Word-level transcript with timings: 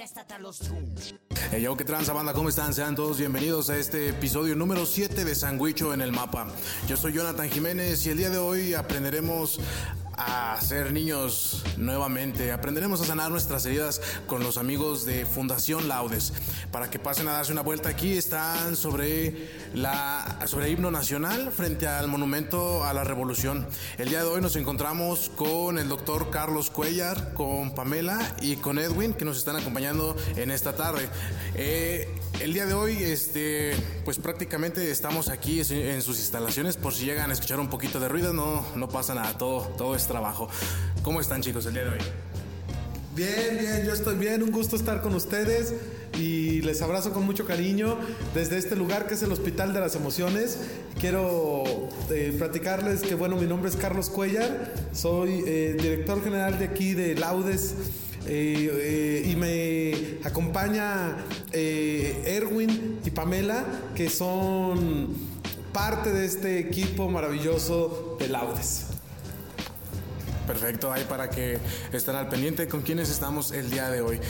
préstate 0.00 0.32
a 0.32 0.38
los 0.38 0.58
yo, 1.60 1.76
¿qué 1.76 1.84
tranza 1.84 2.12
banda? 2.12 2.32
¿Cómo 2.32 2.48
están? 2.48 2.72
Sean 2.72 2.94
todos 2.94 3.18
bienvenidos 3.18 3.70
a 3.70 3.76
este 3.76 4.08
episodio 4.08 4.54
número 4.54 4.86
7 4.86 5.24
de 5.24 5.34
Sandwicho 5.34 5.92
en 5.92 6.00
el 6.00 6.12
Mapa. 6.12 6.46
Yo 6.86 6.96
soy 6.96 7.12
Jonathan 7.12 7.50
Jiménez 7.50 8.06
y 8.06 8.10
el 8.10 8.18
día 8.18 8.30
de 8.30 8.38
hoy 8.38 8.72
aprenderemos 8.72 9.60
a 10.20 10.60
ser 10.60 10.92
niños 10.92 11.62
nuevamente. 11.78 12.52
Aprenderemos 12.52 13.00
a 13.00 13.04
sanar 13.04 13.30
nuestras 13.30 13.64
heridas 13.64 14.02
con 14.26 14.42
los 14.42 14.58
amigos 14.58 15.06
de 15.06 15.24
Fundación 15.24 15.88
Laudes. 15.88 16.34
Para 16.70 16.90
que 16.90 16.98
pasen 16.98 17.26
a 17.28 17.32
darse 17.32 17.52
una 17.52 17.62
vuelta 17.62 17.88
aquí, 17.88 18.12
están 18.18 18.76
sobre 18.76 19.48
la 19.72 20.40
sobre 20.46 20.66
el 20.66 20.72
himno 20.72 20.90
nacional 20.90 21.50
frente 21.50 21.86
al 21.86 22.06
monumento 22.06 22.84
a 22.84 22.92
la 22.92 23.02
revolución. 23.02 23.66
El 23.96 24.10
día 24.10 24.22
de 24.22 24.28
hoy 24.28 24.42
nos 24.42 24.56
encontramos 24.56 25.30
con 25.36 25.78
el 25.78 25.88
doctor 25.88 26.28
Carlos 26.30 26.70
Cuellar, 26.70 27.32
con 27.32 27.74
Pamela 27.74 28.36
y 28.42 28.56
con 28.56 28.78
Edwin 28.78 29.14
que 29.14 29.24
nos 29.24 29.38
están 29.38 29.56
acompañando 29.56 30.16
en 30.36 30.50
esta 30.50 30.76
tarde. 30.76 31.08
Eh, 31.54 32.19
el 32.40 32.54
día 32.54 32.66
de 32.66 32.74
hoy, 32.74 32.96
este, 33.02 33.72
pues 34.04 34.18
prácticamente 34.18 34.90
estamos 34.90 35.28
aquí 35.28 35.60
en 35.60 36.02
sus 36.02 36.18
instalaciones. 36.18 36.76
Por 36.76 36.94
si 36.94 37.04
llegan 37.04 37.30
a 37.30 37.32
escuchar 37.32 37.60
un 37.60 37.68
poquito 37.68 38.00
de 38.00 38.08
ruido, 38.08 38.32
no, 38.32 38.64
no 38.76 38.88
pasa 38.88 39.14
nada, 39.14 39.36
todo, 39.36 39.62
todo 39.76 39.94
es 39.94 40.06
trabajo. 40.06 40.48
¿Cómo 41.02 41.20
están 41.20 41.42
chicos 41.42 41.66
el 41.66 41.74
día 41.74 41.84
de 41.84 41.90
hoy? 41.90 41.98
Bien, 43.14 43.58
bien, 43.58 43.84
yo 43.84 43.92
estoy 43.92 44.16
bien, 44.16 44.42
un 44.42 44.50
gusto 44.50 44.76
estar 44.76 45.02
con 45.02 45.14
ustedes 45.14 45.74
y 46.18 46.62
les 46.62 46.80
abrazo 46.80 47.12
con 47.12 47.24
mucho 47.24 47.44
cariño 47.44 47.98
desde 48.34 48.56
este 48.56 48.76
lugar 48.76 49.06
que 49.06 49.14
es 49.14 49.22
el 49.22 49.32
Hospital 49.32 49.74
de 49.74 49.80
las 49.80 49.94
Emociones. 49.94 50.58
Quiero 50.98 51.64
eh, 52.10 52.34
platicarles 52.38 53.02
que, 53.02 53.14
bueno, 53.14 53.36
mi 53.36 53.46
nombre 53.46 53.68
es 53.68 53.76
Carlos 53.76 54.08
Cuellar, 54.08 54.72
soy 54.92 55.44
eh, 55.46 55.76
director 55.78 56.22
general 56.22 56.58
de 56.58 56.66
aquí 56.66 56.94
de 56.94 57.14
Laudes. 57.16 57.74
Eh, 58.32 59.24
y 59.26 59.34
me 59.34 60.18
acompaña 60.24 61.16
Erwin 61.52 63.00
y 63.04 63.10
Pamela, 63.10 63.64
que 63.94 64.08
son 64.08 65.08
parte 65.72 66.12
de 66.12 66.26
este 66.26 66.58
equipo 66.60 67.08
maravilloso 67.08 68.16
de 68.20 68.28
Laudes. 68.28 68.86
Perfecto, 70.46 70.92
ahí 70.92 71.04
para 71.08 71.28
que 71.30 71.58
estén 71.92 72.16
al 72.16 72.28
pendiente 72.28 72.68
con 72.68 72.82
quienes 72.82 73.10
estamos 73.10 73.52
el 73.52 73.70
día 73.70 73.90
de 73.90 74.00
hoy. 74.00 74.20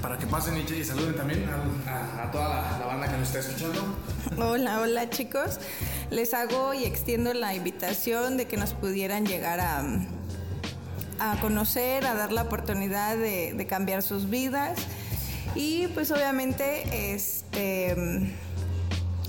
Para 0.00 0.16
que 0.16 0.26
pasen 0.26 0.56
y 0.56 0.84
saluden 0.84 1.14
también 1.14 1.46
a, 1.86 2.30
toda 2.30 2.48
la, 2.48 2.78
la, 2.78 2.86
banda 2.86 3.10
que 3.10 3.18
nos 3.18 3.28
está 3.28 3.40
escuchando. 3.40 3.96
Hola, 4.38 4.80
hola 4.80 5.10
chicos. 5.10 5.58
Les 6.10 6.32
hago 6.32 6.72
y 6.72 6.84
extiendo 6.84 7.34
la 7.34 7.54
invitación 7.54 8.38
de 8.38 8.46
que 8.46 8.56
nos 8.56 8.72
pudieran 8.72 9.26
llegar 9.26 9.60
a, 9.60 9.84
a 11.20 11.38
conocer, 11.40 12.06
a 12.06 12.14
dar 12.14 12.32
la 12.32 12.42
oportunidad 12.42 13.16
de, 13.16 13.66
cambiar 13.68 14.02
sus 14.02 14.30
vidas 14.30 14.78
y 15.54 15.86
pues 15.88 16.10
obviamente 16.10 17.14
este 17.14 18.32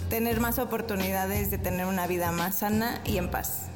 tener 0.10 0.40
más 0.40 0.58
oportunidades 0.58 1.52
de 1.52 1.58
tener 1.58 1.86
una 1.86 2.08
vida 2.08 2.32
más 2.32 2.60
sana 2.60 3.02
y 3.06 3.18
en 3.18 3.30
paz. 3.30 3.68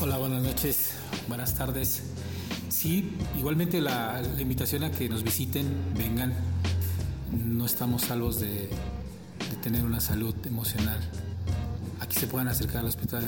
Hola, 0.00 0.18
buenas 0.18 0.42
noches, 0.42 0.92
buenas 1.26 1.54
tardes. 1.54 2.02
Sí, 2.68 3.16
igualmente 3.36 3.80
la, 3.80 4.22
invitación 4.38 4.84
a 4.84 4.90
que 4.90 5.08
nos 5.08 5.22
visiten, 5.22 5.66
vengan. 5.96 6.34
No 7.32 7.64
estamos 7.64 8.02
salvos 8.02 8.40
de, 8.40 8.68
de 8.68 9.56
tener 9.62 9.84
una 9.84 10.00
salud 10.00 10.34
emocional. 10.46 11.00
Aquí 12.00 12.18
se 12.18 12.26
puedan 12.26 12.48
acercar 12.48 12.78
al 12.78 12.86
hospital 12.86 13.24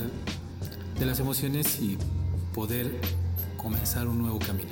de 0.99 1.05
las 1.05 1.19
emociones 1.19 1.79
y 1.79 1.97
poder 2.55 2.89
comenzar 3.57 4.07
un 4.07 4.17
nuevo 4.17 4.39
camino. 4.39 4.71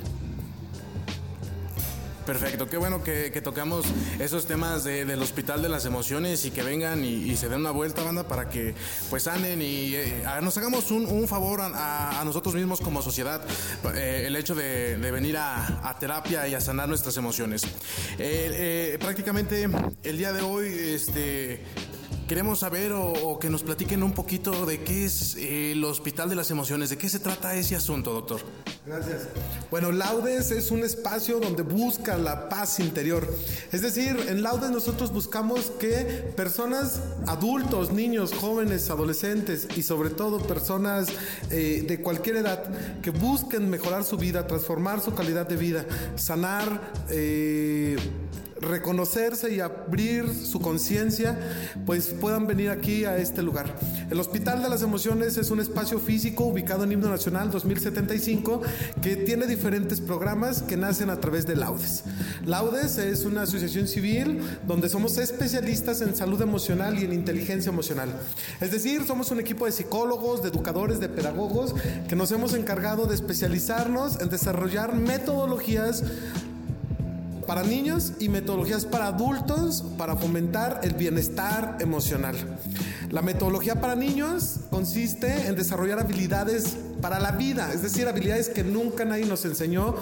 Perfecto, 2.24 2.66
qué 2.70 2.78
bueno 2.78 3.04
que, 3.04 3.30
tocamos 3.44 3.84
esos 4.18 4.46
temas 4.46 4.84
del 4.84 5.20
Hospital 5.20 5.60
de 5.60 5.68
las 5.68 5.84
Emociones 5.84 6.46
y 6.46 6.50
que 6.50 6.62
vengan 6.62 7.04
y, 7.04 7.36
se 7.36 7.50
den 7.50 7.60
una 7.60 7.70
vuelta, 7.70 8.02
banda, 8.02 8.26
para 8.26 8.48
que 8.48 8.74
pues 9.10 9.24
sanen 9.24 9.60
y 9.60 9.94
eh, 9.94 10.24
nos 10.40 10.56
hagamos 10.56 10.90
un, 10.90 11.28
favor 11.28 11.60
a, 11.60 12.22
nosotros 12.24 12.54
mismos 12.54 12.80
como 12.80 13.02
sociedad, 13.02 13.42
eh, 13.94 14.24
el 14.26 14.36
hecho 14.36 14.54
de, 14.54 14.96
venir 14.96 15.36
a, 15.36 15.94
terapia 16.00 16.48
y 16.48 16.54
a 16.54 16.62
sanar 16.62 16.88
nuestras 16.88 17.18
emociones. 17.18 17.64
Eh, 18.18 18.96
prácticamente 18.98 19.68
el 20.02 20.16
día 20.16 20.32
de 20.32 20.40
hoy, 20.40 20.68
este, 20.68 21.62
queremos 22.26 22.60
saber 22.60 22.92
o, 22.92 23.38
que 23.38 23.50
nos 23.50 23.62
platiquen 23.62 24.02
un 24.02 24.12
poquito 24.12 24.66
de 24.66 24.80
qué 24.80 25.04
es 25.04 25.36
el 25.36 25.84
Hospital 25.84 26.28
de 26.28 26.36
las 26.36 26.50
Emociones, 26.50 26.90
de 26.90 26.96
qué 26.96 27.08
se 27.08 27.18
trata 27.18 27.54
ese 27.54 27.76
asunto, 27.76 28.12
doctor. 28.12 28.40
Gracias. 28.86 29.28
Bueno, 29.70 29.92
Laudes 29.92 30.50
es 30.50 30.70
un 30.70 30.84
espacio 30.84 31.40
donde 31.40 31.62
busca 31.62 32.16
la 32.16 32.48
paz 32.48 32.80
interior. 32.80 33.26
Es 33.72 33.82
decir, 33.82 34.16
en 34.28 34.42
Laudes 34.42 34.70
nosotros 34.70 35.12
buscamos 35.12 35.70
que 35.78 36.32
personas, 36.36 37.00
adultos, 37.26 37.92
niños, 37.92 38.32
jóvenes, 38.32 38.90
adolescentes 38.90 39.68
y 39.76 39.82
sobre 39.82 40.10
todo 40.10 40.38
personas 40.38 41.08
eh, 41.50 41.84
de 41.86 42.00
cualquier 42.00 42.36
edad 42.36 42.64
que 43.00 43.10
busquen 43.10 43.70
mejorar 43.70 44.04
su 44.04 44.16
vida, 44.16 44.46
transformar 44.46 45.00
su 45.00 45.14
calidad 45.14 45.46
de 45.46 45.56
vida, 45.56 45.86
sanar, 46.16 46.92
eh, 47.10 47.96
reconocerse 48.60 49.54
y 49.54 49.60
abrir 49.60 50.28
su 50.34 50.60
conciencia, 50.60 51.38
pues 51.86 52.08
puedan 52.08 52.46
venir 52.46 52.70
aquí 52.70 53.04
a 53.04 53.16
este 53.16 53.42
lugar. 53.42 53.74
El 54.10 54.18
Hospital 54.20 54.62
de 54.62 54.68
las 54.68 54.82
Emociones 54.82 55.36
es 55.36 55.50
un 55.50 55.60
espacio 55.60 55.98
físico 55.98 56.44
ubicado 56.44 56.84
en 56.84 56.92
Himno 56.92 57.08
Nacional 57.08 57.50
2075 57.50 58.62
que 59.02 59.16
tiene 59.16 59.46
diferentes 59.46 60.00
programas 60.00 60.62
que 60.62 60.76
nacen 60.76 61.10
a 61.10 61.20
través 61.20 61.46
de 61.46 61.56
Laudes. 61.56 62.04
Laudes 62.44 62.98
es 62.98 63.24
una 63.24 63.42
asociación 63.42 63.88
civil 63.88 64.40
donde 64.66 64.88
somos 64.88 65.18
especialistas 65.18 66.00
en 66.00 66.14
salud 66.14 66.40
emocional 66.40 66.98
y 66.98 67.04
en 67.04 67.12
inteligencia 67.12 67.70
emocional. 67.70 68.08
Es 68.60 68.70
decir, 68.70 69.04
somos 69.06 69.30
un 69.30 69.40
equipo 69.40 69.66
de 69.66 69.72
psicólogos, 69.72 70.42
de 70.42 70.48
educadores, 70.48 71.00
de 71.00 71.08
pedagogos 71.08 71.74
que 72.08 72.16
nos 72.16 72.30
hemos 72.32 72.54
encargado 72.54 73.06
de 73.06 73.14
especializarnos 73.14 74.20
en 74.20 74.28
desarrollar 74.28 74.94
metodologías 74.94 76.04
para 77.46 77.62
niños 77.62 78.12
y 78.18 78.28
metodologías 78.28 78.84
para 78.84 79.08
adultos 79.08 79.84
para 79.96 80.16
fomentar 80.16 80.80
el 80.82 80.94
bienestar 80.94 81.76
emocional. 81.80 82.36
La 83.10 83.22
metodología 83.22 83.80
para 83.80 83.94
niños 83.94 84.56
consiste 84.70 85.46
en 85.46 85.54
desarrollar 85.54 86.00
habilidades 86.00 86.76
para 87.00 87.20
la 87.20 87.32
vida, 87.32 87.72
es 87.72 87.82
decir, 87.82 88.08
habilidades 88.08 88.48
que 88.48 88.64
nunca 88.64 89.04
nadie 89.04 89.26
nos 89.26 89.44
enseñó 89.44 89.94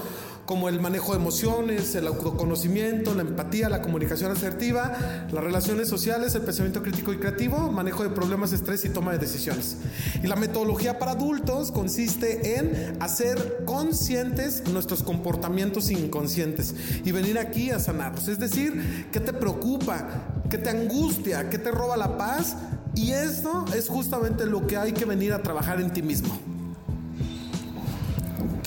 como 0.47 0.69
el 0.69 0.81
manejo 0.81 1.13
de 1.13 1.19
emociones, 1.19 1.95
el 1.95 2.07
autoconocimiento, 2.07 3.15
la 3.15 3.23
empatía, 3.23 3.69
la 3.69 3.81
comunicación 3.81 4.33
asertiva, 4.33 5.27
las 5.31 5.45
relaciones 5.45 5.89
sociales, 5.89 6.35
el 6.35 6.43
pensamiento 6.43 6.83
crítico 6.83 7.13
y 7.13 7.19
creativo, 7.19 7.71
manejo 7.71 8.03
de 8.03 8.11
problemas, 8.11 8.53
estrés 8.53 8.85
y 8.85 8.89
toma 8.89 9.13
de 9.13 9.19
decisiones. 9.19 9.77
Y 10.23 10.27
la 10.27 10.37
metodología 10.37 10.99
para 10.99 11.13
adultos 11.13 11.71
consiste 11.71 12.59
en 12.59 12.97
hacer 13.01 13.65
conscientes 13.65 14.65
nuestros 14.69 15.03
comportamientos 15.03 15.91
inconscientes 15.91 16.75
y 17.05 17.13
venir 17.13 17.39
aquí 17.39 17.71
a 17.71 17.79
sanarlos. 17.79 18.29
Es 18.29 18.39
decir, 18.39 19.09
¿qué 19.13 19.21
te 19.21 19.33
preocupa? 19.33 20.43
¿Qué 20.51 20.59
te 20.59 20.71
angustia? 20.71 21.49
¿Qué 21.51 21.59
te 21.59 21.71
roba 21.71 21.97
la 21.97 22.19
paz? 22.19 22.57
Y 22.95 23.13
esto 23.13 23.65
es 23.75 23.89
justamente 23.89 24.45
lo 24.45 24.67
que 24.67 24.77
hay 24.77 24.93
que 24.93 25.05
venir 25.05 25.33
a 25.33 25.43
trabajar 25.43 25.81
en 25.81 25.93
ti 25.93 26.03
mismo 26.03 26.52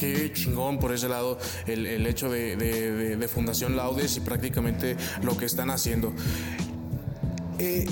qué 0.05 0.31
chingón 0.33 0.79
por 0.79 0.93
ese 0.93 1.09
lado 1.09 1.37
el, 1.65 2.05
hecho 2.05 2.29
de, 2.29 3.29
Fundación 3.33 3.75
Laudes 3.75 4.17
y 4.17 4.19
prácticamente 4.21 4.95
lo 5.23 5.35
que 5.35 5.45
están 5.45 5.69
haciendo. 5.69 6.13
Eh, 7.57 7.87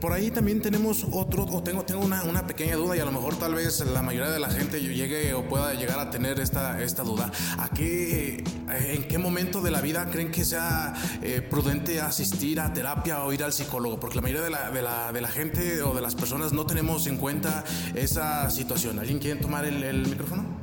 por 0.00 0.12
ahí 0.12 0.32
también 0.32 0.60
tenemos 0.60 1.06
otro, 1.12 1.44
o 1.44 1.62
tengo, 1.62 1.84
tengo 1.84 2.04
una, 2.04 2.46
pequeña 2.46 2.74
duda 2.74 2.96
y 2.96 2.98
a 2.98 3.04
lo 3.04 3.12
mejor 3.12 3.36
tal 3.36 3.54
vez 3.54 3.78
la 3.86 4.02
mayoría 4.02 4.32
de 4.32 4.40
la 4.40 4.50
gente 4.50 4.80
llegue 4.80 5.32
o 5.32 5.48
pueda 5.48 5.74
llegar 5.74 6.00
a 6.00 6.10
tener 6.10 6.40
esta, 6.40 6.82
esta 6.82 7.04
duda. 7.04 7.30
¿A 7.56 7.68
qué, 7.68 8.42
en 8.68 9.06
qué 9.06 9.18
momento 9.18 9.60
de 9.60 9.70
la 9.70 9.80
vida 9.80 10.08
creen 10.10 10.32
que 10.32 10.44
sea 10.44 10.94
eh, 11.22 11.40
prudente 11.48 12.00
asistir 12.00 12.58
a 12.58 12.74
terapia 12.74 13.22
o 13.22 13.32
ir 13.32 13.44
al 13.44 13.52
psicólogo? 13.52 14.00
Porque 14.00 14.16
la 14.16 14.22
mayoría 14.22 14.42
de 14.42 14.50
la, 14.50 14.70
de 14.72 14.82
la, 14.82 15.12
de 15.12 15.20
la 15.20 15.28
gente 15.28 15.82
o 15.82 15.94
de 15.94 16.00
las 16.00 16.16
personas 16.16 16.52
no 16.52 16.66
tenemos 16.66 17.06
en 17.06 17.16
cuenta 17.16 17.62
esa 17.94 18.50
situación. 18.50 18.98
¿Alguien 18.98 19.20
quiere 19.20 19.40
tomar 19.40 19.64
el, 19.64 19.84
el 19.84 20.08
micrófono? 20.08 20.61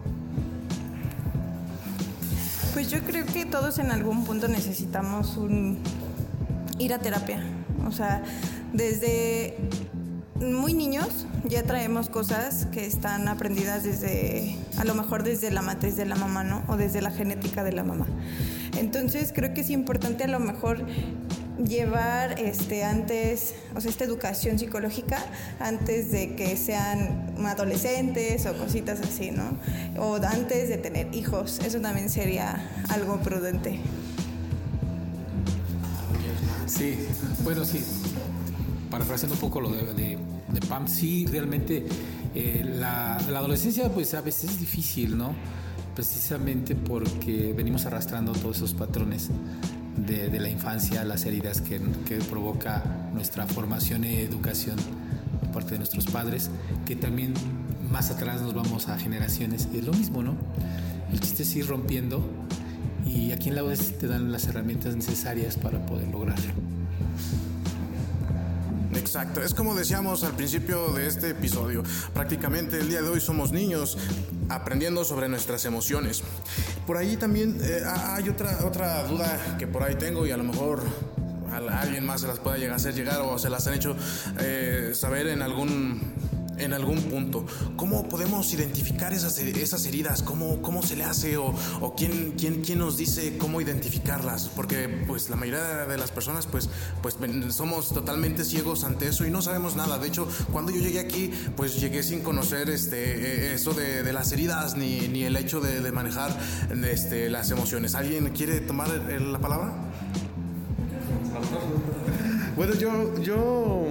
Pues 2.80 2.92
yo 2.92 3.02
creo 3.02 3.26
que 3.26 3.46
todos 3.46 3.78
en 3.80 3.92
algún 3.92 4.24
punto 4.24 4.48
necesitamos 4.48 5.36
un 5.36 5.80
ir 6.78 6.94
a 6.94 7.00
terapia. 7.00 7.44
O 7.86 7.92
sea, 7.92 8.24
desde 8.72 9.58
muy 10.36 10.74
niños 10.74 11.28
ya 11.44 11.64
traemos 11.64 12.08
cosas 12.08 12.68
que 12.68 12.86
están 12.86 13.28
aprendidas 13.28 13.84
desde, 13.84 14.56
a 14.78 14.86
lo 14.86 14.96
mejor 14.96 15.24
desde 15.24 15.52
la 15.52 15.62
matriz 15.62 15.98
de 15.98 16.06
la 16.06 16.16
mamá, 16.16 16.46
¿no? 16.46 16.64
O 16.70 16.78
desde 16.78 17.02
la 17.02 17.12
genética 17.12 17.66
de 17.66 17.74
la 17.74 17.84
mamá. 17.84 18.08
Entonces 18.78 19.34
creo 19.36 19.54
que 19.54 19.60
es 19.60 19.72
importante 19.72 20.24
a 20.24 20.28
lo 20.28 20.40
mejor 20.40 20.86
llevar 21.66 22.40
este 22.40 22.84
antes, 22.84 23.56
o 23.76 23.82
sea, 23.82 23.92
esta 23.92 24.04
educación 24.04 24.58
psicológica 24.60 25.24
antes 25.60 26.12
de 26.12 26.36
que 26.36 26.56
sean 26.58 27.34
adolescentes 27.46 28.46
o 28.46 28.58
cositas 28.58 29.00
así, 29.02 29.32
¿no? 29.32 29.58
O 30.02 30.16
antes 30.16 30.70
de 30.70 30.78
tener 30.78 31.14
hijos, 31.14 31.60
eso 31.66 31.80
también 31.80 32.10
sería 32.10 32.70
algo 32.90 33.20
prudente. 33.20 33.80
Sí, 36.66 36.96
bueno, 37.44 37.66
sí. 37.66 37.84
Parafraseando 38.92 39.36
un 39.36 39.42
poco 39.42 39.60
lo 39.60 39.70
de, 39.70 40.18
Pam, 40.68 40.88
sí, 40.88 41.26
realmente 41.26 41.86
eh, 42.36 42.64
la, 42.80 43.16
adolescencia 43.16 43.90
pues 43.92 44.14
a 44.14 44.22
veces 44.22 44.52
es 44.52 44.60
difícil, 44.60 45.18
¿no? 45.18 45.34
Precisamente 45.96 46.76
porque 46.76 47.54
venimos 47.54 47.86
arrastrando 47.86 48.34
todos 48.34 48.58
esos 48.58 48.74
patrones 48.74 49.30
de, 50.06 50.40
la 50.40 50.50
infancia, 50.50 51.04
las 51.04 51.25
heridas 51.25 51.62
que, 51.62 51.80
que, 52.07 52.18
provoca 52.18 52.84
nuestra 53.13 53.48
formación 53.48 54.04
y 54.04 54.16
educación 54.18 54.78
por 55.40 55.50
parte 55.51 55.72
de 55.72 55.78
nuestros 55.80 56.06
padres, 56.06 56.50
que 56.86 56.96
también 56.96 57.34
más 57.92 58.12
atrás 58.12 58.42
nos 58.42 58.54
vamos 58.54 58.88
a 58.88 58.98
generaciones. 58.98 59.68
Es 59.74 59.84
lo 59.84 59.94
mismo, 59.94 60.24
¿no? 60.24 60.36
El 61.12 61.19
chiste 61.19 61.44
es 61.44 61.56
ir 61.56 61.68
rompiendo 61.68 62.24
y 63.06 63.31
aquí 63.31 63.50
en 63.50 63.56
la 63.56 63.63
UES 63.63 63.98
te 63.98 64.07
dan 64.07 64.31
las 64.31 64.48
herramientas 64.48 64.96
necesarias 64.96 65.57
para 65.57 65.86
poder 65.86 66.07
lograrlo. 66.07 66.54
Exacto, 69.00 69.42
es 69.42 69.54
como 69.54 69.75
decíamos 69.75 70.25
al 70.25 70.34
principio 70.36 70.92
de 70.92 71.07
este 71.07 71.30
episodio, 71.30 71.84
prácticamente 72.13 72.78
el 72.80 72.90
día 72.90 73.01
de 73.01 73.07
hoy 73.07 73.22
somos 73.22 73.54
niños 73.54 73.98
aprendiendo 74.50 75.06
sobre 75.06 75.30
nuestras 75.30 75.63
emociones. 75.63 76.22
Por 76.86 76.98
ahí 76.98 77.16
también 77.16 77.57
eh, 77.62 77.81
hay 77.86 78.28
otra, 78.28 78.66
otra 78.66 79.06
duda 79.06 79.56
que 79.57 79.68
por 79.68 79.84
ahí 79.84 79.96
tengo 79.96 80.28
y 80.28 80.31
a 80.31 80.38
lo 80.38 80.44
mejor 80.44 80.84
a 81.50 81.80
alguien 81.80 82.06
más 82.06 82.22
se 82.22 82.28
las 82.28 82.40
pueda 82.40 82.57
llegar 82.57 82.74
a 82.74 82.75
hacer 82.75 82.94
llegar 82.94 83.22
o 83.22 83.40
se 83.40 83.50
las 83.50 83.66
han 83.68 83.75
hecho 83.75 83.96
eh, 84.42 84.92
saber 84.94 85.28
en 85.28 85.42
algún 85.42 86.02
en 86.60 86.74
algún 86.74 87.02
punto. 87.04 87.46
¿Cómo 87.76 88.08
podemos 88.08 88.54
identificar 88.54 89.14
esas, 89.14 89.38
esas 89.40 89.86
heridas? 89.86 90.22
¿Cómo, 90.22 90.62
¿Cómo 90.62 90.84
se 90.84 90.96
le 90.96 91.04
hace? 91.04 91.38
¿O, 91.38 91.54
o 91.82 91.96
quién, 91.96 92.34
quién, 92.38 92.62
quién, 92.62 92.80
nos 92.80 92.98
dice 92.98 93.38
cómo 93.38 93.62
identificarlas? 93.62 94.50
Porque 94.56 94.88
pues 95.08 95.30
la 95.30 95.36
mayoría 95.36 95.86
de 95.86 95.98
las 95.98 96.12
personas 96.12 96.46
pues, 96.46 96.70
pues 97.02 97.18
somos 97.50 97.94
totalmente 97.94 98.46
ciegos 98.46 98.84
ante 98.84 99.08
eso 99.08 99.26
y 99.26 99.32
no 99.32 99.42
sabemos 99.42 99.76
nada. 99.76 99.98
De 99.98 100.08
hecho, 100.08 100.28
cuando 100.52 100.72
yo 100.72 100.80
llegué 100.80 101.00
aquí 101.00 101.32
pues 101.56 101.80
llegué 101.80 102.04
sin 102.04 102.22
conocer 102.22 102.70
este, 102.70 103.52
e, 103.52 103.54
eso 103.54 103.74
de, 103.74 104.10
las 104.14 104.32
heridas 104.32 104.76
ni, 104.76 105.08
ni, 105.08 105.24
el 105.24 105.36
hecho 105.36 105.60
de, 105.60 105.82
de 105.82 105.92
manejar 105.92 106.38
este, 106.90 107.30
las 107.30 107.52
emociones. 107.52 107.96
¿Alguien 107.96 108.30
quiere 108.30 108.60
tomar 108.60 108.90
la 108.90 109.40
palabra? 109.40 109.74
Bueno, 112.56 112.74
yo, 112.76 113.22
yo 113.22 113.86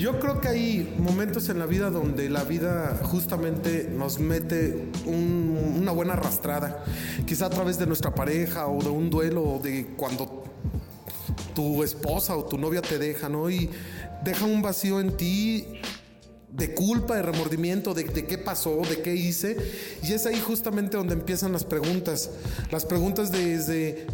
yo 0.00 0.18
creo 0.18 0.40
que 0.40 0.48
hay 0.48 0.94
momentos 0.98 1.50
en 1.50 1.58
la 1.58 1.66
vida 1.66 1.90
donde 1.90 2.30
la 2.30 2.42
vida 2.42 2.98
justamente 3.02 3.86
nos 3.94 4.18
mete 4.18 4.88
una 5.04 5.92
buena 5.92 6.14
arrastrada, 6.14 6.82
quizá 7.26 7.46
a 7.46 7.50
través 7.50 7.78
de 7.78 7.86
nuestra 7.86 8.14
pareja 8.14 8.66
o 8.66 8.82
de 8.82 8.88
un 8.88 9.10
duelo 9.10 9.42
o 9.42 9.58
de 9.58 9.88
cuando 9.98 10.44
tu 11.54 11.82
esposa 11.82 12.34
o 12.34 12.46
tu 12.46 12.56
novia 12.56 12.80
te 12.80 12.98
deja, 12.98 13.28
¿no? 13.28 13.50
Y 13.50 13.68
deja 14.24 14.46
un 14.46 14.62
vacío 14.62 15.00
en 15.00 15.18
ti 15.18 15.66
de 16.50 16.72
culpa, 16.74 17.16
de 17.16 17.22
remordimiento, 17.22 17.92
de, 17.92 18.04
de, 18.04 18.24
qué 18.24 18.38
pasó, 18.38 18.80
de 18.88 19.02
qué 19.02 19.14
hice. 19.14 19.54
Y 20.02 20.14
es 20.14 20.24
ahí 20.24 20.40
justamente 20.40 20.96
donde 20.96 21.12
empiezan 21.12 21.52
las 21.52 21.64
preguntas. 21.64 22.30
Las 22.70 22.86
preguntas 22.86 23.30
desde 23.30 24.06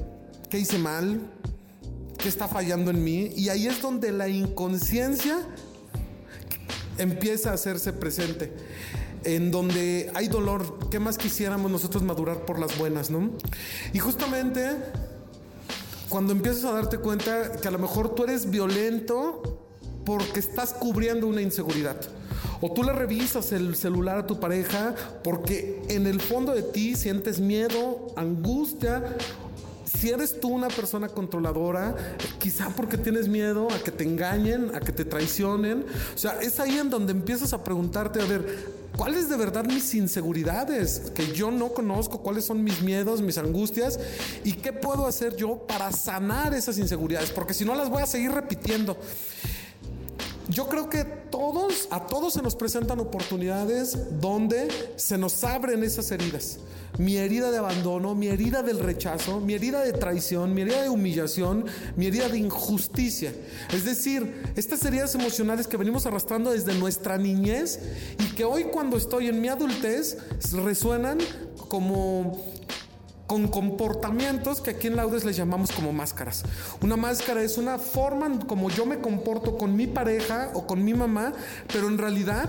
qué 0.51 0.59
hice 0.59 0.79
mal, 0.79 1.21
qué 2.19 2.29
está 2.29 2.49
fallando 2.49 2.91
en 2.91 3.05
mí. 3.05 3.31
Y 3.37 3.51
ahí 3.51 3.69
es 3.69 3.81
donde 3.81 4.11
la 4.11 4.27
inconsciencia 4.29 5.47
empieza 6.99 7.51
a 7.51 7.55
hacerse 7.55 7.93
presente. 7.93 8.53
En 9.25 9.51
donde 9.51 10.11
hay 10.15 10.29
dolor, 10.29 10.89
¿qué 10.91 11.01
más 11.01 11.19
quisiéramos 11.19 11.71
nosotros 11.71 12.03
madurar 12.03 12.45
por 12.45 12.59
las 12.59 12.79
buenas, 12.79 13.11
no? 13.11 13.31
Y 13.93 13.99
justamente 13.99 14.71
cuando 16.09 16.33
empiezas 16.33 16.65
a 16.65 16.73
darte 16.73 16.99
cuenta 16.99 17.53
que 17.53 17.67
a 17.67 17.71
lo 17.73 17.79
mejor 17.79 18.15
tú 18.15 18.25
eres 18.25 18.49
violento 18.49 19.61
porque 20.05 20.39
estás 20.39 20.73
cubriendo 20.73 21.27
una 21.27 21.43
inseguridad. 21.43 21.97
O 22.61 22.73
tú 22.73 22.85
le 22.85 22.93
revisas 22.93 23.53
el 23.53 23.75
celular 23.75 24.19
a 24.19 24.27
tu 24.27 24.39
pareja 24.39 24.95
porque 25.25 25.83
en 25.89 26.07
el 26.07 26.21
fondo 26.21 26.55
de 26.55 26.63
ti 26.63 26.95
sientes 26.95 27.41
miedo, 27.41 28.07
angustia 28.17 29.03
si 29.97 30.11
eres 30.11 30.41
tú 30.41 30.49
una 30.49 30.69
persona 30.69 31.09
controladora, 31.09 31.95
quizá 32.39 32.69
porque 32.71 32.99
tienes 32.99 33.29
miedo 33.29 33.69
a 33.71 33.79
que 33.83 33.91
te 33.91 34.05
engañen, 34.05 34.75
a 34.75 34.81
que 34.81 34.93
te 34.93 35.05
traicionen. 35.05 35.85
O 36.15 36.19
sea, 36.19 36.41
es 36.41 36.61
ahí 36.61 36.79
en 36.79 36.91
donde 36.91 37.13
empiezas 37.13 37.53
a 37.53 37.65
preguntarte, 37.65 38.21
a 38.21 38.27
ver, 38.27 38.87
¿cuáles 38.97 39.29
de 39.29 39.37
verdad 39.37 39.65
mis 39.65 39.95
inseguridades 39.95 41.11
que 41.15 41.33
yo 41.33 41.51
no 41.51 41.71
conozco? 41.71 42.23
¿Cuáles 42.23 42.45
son 42.45 42.63
mis 42.63 42.83
miedos, 42.83 43.23
mis 43.23 43.39
angustias? 43.39 43.99
¿Y 44.45 44.53
qué 44.55 44.73
puedo 44.73 45.07
hacer 45.07 45.37
yo 45.37 45.67
para 45.67 45.93
sanar 45.93 46.55
esas 46.55 46.79
inseguridades? 46.79 47.31
Porque 47.31 47.55
si 47.55 47.65
no 47.65 47.75
las 47.75 47.89
voy 47.89 48.03
a 48.03 48.07
seguir 48.07 48.33
repitiendo. 48.33 48.97
Yo 50.49 50.69
creo 50.69 50.89
que 50.89 51.05
todos, 51.05 51.89
a 51.91 52.07
todos 52.07 52.35
se 52.35 52.43
nos 52.43 52.55
presentan 52.55 53.01
oportunidades 53.01 54.21
donde 54.21 54.69
se 54.97 55.19
nos 55.19 55.43
abren 55.43 55.83
esas 55.83 56.11
heridas. 56.13 56.59
Mi 56.99 57.17
herida 57.17 57.51
de 57.51 57.59
abandono, 57.59 58.15
mi 58.15 58.29
herida 58.29 58.63
del 58.63 58.79
rechazo, 58.79 59.41
mi 59.41 59.55
herida 59.55 59.83
de 59.83 59.93
traición, 59.93 60.55
mi 60.55 60.63
herida 60.63 60.83
de 60.83 60.89
humillación, 60.89 61.67
mi 61.97 62.07
herida 62.07 62.29
de 62.29 62.39
injusticia. 62.39 63.35
Es 63.73 63.85
decir, 63.85 64.45
estas 64.55 64.85
heridas 64.85 65.15
emocionales 65.15 65.67
que 65.67 65.77
venimos 65.77 66.07
arrastrando 66.07 66.53
desde 66.53 66.75
nuestra 66.75 67.19
niñez 67.19 67.81
y 68.19 68.35
que 68.35 68.45
hoy 68.45 68.65
cuando 68.65 68.97
estoy 68.97 69.29
en 69.29 69.41
mi 69.41 69.49
adultez 69.49 70.19
resuenan 70.53 71.19
como 71.69 72.41
con 73.27 73.49
comportamientos 73.49 74.61
que 74.61 74.71
aquí 74.71 74.87
en 74.87 74.97
Laudes 74.97 75.25
les 75.25 75.37
llamamos 75.37 75.73
como 75.73 75.93
máscaras. 75.93 76.45
Una 76.81 76.97
máscara 76.97 77.43
es 77.43 77.59
una 77.59 77.79
forma 77.79 78.39
como 78.47 78.71
yo 78.71 78.87
me 78.87 79.01
comporto 79.01 79.59
con 79.59 79.77
mi 79.77 79.87
pareja 79.87 80.51
o 80.55 80.67
con 80.67 80.85
mi 80.85 80.95
mamá, 80.95 81.33
pero 81.73 81.89
en 81.89 81.99
realidad 81.99 82.49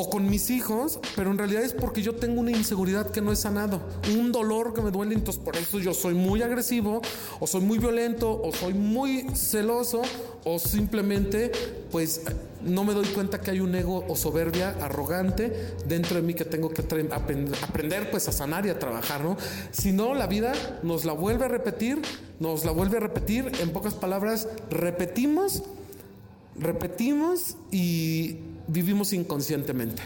o 0.00 0.08
con 0.08 0.30
mis 0.30 0.48
hijos, 0.48 0.98
pero 1.14 1.30
en 1.30 1.36
realidad 1.36 1.62
es 1.62 1.74
porque 1.74 2.00
yo 2.00 2.14
tengo 2.14 2.40
una 2.40 2.52
inseguridad 2.52 3.10
que 3.10 3.20
no 3.20 3.32
he 3.32 3.36
sanado, 3.36 3.82
un 4.18 4.32
dolor 4.32 4.72
que 4.72 4.80
me 4.80 4.90
duele, 4.90 5.14
entonces 5.14 5.42
por 5.44 5.58
eso 5.58 5.78
yo 5.78 5.92
soy 5.92 6.14
muy 6.14 6.40
agresivo, 6.40 7.02
o 7.38 7.46
soy 7.46 7.60
muy 7.60 7.76
violento, 7.78 8.40
o 8.42 8.50
soy 8.50 8.72
muy 8.72 9.26
celoso, 9.34 10.00
o 10.44 10.58
simplemente 10.58 11.52
pues 11.90 12.22
no 12.62 12.82
me 12.82 12.94
doy 12.94 13.08
cuenta 13.08 13.42
que 13.42 13.50
hay 13.50 13.60
un 13.60 13.74
ego 13.74 14.02
o 14.08 14.16
soberbia 14.16 14.74
arrogante 14.80 15.74
dentro 15.86 16.16
de 16.16 16.22
mí 16.22 16.32
que 16.32 16.46
tengo 16.46 16.70
que 16.70 16.80
aprender 16.80 18.10
pues 18.10 18.26
a 18.26 18.32
sanar 18.32 18.64
y 18.64 18.70
a 18.70 18.78
trabajar, 18.78 19.22
¿no? 19.22 19.36
Si 19.70 19.92
no, 19.92 20.14
la 20.14 20.26
vida 20.26 20.54
nos 20.82 21.04
la 21.04 21.12
vuelve 21.12 21.44
a 21.44 21.48
repetir, 21.48 22.00
nos 22.38 22.64
la 22.64 22.70
vuelve 22.70 22.96
a 22.96 23.00
repetir, 23.00 23.52
en 23.60 23.68
pocas 23.68 23.92
palabras, 23.92 24.48
repetimos, 24.70 25.62
repetimos 26.58 27.56
y 27.70 28.38
vivimos 28.70 29.12
inconscientemente. 29.12 30.02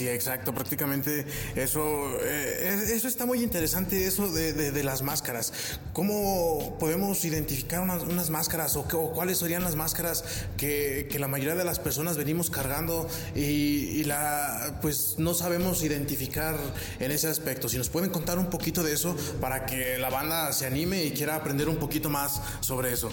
Sí, 0.00 0.08
exacto, 0.08 0.54
prácticamente 0.54 1.26
eso, 1.56 1.82
eh, 2.22 2.86
eso 2.94 3.08
está 3.08 3.26
muy 3.26 3.42
interesante, 3.42 4.06
eso 4.06 4.32
de, 4.32 4.82
las 4.84 5.02
máscaras. 5.02 5.52
¿Cómo 5.92 6.78
podemos 6.78 7.22
identificar 7.24 7.80
unas, 7.80 8.30
máscaras 8.30 8.76
o, 8.76 8.84
cuáles 8.84 9.38
serían 9.38 9.62
las 9.62 9.74
máscaras 9.74 10.24
que, 10.56 11.14
la 11.18 11.28
mayoría 11.28 11.54
de 11.54 11.64
las 11.64 11.80
personas 11.80 12.16
venimos 12.16 12.48
cargando 12.50 13.08
y, 13.34 14.04
la, 14.04 14.78
pues 14.80 15.16
no 15.18 15.34
sabemos 15.34 15.82
identificar 15.82 16.56
en 16.98 17.10
ese 17.10 17.28
aspecto? 17.28 17.68
Si 17.68 17.76
nos 17.76 17.90
pueden 17.90 18.10
contar 18.10 18.38
un 18.38 18.48
poquito 18.48 18.82
de 18.82 18.94
eso 18.94 19.14
para 19.40 19.66
que 19.66 19.98
la 19.98 20.08
banda 20.08 20.52
se 20.52 20.66
anime 20.66 21.04
y 21.04 21.10
quiera 21.10 21.34
aprender 21.34 21.68
un 21.68 21.76
poquito 21.76 22.08
más 22.08 22.40
sobre 22.60 22.92
eso. 22.92 23.10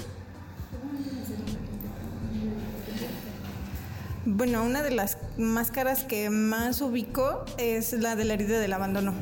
Bueno, 4.37 4.63
una 4.63 4.83
de 4.83 4.91
las 4.91 5.17
máscaras 5.39 6.03
que 6.03 6.29
más 6.29 6.81
ubico 6.81 7.43
es 7.57 7.93
la 7.93 8.15
de 8.15 8.23
la 8.23 8.35
herida 8.35 8.59
del 8.59 8.71
abandono. 8.71 9.15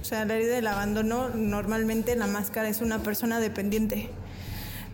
O 0.00 0.04
sea, 0.04 0.24
la 0.24 0.36
herida 0.36 0.54
del 0.54 0.68
abandono, 0.68 1.30
normalmente 1.30 2.14
la 2.14 2.28
máscara 2.28 2.68
es 2.68 2.80
una 2.80 3.00
persona 3.00 3.40
dependiente. 3.40 4.08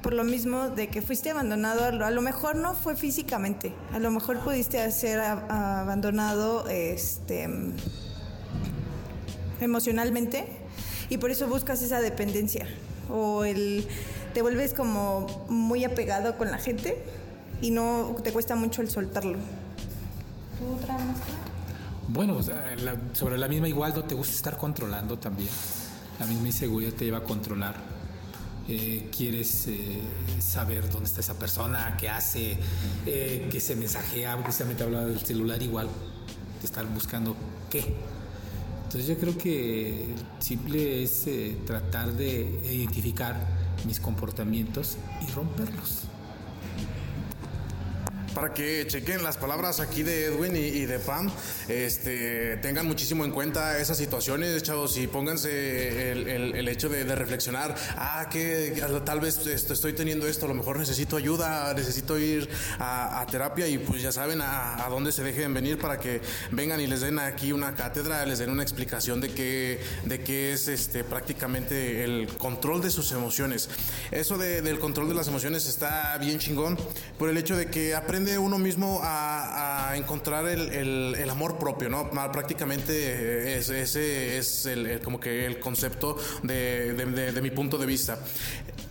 Por 0.00 0.14
lo 0.14 0.24
mismo 0.24 0.70
de 0.70 0.88
que 0.88 1.02
fuiste 1.02 1.28
abandonado, 1.28 1.84
a 1.84 2.10
lo 2.10 2.22
mejor 2.22 2.56
no 2.56 2.74
fue 2.74 2.96
físicamente, 2.96 3.74
a 3.92 3.98
lo 3.98 4.10
mejor 4.10 4.38
pudiste 4.38 4.90
ser 4.90 5.20
abandonado 5.20 6.66
este, 6.70 7.46
emocionalmente 9.60 10.46
y 11.10 11.18
por 11.18 11.30
eso 11.30 11.46
buscas 11.46 11.82
esa 11.82 12.00
dependencia 12.00 12.66
o 13.10 13.44
el, 13.44 13.86
te 14.32 14.40
vuelves 14.40 14.72
como 14.72 15.26
muy 15.50 15.84
apegado 15.84 16.38
con 16.38 16.50
la 16.50 16.56
gente 16.56 16.96
y 17.60 17.70
no 17.70 18.16
te 18.24 18.32
cuesta 18.32 18.54
mucho 18.56 18.80
el 18.80 18.88
soltarlo. 18.88 19.36
¿Tú 20.58 20.76
Bueno, 22.08 22.40
sobre 23.12 23.38
la 23.38 23.46
misma 23.46 23.68
igual 23.68 23.92
no 23.94 24.02
te 24.02 24.16
gusta 24.16 24.34
estar 24.34 24.56
controlando 24.56 25.18
también. 25.18 25.48
la 26.18 26.26
misma 26.26 26.48
inseguridad 26.48 26.92
te 26.94 27.04
lleva 27.04 27.18
a 27.18 27.22
controlar. 27.22 27.76
Eh, 28.66 29.08
quieres 29.16 29.68
eh, 29.68 30.00
saber 30.40 30.90
dónde 30.90 31.08
está 31.08 31.20
esa 31.20 31.38
persona, 31.38 31.96
qué 31.98 32.10
hace, 32.10 32.58
eh, 33.06 33.48
qué 33.50 33.60
se 33.60 33.76
mensajea, 33.76 34.36
precisamente 34.42 34.82
hablaba 34.82 35.06
del 35.06 35.20
celular 35.20 35.62
igual, 35.62 35.88
te 36.60 36.66
están 36.66 36.92
buscando 36.92 37.36
qué. 37.70 37.94
Entonces 38.84 39.06
yo 39.06 39.16
creo 39.16 39.38
que 39.38 40.14
simple 40.40 41.02
es 41.04 41.26
tratar 41.66 42.12
de 42.12 42.60
identificar 42.64 43.36
mis 43.86 44.00
comportamientos 44.00 44.96
y 45.26 45.30
romperlos 45.32 46.08
para 48.38 48.54
que 48.54 48.86
chequen 48.86 49.24
las 49.24 49.36
palabras 49.36 49.80
aquí 49.80 50.04
de 50.04 50.26
Edwin 50.26 50.54
y, 50.54 50.86
de 50.86 51.00
Pam, 51.00 51.28
este, 51.66 52.56
tengan 52.58 52.86
muchísimo 52.86 53.24
en 53.24 53.32
cuenta 53.32 53.80
esas 53.80 53.98
situaciones, 53.98 54.62
chavos, 54.62 54.96
y 54.96 55.08
pónganse 55.08 56.12
el, 56.12 56.68
hecho 56.68 56.88
de, 56.88 57.02
reflexionar, 57.16 57.74
ah, 57.96 58.28
que 58.30 58.80
tal 59.04 59.18
vez 59.18 59.44
estoy 59.44 59.92
teniendo 59.92 60.28
esto, 60.28 60.44
a 60.44 60.48
lo 60.48 60.54
mejor 60.54 60.78
necesito 60.78 61.16
ayuda, 61.16 61.74
necesito 61.74 62.16
ir 62.16 62.48
a, 62.78 63.26
terapia 63.28 63.66
y 63.66 63.76
pues 63.78 64.02
ya 64.02 64.12
saben 64.12 64.40
a, 64.40 64.86
dónde 64.88 65.10
se 65.10 65.24
dejen 65.24 65.52
venir 65.52 65.76
para 65.76 65.98
que 65.98 66.20
vengan 66.52 66.80
y 66.80 66.86
les 66.86 67.00
den 67.00 67.18
aquí 67.18 67.50
una 67.50 67.74
cátedra, 67.74 68.24
les 68.24 68.38
den 68.38 68.50
una 68.50 68.62
explicación 68.62 69.20
de 69.20 69.30
qué, 69.30 69.80
de 70.04 70.20
qué 70.20 70.52
es 70.52 70.68
este, 70.68 71.02
prácticamente 71.02 72.04
el 72.04 72.28
control 72.38 72.82
de 72.82 72.90
sus 72.90 73.10
emociones. 73.10 73.68
Eso 74.12 74.38
del 74.38 74.78
control 74.78 75.08
de 75.08 75.16
las 75.16 75.26
emociones 75.26 75.66
está 75.66 76.16
bien 76.18 76.38
chingón 76.38 76.78
por 77.18 77.28
el 77.28 77.36
hecho 77.36 77.56
de 77.56 77.66
que 77.66 77.96
aprende 78.28 78.38
uno 78.38 78.58
mismo 78.58 79.00
a, 79.02 79.94
encontrar 79.96 80.46
el, 80.46 81.30
amor 81.30 81.58
propio, 81.58 81.88
¿no? 81.88 82.10
Prácticamente 82.10 83.56
ese 83.56 84.38
es 84.38 84.66
el, 84.66 85.00
como 85.00 85.18
que 85.18 85.46
el 85.46 85.58
concepto 85.58 86.16
de, 86.42 87.40
mi 87.42 87.50
punto 87.50 87.78
de 87.78 87.86
vista. 87.86 88.18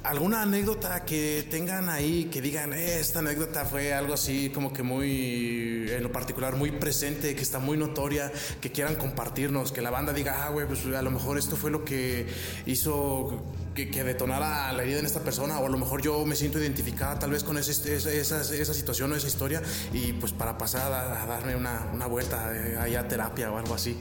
¿Alguna 0.03 0.41
anécdota 0.41 1.03
que 1.03 1.45
tengan 1.51 1.89
ahí 1.89 2.25
que 2.31 2.41
digan, 2.41 2.73
esta 2.73 3.19
anécdota 3.19 3.65
fue 3.65 3.93
algo 3.93 4.13
así 4.13 4.49
como 4.49 4.71
que 4.71 4.81
muy, 4.81 5.85
en 5.89 6.01
lo 6.01 6.11
particular, 6.11 6.55
muy 6.55 6.71
presente, 6.71 7.35
que 7.35 7.41
está 7.41 7.59
muy 7.59 7.77
notoria, 7.77 8.31
que 8.61 8.71
quieran 8.71 8.95
compartirnos, 8.95 9.71
que 9.71 9.81
la 9.81 9.91
banda 9.91 10.13
diga, 10.13 10.45
ah, 10.45 10.49
güey, 10.49 10.65
pues 10.65 10.85
a 10.85 11.01
lo 11.01 11.11
mejor 11.11 11.37
esto 11.37 11.55
fue 11.55 11.71
lo 11.71 11.83
que 11.83 12.25
hizo 12.65 13.43
que, 13.85 14.03
detonara 14.03 14.71
la 14.73 14.81
herida 14.81 14.99
en 14.99 15.05
esta 15.05 15.19
persona, 15.19 15.59
o 15.59 15.67
a 15.67 15.69
lo 15.69 15.77
mejor 15.77 16.01
yo 16.01 16.25
me 16.25 16.35
siento 16.35 16.59
identificada 16.59 17.19
tal 17.19 17.31
vez 17.31 17.43
con 17.43 17.57
esa, 17.57 17.71
esa, 17.71 18.73
situación 18.73 19.11
o 19.11 19.15
esa 19.15 19.27
historia, 19.27 19.61
y 19.93 20.13
pues 20.13 20.31
para 20.31 20.57
pasar 20.57 20.91
a, 20.91 21.25
darme 21.25 21.55
una, 21.55 21.91
una 21.93 22.07
vuelta 22.07 22.55
eh, 22.55 22.77
allá 22.77 23.01
a 23.01 23.07
terapia 23.07 23.51
o 23.51 23.57
algo 23.57 23.75
así. 23.75 23.97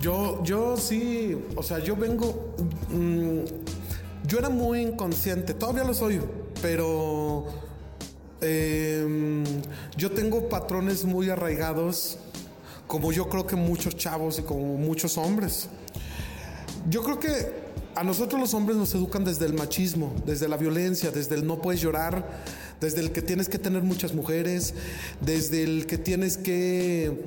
Yo, 0.00 0.42
yo 0.42 0.76
sí, 0.78 1.36
o 1.56 1.62
sea, 1.62 1.78
yo 1.78 1.94
vengo. 1.94 2.54
Mm, 2.88 3.40
yo 4.26 4.38
era 4.38 4.48
muy 4.48 4.80
inconsciente, 4.80 5.54
todavía 5.54 5.84
lo 5.84 5.92
soy, 5.92 6.20
pero 6.62 7.46
em, 8.40 9.44
yo 9.96 10.10
tengo 10.12 10.48
patrones 10.48 11.04
muy 11.04 11.30
arraigados, 11.30 12.18
como 12.86 13.12
yo 13.12 13.28
creo 13.28 13.46
que 13.46 13.56
muchos 13.56 13.96
chavos 13.96 14.38
y 14.38 14.42
como 14.42 14.76
muchos 14.76 15.18
hombres. 15.18 15.68
Yo 16.88 17.02
creo 17.02 17.18
que 17.18 17.69
a 17.94 18.04
nosotros 18.04 18.40
los 18.40 18.54
hombres 18.54 18.76
nos 18.76 18.94
educan 18.94 19.24
desde 19.24 19.46
el 19.46 19.54
machismo, 19.54 20.14
desde 20.26 20.48
la 20.48 20.56
violencia, 20.56 21.10
desde 21.10 21.34
el 21.34 21.46
no 21.46 21.60
puedes 21.60 21.80
llorar, 21.80 22.42
desde 22.80 23.00
el 23.00 23.12
que 23.12 23.22
tienes 23.22 23.48
que 23.48 23.58
tener 23.58 23.82
muchas 23.82 24.14
mujeres, 24.14 24.74
desde 25.20 25.62
el 25.62 25.86
que 25.86 25.98
tienes 25.98 26.36
que 26.36 27.18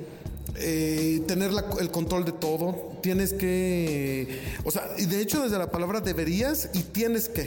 eh, 0.55 1.23
tener 1.27 1.51
el 1.79 1.89
control 1.89 2.25
de 2.25 2.31
todo, 2.31 2.93
tienes 3.01 3.33
que, 3.33 4.39
o 4.63 4.71
sea, 4.71 4.87
y 4.97 5.05
de 5.05 5.19
hecho 5.19 5.41
desde 5.41 5.57
la 5.57 5.71
palabra 5.71 5.99
deberías 5.99 6.69
y 6.73 6.79
tienes 6.79 7.27
que, 7.27 7.41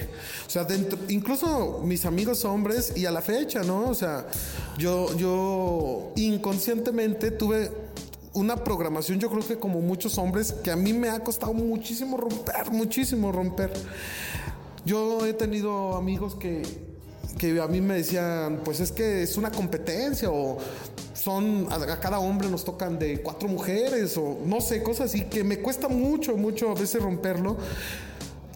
o 0.47 0.51
sea, 0.51 0.65
dentro, 0.65 0.99
incluso 1.09 1.83
mis 1.85 2.05
amigos 2.05 2.45
hombres 2.45 2.93
y 2.97 3.07
a 3.07 3.13
la 3.13 3.23
fecha, 3.23 3.63
¿no? 3.63 3.89
O 3.89 3.95
sea, 3.95 4.27
yo, 4.77 5.17
yo 5.17 6.13
inconscientemente 6.17 7.31
tuve 7.31 7.71
una 8.37 8.57
programación, 8.63 9.19
yo 9.19 9.31
creo 9.31 9.47
que 9.47 9.57
como 9.57 9.81
muchos 9.81 10.19
hombres, 10.19 10.53
que 10.53 10.71
a 10.71 10.77
mí 10.77 10.93
me 10.93 11.09
ha 11.09 11.21
costado 11.21 11.55
muchísimo 11.55 12.17
romper, 12.17 12.71
muchísimo 12.71 13.33
romper. 13.33 13.73
Yo 14.85 15.25
he 15.27 15.33
tenido 15.33 15.97
amigos 15.97 16.35
que, 16.35 16.63
que 17.39 17.61
a 17.61 17.67
mí 17.67 17.81
me 17.81 17.95
decían, 17.95 18.61
pues 18.63 18.81
es 18.81 18.93
que 18.93 19.23
es 19.23 19.37
una 19.37 19.51
competencia 19.51 20.31
o 20.31 20.59
son, 21.15 21.67
a, 21.71 21.99
cada 21.99 22.19
hombre 22.19 22.49
nos 22.51 22.65
tocan 22.65 22.99
de 22.99 23.23
cuatro 23.23 23.49
mujeres 23.49 24.17
o 24.19 24.39
no 24.45 24.61
sé, 24.61 24.83
cosas 24.83 25.07
así 25.07 25.23
que 25.25 25.43
me 25.43 25.59
cuesta 25.59 25.89
mucho, 25.89 26.37
mucho 26.37 26.71
a 26.71 26.75
veces 26.75 27.03
romperlo. 27.03 27.57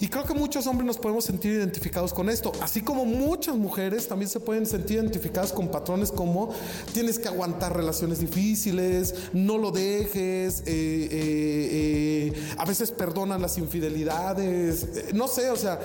Y 0.01 0.09
creo 0.09 0.25
que 0.25 0.33
muchos 0.33 0.67
hombres 0.67 0.87
nos 0.87 0.97
podemos 0.97 1.27
sentir 1.27 1.53
identificados 1.53 2.15
con 2.15 2.31
esto, 2.31 2.53
así 2.63 2.81
como 2.81 3.05
muchas 3.05 3.57
mujeres 3.57 4.09
también 4.09 4.31
se 4.31 4.41
pueden 4.41 4.65
sentir 4.65 4.97
identificadas 4.97 5.53
con 5.53 5.69
patrones 5.69 6.11
como 6.11 6.55
tienes 6.95 7.19
que 7.19 7.29
aguantar 7.29 7.77
relaciones 7.77 8.19
difíciles, 8.19 9.15
no 9.35 9.59
lo 9.59 9.71
dejes, 9.71 10.61
eh, 10.61 10.65
eh, 10.67 12.33
eh, 12.33 12.55
a 12.57 12.65
veces 12.65 12.93
perdonan 12.93 13.43
las 13.43 13.59
infidelidades, 13.59 15.13
no 15.13 15.29
sé, 15.29 15.51
o 15.51 15.57
sea, 15.57 15.79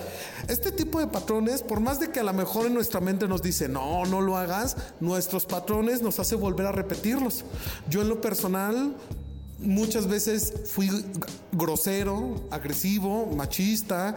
este 0.48 0.72
tipo 0.72 0.98
de 0.98 1.08
patrones, 1.08 1.60
por 1.60 1.80
más 1.80 2.00
de 2.00 2.10
que 2.10 2.20
a 2.20 2.24
lo 2.24 2.32
mejor 2.32 2.66
en 2.66 2.74
nuestra 2.74 3.00
mente 3.00 3.28
nos 3.28 3.42
dice, 3.42 3.68
no, 3.68 4.06
no 4.06 4.22
lo 4.22 4.38
hagas, 4.38 4.78
nuestros 4.98 5.44
patrones 5.44 6.00
nos 6.00 6.18
hace 6.20 6.36
volver 6.36 6.66
a 6.66 6.72
repetirlos. 6.72 7.44
Yo 7.90 8.00
en 8.00 8.08
lo 8.08 8.22
personal 8.22 8.96
muchas 9.58 10.06
veces 10.06 10.52
fui 10.66 10.90
grosero, 11.52 12.46
agresivo, 12.50 13.26
machista 13.26 14.14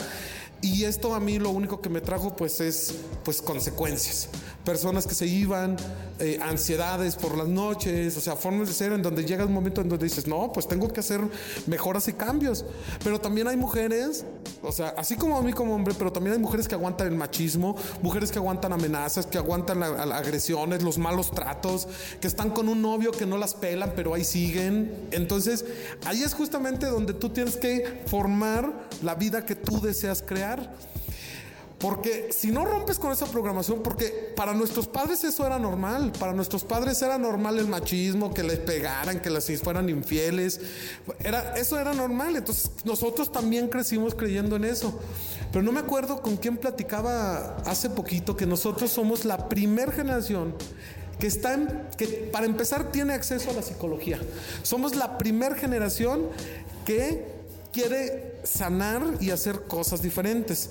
y 0.61 0.83
esto 0.83 1.13
a 1.15 1.19
mí 1.19 1.39
lo 1.39 1.49
único 1.51 1.81
que 1.81 1.89
me 1.89 2.01
trajo 2.01 2.35
pues 2.35 2.59
es 2.59 2.95
pues 3.23 3.41
consecuencias 3.41 4.29
personas 4.63 5.07
que 5.07 5.15
se 5.15 5.25
iban, 5.25 5.77
eh, 6.19 6.39
ansiedades 6.41 7.15
por 7.15 7.37
las 7.37 7.47
noches, 7.47 8.15
o 8.17 8.21
sea, 8.21 8.35
formas 8.35 8.67
de 8.67 8.73
ser 8.73 8.91
en 8.91 9.01
donde 9.01 9.25
llega 9.25 9.45
un 9.45 9.53
momento 9.53 9.81
en 9.81 9.89
donde 9.89 10.05
dices, 10.05 10.27
no, 10.27 10.51
pues 10.51 10.67
tengo 10.67 10.87
que 10.89 10.99
hacer 10.99 11.21
mejoras 11.67 12.07
y 12.07 12.13
cambios. 12.13 12.65
Pero 13.03 13.19
también 13.19 13.47
hay 13.47 13.57
mujeres, 13.57 14.25
o 14.61 14.71
sea, 14.71 14.89
así 14.97 15.15
como 15.15 15.37
a 15.37 15.41
mí 15.41 15.53
como 15.53 15.75
hombre, 15.75 15.93
pero 15.97 16.11
también 16.11 16.33
hay 16.35 16.41
mujeres 16.41 16.67
que 16.67 16.75
aguantan 16.75 17.07
el 17.07 17.15
machismo, 17.15 17.75
mujeres 18.01 18.31
que 18.31 18.37
aguantan 18.37 18.73
amenazas, 18.73 19.25
que 19.25 19.37
aguantan 19.37 19.79
las 19.79 19.91
agresiones, 20.11 20.83
los 20.83 20.97
malos 20.97 21.31
tratos, 21.31 21.87
que 22.19 22.27
están 22.27 22.51
con 22.51 22.69
un 22.69 22.81
novio 22.81 23.11
que 23.11 23.25
no 23.25 23.37
las 23.37 23.53
pelan, 23.53 23.93
pero 23.95 24.13
ahí 24.13 24.23
siguen. 24.23 25.07
Entonces, 25.11 25.65
ahí 26.05 26.23
es 26.23 26.33
justamente 26.33 26.87
donde 26.87 27.13
tú 27.13 27.29
tienes 27.29 27.57
que 27.57 28.03
formar 28.07 28.87
la 29.01 29.15
vida 29.15 29.45
que 29.45 29.55
tú 29.55 29.81
deseas 29.81 30.21
crear. 30.21 30.73
Porque 31.79 32.29
si 32.33 32.51
no 32.51 32.65
rompes 32.65 32.99
con 32.99 33.11
esa 33.13 33.25
programación, 33.25 33.81
porque 33.81 34.33
para 34.35 34.53
nuestros 34.53 34.85
padres 34.87 35.23
eso 35.23 35.45
era 35.45 35.57
normal, 35.57 36.11
para 36.19 36.33
nuestros 36.33 36.65
padres 36.65 37.01
era 37.01 37.17
normal 37.17 37.57
el 37.57 37.67
machismo, 37.67 38.33
que 38.33 38.43
les 38.43 38.59
pegaran, 38.59 39.21
que 39.21 39.29
les 39.29 39.61
fueran 39.61 39.87
infieles, 39.87 40.59
era, 41.19 41.55
eso 41.55 41.79
era 41.79 41.93
normal, 41.93 42.35
entonces 42.35 42.69
nosotros 42.83 43.31
también 43.31 43.69
crecimos 43.69 44.13
creyendo 44.13 44.57
en 44.57 44.65
eso. 44.65 44.99
Pero 45.53 45.63
no 45.63 45.71
me 45.71 45.79
acuerdo 45.79 46.21
con 46.21 46.35
quién 46.35 46.57
platicaba 46.57 47.55
hace 47.65 47.89
poquito 47.89 48.35
que 48.35 48.45
nosotros 48.45 48.91
somos 48.91 49.23
la 49.23 49.47
primer 49.47 49.93
generación 49.93 50.55
que 51.17 51.27
está 51.27 51.57
que 51.97 52.07
para 52.31 52.45
empezar 52.45 52.91
tiene 52.91 53.13
acceso 53.13 53.51
a 53.51 53.53
la 53.53 53.61
psicología. 53.61 54.19
Somos 54.63 54.95
la 54.95 55.17
primer 55.17 55.55
generación 55.55 56.27
que 56.85 57.38
quiere 57.71 58.39
sanar 58.43 59.01
y 59.19 59.31
hacer 59.31 59.63
cosas 59.63 60.01
diferentes. 60.01 60.69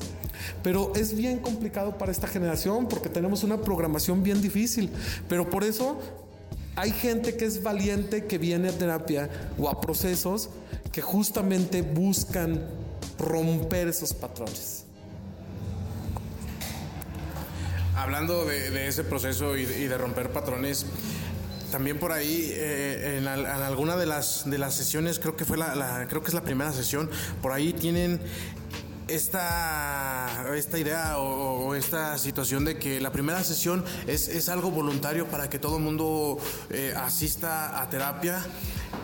Pero 0.62 0.92
es 0.94 1.16
bien 1.16 1.38
complicado 1.38 1.98
para 1.98 2.12
esta 2.12 2.26
generación 2.26 2.88
porque 2.88 3.08
tenemos 3.08 3.42
una 3.44 3.60
programación 3.60 4.22
bien 4.22 4.40
difícil. 4.40 4.90
Pero 5.28 5.48
por 5.48 5.64
eso 5.64 5.98
hay 6.76 6.90
gente 6.90 7.36
que 7.36 7.44
es 7.44 7.62
valiente 7.62 8.26
que 8.26 8.38
viene 8.38 8.68
a 8.68 8.72
terapia 8.72 9.28
o 9.58 9.68
a 9.68 9.80
procesos 9.80 10.50
que 10.92 11.02
justamente 11.02 11.82
buscan 11.82 12.66
romper 13.18 13.88
esos 13.88 14.14
patrones. 14.14 14.84
Hablando 17.96 18.44
de, 18.44 18.86
ese 18.86 19.02
proceso 19.02 19.56
y 19.56 19.64
de 19.64 19.98
romper 19.98 20.30
patrones, 20.30 20.86
también 21.70 21.98
por 21.98 22.12
ahí, 22.12 22.50
eh, 22.52 23.18
en, 23.18 23.26
alguna 23.26 23.96
de 23.96 24.06
las, 24.06 24.48
de 24.48 24.58
las 24.58 24.74
sesiones, 24.74 25.18
creo 25.18 25.36
que 25.36 25.44
fue 25.44 25.56
la, 25.56 26.06
creo 26.08 26.22
que 26.22 26.28
es 26.28 26.34
la 26.34 26.42
primera 26.42 26.72
sesión, 26.72 27.10
por 27.42 27.52
ahí 27.52 27.72
tienen 27.72 28.20
esta, 29.08 30.54
esta 30.54 30.78
idea 30.78 31.18
o, 31.18 31.74
esta 31.74 32.16
situación 32.18 32.64
de 32.64 32.78
que 32.78 33.00
la 33.00 33.12
primera 33.12 33.42
sesión 33.44 33.84
es, 34.06 34.28
es 34.28 34.48
algo 34.48 34.70
voluntario 34.70 35.26
para 35.26 35.48
que 35.48 35.58
todo 35.58 35.76
el 35.76 35.82
mundo 35.82 36.38
eh, 36.70 36.94
asista 36.96 37.80
a 37.80 37.88
terapia 37.88 38.44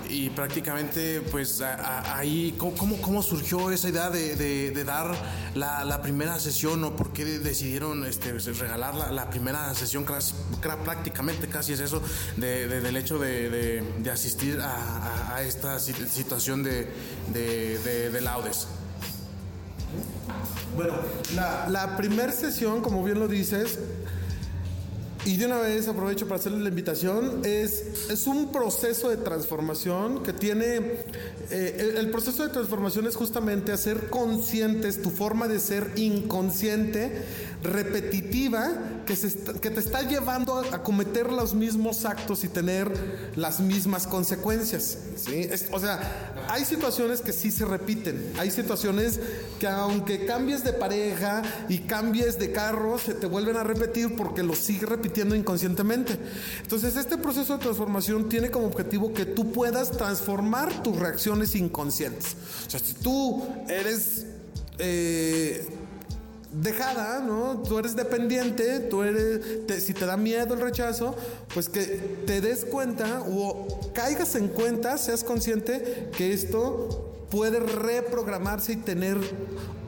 y 0.09 0.31
prácticamente 0.31 1.21
pues 1.21 1.61
ahí, 1.61 2.55
¿cómo, 2.59 2.97
cómo, 3.01 3.23
surgió 3.23 3.71
esa 3.71 3.89
idea 3.89 4.11
de, 4.11 4.85
dar 4.85 5.15
la, 5.55 6.03
primera 6.03 6.39
sesión 6.39 6.85
o 6.85 6.97
por 6.97 7.13
qué 7.13 7.25
decidieron 7.25 8.05
este, 8.05 8.33
regalar 8.33 8.95
la, 8.95 9.31
primera 9.31 9.75
sesión? 9.75 10.05
Prácticamente 10.85 11.49
casi 11.49 11.73
es 11.73 11.81
eso, 11.81 12.03
del 12.37 12.97
hecho 12.97 13.19
de, 13.19 13.83
asistir 14.13 14.61
a, 14.61 15.43
esta 15.43 15.79
situación 15.81 16.63
de 16.63 18.21
laudes. 18.23 18.69
Bueno, 20.77 20.95
la, 21.71 21.97
primera 21.97 22.33
sesión, 22.33 22.81
como 22.81 23.05
bien 23.05 23.21
lo 23.21 23.29
dices, 23.29 23.79
y 25.25 25.37
de 25.37 25.47
una 25.47 25.59
vez 25.59 25.89
aprovecho 25.89 26.27
para 26.27 26.41
hacerles 26.41 26.63
la 26.63 26.69
invitación. 26.69 27.43
Es, 27.45 28.11
es 28.11 28.27
un 28.27 28.53
proceso 28.53 29.09
de 29.09 29.17
transformación 29.17 30.23
que 30.23 30.33
tiene. 30.33 31.01
Eh, 31.51 31.95
el, 31.97 32.11
proceso 32.11 32.43
de 32.43 32.51
transformación 32.51 33.07
es 33.07 33.17
justamente 33.17 33.73
hacer 33.73 34.11
conscientes 34.11 35.01
tu 35.01 35.11
forma 35.11 35.49
de 35.49 35.61
ser 35.61 35.93
inconsciente, 35.97 37.23
repetitiva, 37.63 38.73
que, 39.05 39.71
te 39.71 39.81
está 39.81 40.03
llevando 40.03 40.59
a, 40.59 40.83
cometer 40.83 41.33
los 41.33 41.55
mismos 41.55 42.05
actos 42.05 42.45
y 42.45 42.49
tener 42.49 43.33
las 43.37 43.61
mismas 43.61 44.07
consecuencias. 44.07 44.99
¿sí? 45.17 45.49
o 45.71 45.79
sea, 45.79 46.45
hay 46.49 46.65
situaciones 46.65 47.21
que 47.21 47.33
sí 47.33 47.51
se 47.51 47.65
repiten. 47.65 48.33
Hay 48.39 48.51
situaciones 48.51 49.21
que, 49.59 49.67
aunque 49.67 50.27
cambies 50.27 50.65
de 50.65 50.73
pareja 50.73 51.43
y 51.69 51.81
cambies 51.81 52.39
de 52.39 52.53
carro, 52.53 52.99
se 52.99 53.15
te 53.15 53.27
vuelven 53.27 53.57
a 53.57 53.65
repetir 53.65 54.17
porque 54.17 54.43
lo 54.43 54.55
sigue 54.55 54.87
repitiendo 54.87 55.35
inconscientemente. 55.35 56.19
Entonces, 56.63 56.97
este 56.97 57.19
proceso 57.19 57.55
de 57.55 57.65
transformación 57.65 58.29
tiene 58.29 58.51
como 58.51 58.67
objetivo 58.67 59.13
que 59.13 59.27
tú 59.27 59.53
puedas 59.53 59.91
transformar 59.91 60.83
tus 60.83 60.97
reacciones 60.97 61.55
inconscientes. 61.55 62.37
O 62.67 62.71
sea, 62.71 62.81
si 62.81 62.95
tú 62.95 63.43
eres... 63.69 64.27
Eh, 64.79 65.84
dejada, 66.63 67.21
¿no? 67.21 67.63
Tú 67.63 67.79
eres 67.79 67.97
dependiente, 67.97 68.81
tú 68.81 69.03
eres, 69.03 69.65
si 69.83 69.93
te 69.95 70.07
da 70.07 70.17
miedo 70.17 70.55
el 70.55 70.61
rechazo, 70.61 71.17
pues 71.53 71.69
que 71.69 71.83
te 72.27 72.41
des 72.41 72.65
cuenta 72.65 73.23
o 73.29 73.67
caigas 73.93 74.35
en 74.35 74.49
cuenta, 74.49 74.99
seas 74.99 75.25
consciente 75.25 76.11
que 76.17 76.33
esto 76.33 77.27
puede 77.31 77.61
reprogramarse 77.61 78.73
y 78.75 78.77
tener 78.77 79.19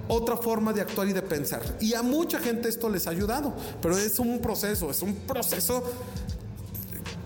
otra 0.09 0.37
forma 0.37 0.73
de 0.73 0.81
actuar 0.81 1.09
y 1.09 1.13
de 1.13 1.23
pensar. 1.23 1.63
Y 1.81 1.95
a 1.95 2.03
mucha 2.03 2.39
gente 2.39 2.69
esto 2.69 2.89
les 2.89 3.07
ha 3.07 3.11
ayudado, 3.11 3.55
pero 3.81 3.97
es 3.97 4.19
un 4.19 4.41
proceso, 4.41 4.91
es 4.91 5.03
un 5.03 5.15
proceso 5.15 5.83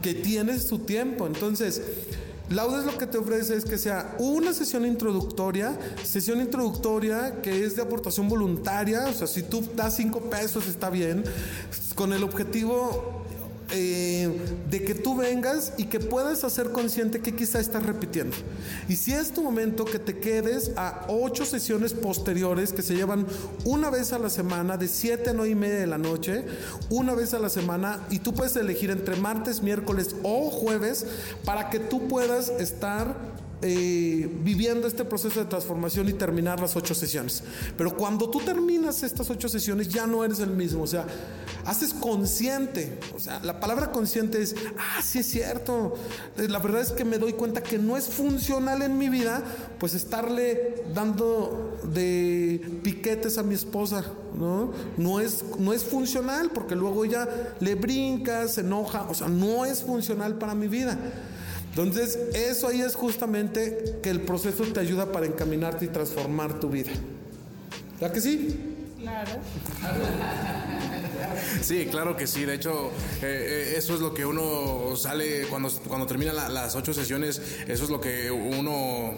que 0.02 0.14
tiene 0.14 0.58
su 0.58 0.80
tiempo. 0.80 1.26
Entonces, 1.26 1.82
Laudes 2.50 2.84
lo 2.84 2.98
que 2.98 3.06
te 3.06 3.16
ofrece 3.16 3.56
es 3.56 3.64
que 3.64 3.78
sea 3.78 4.16
una 4.18 4.52
sesión 4.52 4.84
introductoria, 4.84 5.78
sesión 6.02 6.40
introductoria 6.40 7.40
que 7.42 7.64
es 7.64 7.76
de 7.76 7.82
aportación 7.82 8.28
voluntaria, 8.28 9.06
o 9.06 9.12
sea, 9.12 9.28
si 9.28 9.44
tú 9.44 9.62
das 9.76 9.94
cinco 9.94 10.18
pesos 10.22 10.66
está 10.66 10.90
bien, 10.90 11.22
con 11.94 12.12
el 12.12 12.24
objetivo 12.24 13.19
eh, 13.72 14.28
de 14.68 14.84
que 14.84 14.94
tú 14.94 15.16
vengas 15.16 15.72
y 15.76 15.84
que 15.84 16.00
puedas 16.00 16.44
hacer 16.44 16.72
consciente 16.72 17.20
que 17.20 17.34
quizá 17.34 17.60
estás 17.60 17.84
repitiendo. 17.84 18.36
Y 18.88 18.96
si 18.96 19.12
es 19.12 19.32
tu 19.32 19.42
momento 19.42 19.84
que 19.84 19.98
te 19.98 20.18
quedes 20.18 20.72
a 20.76 21.06
ocho 21.08 21.44
sesiones 21.44 21.92
posteriores 21.92 22.72
que 22.72 22.82
se 22.82 22.94
llevan 22.94 23.26
una 23.64 23.90
vez 23.90 24.12
a 24.12 24.18
la 24.18 24.30
semana, 24.30 24.76
de 24.76 24.88
7 24.88 25.30
a 25.30 25.32
9 25.32 25.50
y 25.50 25.54
media 25.54 25.78
de 25.78 25.86
la 25.86 25.98
noche, 25.98 26.44
una 26.88 27.14
vez 27.14 27.34
a 27.34 27.38
la 27.38 27.48
semana, 27.48 28.06
y 28.10 28.18
tú 28.18 28.34
puedes 28.34 28.56
elegir 28.56 28.90
entre 28.90 29.16
martes, 29.16 29.62
miércoles 29.62 30.14
o 30.22 30.50
jueves 30.50 31.06
para 31.44 31.70
que 31.70 31.78
tú 31.78 32.08
puedas 32.08 32.48
estar 32.48 33.14
eh, 33.62 34.28
viviendo 34.42 34.86
este 34.86 35.04
proceso 35.04 35.40
de 35.40 35.46
transformación 35.46 36.08
y 36.08 36.14
terminar 36.14 36.60
las 36.60 36.76
ocho 36.76 36.94
sesiones. 36.94 37.42
Pero 37.76 37.94
cuando 37.94 38.30
tú 38.30 38.40
terminas 38.40 39.02
estas 39.02 39.28
ocho 39.28 39.48
sesiones 39.48 39.88
ya 39.88 40.06
no 40.06 40.24
eres 40.24 40.40
el 40.40 40.50
mismo, 40.50 40.82
o 40.82 40.86
sea, 40.86 41.06
haces 41.66 41.92
consciente, 41.92 42.98
o 43.14 43.20
sea, 43.20 43.40
la 43.40 43.60
palabra 43.60 43.92
consciente 43.92 44.40
es, 44.40 44.54
ah, 44.78 45.02
sí 45.02 45.18
es 45.18 45.26
cierto, 45.26 45.94
eh, 46.38 46.48
la 46.48 46.58
verdad 46.58 46.80
es 46.80 46.92
que 46.92 47.04
me 47.04 47.18
doy 47.18 47.34
cuenta 47.34 47.62
que 47.62 47.78
no 47.78 47.96
es 47.96 48.06
funcional 48.06 48.82
en 48.82 48.96
mi 48.96 49.08
vida, 49.08 49.42
pues 49.78 49.94
estarle 49.94 50.82
dando 50.94 51.78
de 51.84 52.80
piquetes 52.82 53.36
a 53.36 53.42
mi 53.42 53.54
esposa, 53.54 54.04
¿no? 54.34 54.72
No 54.96 55.20
es, 55.20 55.44
no 55.58 55.72
es 55.72 55.84
funcional 55.84 56.50
porque 56.50 56.74
luego 56.74 57.04
ella 57.04 57.28
le 57.60 57.74
brinca, 57.74 58.48
se 58.48 58.62
enoja, 58.62 59.06
o 59.08 59.14
sea, 59.14 59.28
no 59.28 59.66
es 59.66 59.82
funcional 59.82 60.38
para 60.38 60.54
mi 60.54 60.68
vida. 60.68 60.98
Entonces, 61.70 62.18
eso 62.34 62.68
ahí 62.68 62.80
es 62.80 62.94
justamente 62.94 63.98
que 64.02 64.10
el 64.10 64.20
proceso 64.20 64.64
te 64.64 64.80
ayuda 64.80 65.12
para 65.12 65.26
encaminarte 65.26 65.84
y 65.84 65.88
transformar 65.88 66.58
tu 66.58 66.68
vida. 66.68 66.90
¿Ya 68.00 68.12
que 68.12 68.20
sí? 68.20 68.58
Claro. 68.98 69.30
Sí, 71.62 71.86
claro 71.90 72.16
que 72.16 72.26
sí. 72.26 72.44
De 72.44 72.54
hecho, 72.54 72.90
eh, 73.22 73.72
eh, 73.72 73.74
eso 73.76 73.94
es 73.94 74.00
lo 74.00 74.14
que 74.14 74.24
uno 74.24 74.96
sale 74.96 75.46
cuando, 75.48 75.70
cuando 75.86 76.06
termina 76.06 76.32
las 76.32 76.74
ocho 76.74 76.92
sesiones. 76.94 77.40
Eso 77.68 77.84
es 77.84 77.90
lo 77.90 78.00
que 78.00 78.30
uno 78.30 79.14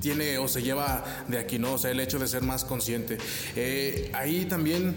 tiene 0.00 0.36
o 0.38 0.46
se 0.48 0.62
lleva 0.62 1.02
de 1.28 1.38
aquí, 1.38 1.58
¿no? 1.58 1.74
O 1.74 1.78
sea, 1.78 1.90
el 1.90 2.00
hecho 2.00 2.18
de 2.18 2.28
ser 2.28 2.42
más 2.42 2.64
consciente. 2.64 3.18
Eh, 3.56 4.10
ahí 4.12 4.44
también 4.44 4.94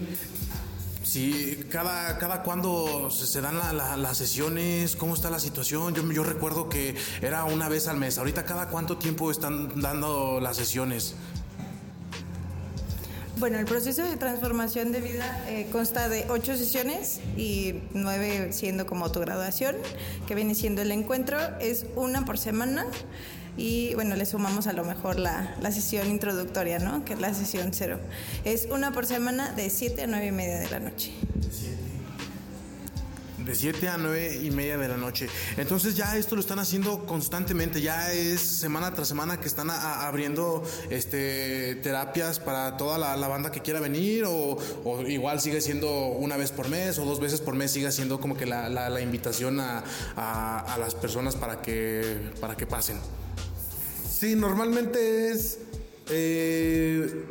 Sí, 1.08 1.64
cada, 1.72 2.18
cada 2.18 2.42
cuando 2.42 3.10
se, 3.10 3.40
dan 3.40 3.56
las 3.56 4.18
sesiones, 4.18 4.94
¿cómo 4.94 5.14
está 5.14 5.30
la 5.30 5.40
situación? 5.40 5.94
Yo, 5.94 6.02
yo 6.12 6.22
recuerdo 6.22 6.68
que 6.68 6.96
era 7.22 7.44
una 7.44 7.70
vez 7.70 7.88
al 7.88 7.96
mes. 7.96 8.18
Ahorita, 8.18 8.44
¿cada 8.44 8.68
cuánto 8.68 8.98
tiempo 8.98 9.30
están 9.30 9.80
dando 9.80 10.38
las 10.38 10.58
sesiones? 10.58 11.14
Bueno, 13.38 13.58
el 13.58 13.64
proceso 13.64 14.02
de 14.02 14.18
transformación 14.18 14.92
de 14.92 15.00
vida 15.00 15.44
eh, 15.48 15.70
consta 15.72 16.10
de 16.10 16.26
ocho 16.28 16.58
sesiones 16.58 17.20
y 17.38 17.76
nueve 17.94 18.52
siendo 18.52 18.84
como 18.86 19.06
autograduación, 19.06 19.76
que 20.26 20.34
viene 20.34 20.54
siendo 20.54 20.82
el 20.82 20.92
encuentro. 20.92 21.38
Es 21.58 21.86
una 21.96 22.26
por 22.26 22.36
semana 22.36 22.84
y 23.58 23.92
bueno, 23.94 24.14
le 24.14 24.24
sumamos 24.24 24.68
a 24.68 24.72
lo 24.72 24.84
mejor 24.84 25.18
la, 25.18 25.56
la, 25.60 25.72
sesión 25.72 26.08
introductoria, 26.08 26.78
¿no? 26.78 27.04
Que 27.04 27.14
es 27.14 27.20
la 27.20 27.34
sesión 27.34 27.70
cero. 27.72 27.98
Es 28.44 28.68
una 28.70 28.92
por 28.92 29.04
semana 29.04 29.52
de 29.52 29.68
7 29.68 30.04
a 30.04 30.06
9 30.06 30.26
y 30.26 30.32
media 30.32 30.60
de 30.60 30.70
la 30.70 30.78
noche. 30.78 31.12
De 33.38 33.54
7 33.54 33.88
a 33.88 33.96
9 33.96 34.42
y 34.44 34.50
media 34.52 34.78
de 34.78 34.86
la 34.86 34.96
noche. 34.96 35.26
Entonces 35.56 35.96
ya 35.96 36.16
esto 36.16 36.36
lo 36.36 36.40
están 36.40 36.60
haciendo 36.60 37.04
constantemente, 37.04 37.80
ya 37.80 38.12
es 38.12 38.40
semana 38.40 38.94
tras 38.94 39.08
semana 39.08 39.40
que 39.40 39.48
están 39.48 39.70
abriendo 39.70 40.62
este, 40.90 41.76
terapias 41.76 42.38
para 42.38 42.76
toda 42.76 42.96
la, 42.98 43.28
banda 43.28 43.50
que 43.50 43.60
quiera 43.60 43.80
venir 43.80 44.24
o, 44.26 44.58
igual 45.08 45.40
sigue 45.40 45.60
siendo 45.60 45.88
una 46.08 46.36
vez 46.36 46.52
por 46.52 46.68
mes 46.68 46.98
o 46.98 47.04
dos 47.04 47.18
veces 47.18 47.40
por 47.40 47.54
mes 47.54 47.72
sigue 47.72 47.90
siendo 47.90 48.20
como 48.20 48.36
que 48.36 48.46
la, 48.46 48.68
la, 48.68 49.00
invitación 49.00 49.58
a, 49.58 49.82
a, 50.14 50.74
a, 50.74 50.78
las 50.78 50.94
personas 50.94 51.34
para 51.34 51.60
que, 51.60 52.30
para 52.40 52.56
que 52.56 52.66
pasen. 52.66 53.00
Sí, 54.18 54.34
normalmente 54.34 55.30
es. 55.30 55.58
Eh, 56.10 57.24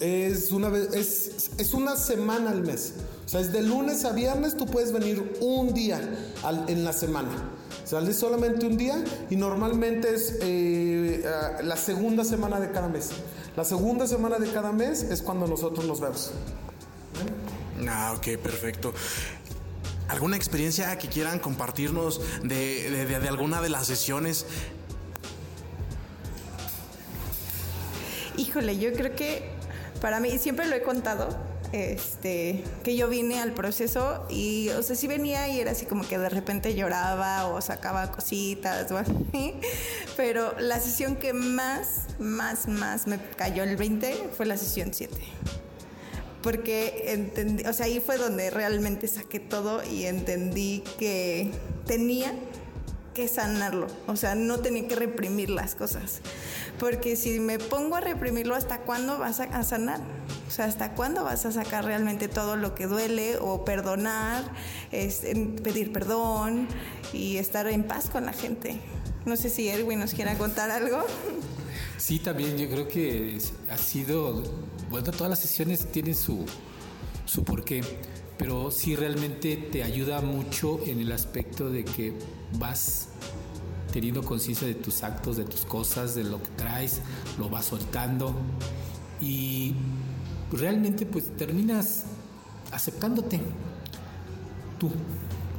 es, 0.00 0.52
una 0.52 0.68
vez, 0.68 1.50
es, 1.58 1.74
una 1.74 1.96
semana 1.96 2.50
al 2.50 2.62
mes. 2.62 2.94
O 3.26 3.28
sea, 3.28 3.40
es 3.40 3.52
de 3.52 3.62
lunes 3.62 4.04
a 4.04 4.12
viernes, 4.12 4.56
tú 4.56 4.66
puedes 4.66 4.92
venir 4.92 5.36
un 5.40 5.74
día 5.74 6.00
en 6.68 6.84
la 6.84 6.92
semana. 6.92 7.30
Sales 7.84 8.16
solamente 8.16 8.66
un 8.66 8.76
día 8.76 9.02
y 9.30 9.34
normalmente 9.34 10.14
es 10.14 10.38
eh, 10.42 11.24
la 11.64 11.76
segunda 11.76 12.24
semana 12.24 12.60
de 12.60 12.70
cada 12.70 12.88
mes. 12.88 13.08
La 13.56 13.64
segunda 13.64 14.06
semana 14.06 14.38
de 14.38 14.48
cada 14.52 14.70
mes 14.70 15.02
es 15.02 15.22
cuando 15.22 15.48
nosotros 15.48 15.86
nos 15.86 16.00
vemos. 16.00 16.30
Ah, 17.88 18.14
ok, 18.16 18.40
perfecto. 18.40 18.92
¿Alguna 20.06 20.36
experiencia 20.36 20.96
que 20.98 21.08
quieran 21.08 21.40
compartirnos 21.40 22.20
de, 22.44 23.06
de 23.06 23.28
alguna 23.28 23.60
de 23.60 23.70
las 23.70 23.88
sesiones 23.88 24.46
Híjole, 28.38 28.78
yo 28.78 28.92
creo 28.92 29.14
que 29.14 29.42
para 30.00 30.20
mí, 30.20 30.38
siempre 30.38 30.66
lo 30.68 30.76
he 30.76 30.82
contado, 30.82 31.28
este, 31.72 32.62
que 32.84 32.96
yo 32.96 33.08
vine 33.08 33.40
al 33.40 33.52
proceso 33.52 34.24
y, 34.30 34.68
o 34.70 34.82
sea, 34.82 34.94
sí 34.94 35.08
venía 35.08 35.48
y 35.48 35.60
era 35.60 35.72
así 35.72 35.86
como 35.86 36.06
que 36.06 36.18
de 36.18 36.28
repente 36.28 36.74
lloraba 36.74 37.48
o 37.48 37.60
sacaba 37.60 38.12
cositas 38.12 38.90
o 38.92 39.00
pero 40.16 40.54
la 40.60 40.80
sesión 40.80 41.16
que 41.16 41.32
más, 41.32 42.06
más, 42.20 42.68
más 42.68 43.06
me 43.08 43.18
cayó 43.36 43.64
el 43.64 43.76
20 43.76 44.30
fue 44.36 44.46
la 44.46 44.56
sesión 44.56 44.94
7. 44.94 45.14
Porque 46.42 47.12
entendí, 47.12 47.64
o 47.64 47.72
sea, 47.72 47.86
ahí 47.86 47.98
fue 47.98 48.16
donde 48.16 48.50
realmente 48.50 49.08
saqué 49.08 49.40
todo 49.40 49.82
y 49.84 50.06
entendí 50.06 50.84
que 50.96 51.50
tenía 51.86 52.32
que 53.18 53.26
sanarlo, 53.26 53.88
o 54.06 54.14
sea, 54.14 54.36
no 54.36 54.60
tenía 54.60 54.86
que 54.86 54.94
reprimir 54.94 55.50
las 55.50 55.74
cosas. 55.74 56.20
Porque 56.78 57.16
si 57.16 57.40
me 57.40 57.58
pongo 57.58 57.96
a 57.96 58.00
reprimirlo, 58.00 58.54
¿hasta 58.54 58.82
cuándo 58.82 59.18
vas 59.18 59.40
a, 59.40 59.64
sanar? 59.64 60.00
O 60.46 60.50
sea, 60.52 60.66
¿hasta 60.66 60.94
cuándo 60.94 61.24
vas 61.24 61.44
a 61.44 61.50
sacar 61.50 61.84
realmente 61.84 62.28
todo 62.28 62.54
lo 62.54 62.76
que 62.76 62.86
duele 62.86 63.36
o 63.40 63.64
perdonar, 63.64 64.44
pedir 64.92 65.92
perdón 65.92 66.68
y 67.12 67.38
estar 67.38 67.66
en 67.66 67.82
paz 67.82 68.08
con 68.08 68.24
la 68.24 68.32
gente? 68.32 68.80
No 69.26 69.34
sé 69.34 69.50
si 69.50 69.68
Erwin 69.68 69.98
nos 69.98 70.14
quiera 70.14 70.38
contar 70.38 70.70
algo. 70.70 71.04
Sí, 71.96 72.20
también 72.20 72.56
yo 72.56 72.68
creo 72.70 72.86
que 72.86 73.38
ha 73.68 73.76
sido, 73.76 74.44
bueno, 74.90 75.10
todas 75.10 75.28
las 75.28 75.40
sesiones 75.40 75.90
tienen 75.90 76.14
su, 76.14 76.46
su 77.24 77.42
porqué, 77.42 77.82
pero 78.38 78.70
sí 78.70 78.94
realmente 78.94 79.56
te 79.56 79.82
ayuda 79.82 80.20
mucho 80.20 80.80
en 80.86 81.00
el 81.00 81.10
aspecto 81.12 81.70
de 81.70 81.84
que 81.84 82.16
vas 82.58 83.08
teniendo 83.92 84.22
conciencia 84.22 84.66
de 84.66 84.74
tus 84.74 85.02
actos, 85.02 85.36
de 85.36 85.44
tus 85.44 85.64
cosas, 85.64 86.14
de 86.14 86.24
lo 86.24 86.42
que 86.42 86.50
traes, 86.50 87.00
lo 87.38 87.48
vas 87.48 87.66
soltando 87.66 88.34
y 89.20 89.74
realmente 90.52 91.04
pues 91.04 91.36
terminas 91.36 92.04
aceptándote 92.70 93.40
tú, 94.78 94.90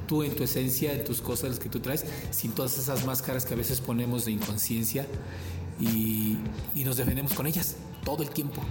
tú 0.07 0.23
en 0.23 0.35
tu 0.35 0.43
esencia, 0.43 0.93
en 0.93 1.03
tus 1.03 1.21
cosas 1.21 1.49
las 1.49 1.59
que 1.59 1.69
tú 1.69 1.79
traes, 1.79 2.05
sin 2.31 2.51
todas 2.51 2.77
esas 2.77 3.05
máscaras 3.05 3.45
que 3.45 3.55
a 3.55 3.57
veces 3.57 3.81
ponemos 3.81 4.25
de 4.25 4.31
inconsciencia 4.31 5.05
y, 5.79 6.37
y 6.75 6.83
nos 6.85 6.97
defendemos 6.97 7.33
con 7.33 7.45
ellas 7.45 7.75
todo 8.05 8.23
el 8.23 8.29
tiempo. 8.29 8.61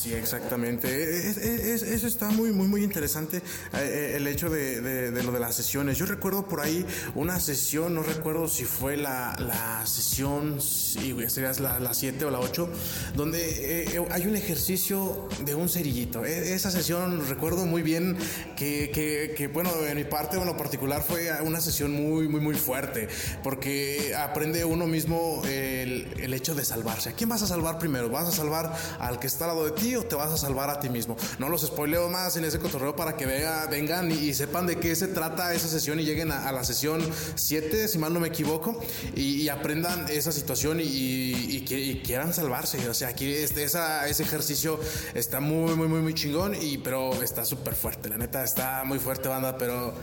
Sí, 0.00 0.14
exactamente. 0.14 1.28
eso 1.28 2.06
está 2.06 2.30
muy, 2.30 2.52
muy, 2.52 2.68
muy 2.68 2.82
interesante, 2.82 3.36
eh, 3.36 3.42
eh, 3.74 4.12
el 4.16 4.26
hecho 4.28 4.48
de, 4.48 5.10
lo 5.22 5.30
de 5.30 5.40
las 5.40 5.54
sesiones. 5.54 5.98
Yo 5.98 6.06
recuerdo 6.06 6.48
por 6.48 6.62
ahí 6.62 6.86
una 7.14 7.38
sesión, 7.38 7.96
no 7.96 8.02
recuerdo 8.02 8.48
si 8.48 8.64
fue 8.64 8.96
la, 8.96 9.36
la 9.38 9.84
sesión, 9.84 10.58
sería 10.62 11.52
la 11.60 11.92
7 11.92 12.24
o 12.24 12.30
la 12.30 12.40
8, 12.40 12.70
donde 13.14 13.84
eh, 13.94 14.06
hay 14.10 14.26
un 14.26 14.36
ejercicio 14.36 15.28
de 15.44 15.54
un 15.54 15.68
cerillito. 15.68 16.24
E, 16.24 16.54
esa 16.54 16.70
sesión 16.70 17.28
recuerdo 17.28 17.66
muy 17.66 17.82
bien 17.82 18.16
que, 18.56 18.90
que, 19.36 19.48
bueno, 19.48 19.70
en 19.86 19.98
mi 19.98 20.04
parte, 20.04 20.38
en 20.38 20.46
lo 20.46 20.56
particular, 20.56 21.04
fue 21.06 21.30
una 21.42 21.60
sesión 21.60 21.92
muy, 21.92 22.26
muy, 22.26 22.40
muy 22.40 22.54
fuerte, 22.54 23.06
porque 23.42 24.14
aprende 24.16 24.64
uno 24.64 24.86
mismo 24.86 25.42
el, 25.44 26.08
el 26.16 26.32
hecho 26.32 26.54
de 26.54 26.64
salvarse. 26.64 27.10
¿A 27.10 27.12
quién 27.12 27.28
vas 27.28 27.42
a 27.42 27.46
salvar 27.46 27.78
primero? 27.78 28.08
¿Vas 28.08 28.28
a 28.28 28.32
salvar 28.32 28.74
al 28.98 29.18
que 29.18 29.26
está 29.26 29.44
al 29.44 29.50
lado 29.50 29.66
de 29.66 29.72
ti? 29.72 29.89
O 29.96 30.04
te 30.04 30.16
vas 30.16 30.32
a 30.32 30.36
salvar 30.36 30.70
a 30.70 30.80
ti 30.80 30.88
mismo. 30.88 31.16
No 31.38 31.48
los 31.48 31.62
spoileo 31.62 32.08
más 32.08 32.36
en 32.36 32.44
ese 32.44 32.58
cotorreo 32.58 32.96
para 32.96 33.16
que 33.16 33.26
vea, 33.26 33.66
vengan 33.70 34.10
y, 34.10 34.34
sepan 34.34 34.66
de 34.66 34.76
qué 34.78 34.94
se 34.94 35.08
trata 35.08 35.54
esa 35.54 35.68
sesión 35.68 36.00
y 36.00 36.04
lleguen 36.04 36.32
a, 36.32 36.50
la 36.52 36.64
sesión 36.64 37.00
7, 37.34 37.88
si 37.88 37.98
mal 37.98 38.12
no 38.12 38.20
me 38.20 38.28
equivoco, 38.28 38.80
y, 39.14 39.48
aprendan 39.48 40.06
esa 40.10 40.32
situación 40.32 40.78
y, 40.82 41.64
quieran 42.04 42.32
salvarse. 42.32 42.88
O 42.88 42.94
sea, 42.94 43.08
aquí 43.08 43.32
este, 43.32 43.64
ese 43.64 44.22
ejercicio 44.22 44.78
está 45.14 45.40
muy, 45.40 45.74
muy, 45.74 45.88
muy, 45.88 46.00
muy 46.00 46.14
chingón, 46.14 46.54
y, 46.60 46.78
pero 46.78 47.22
está 47.22 47.44
súper 47.44 47.74
fuerte. 47.74 48.08
La 48.08 48.18
neta 48.18 48.44
está 48.44 48.82
muy 48.84 48.98
fuerte, 48.98 49.28
banda, 49.28 49.56
pero 49.58 49.94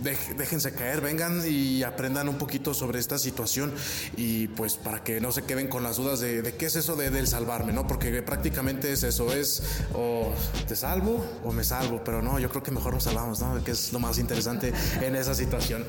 déjense 0.00 0.72
caer, 0.72 1.00
vengan 1.00 1.42
y 1.46 1.82
aprendan 1.82 2.28
un 2.28 2.38
poquito 2.38 2.74
sobre 2.74 2.98
esta 2.98 3.18
situación 3.18 3.72
y 4.16 4.48
pues 4.48 4.74
para 4.74 5.02
que 5.02 5.20
no 5.20 5.32
se 5.32 5.42
queden 5.42 5.68
con 5.68 5.82
las 5.82 5.96
dudas 5.96 6.20
de, 6.20 6.54
qué 6.58 6.66
es 6.66 6.76
eso 6.76 6.96
de, 6.96 7.10
del 7.10 7.26
salvarme, 7.26 7.72
¿no? 7.72 7.86
Porque 7.86 8.22
prácticamente 8.22 8.92
es 8.92 9.02
eso, 9.02 9.32
es 9.32 9.62
o 9.94 10.32
te 10.66 10.76
salvo 10.76 11.24
o 11.44 11.52
me 11.52 11.64
salvo, 11.64 12.02
pero 12.04 12.22
no, 12.22 12.38
yo 12.38 12.48
creo 12.50 12.62
que 12.62 12.70
mejor 12.70 12.94
nos 12.94 13.04
salvamos, 13.04 13.40
¿no? 13.40 13.62
Que 13.64 13.72
es 13.72 13.92
lo 13.92 13.98
más 13.98 14.18
interesante 14.18 14.72
en 15.00 15.16
esa 15.16 15.34
situación. 15.34 15.84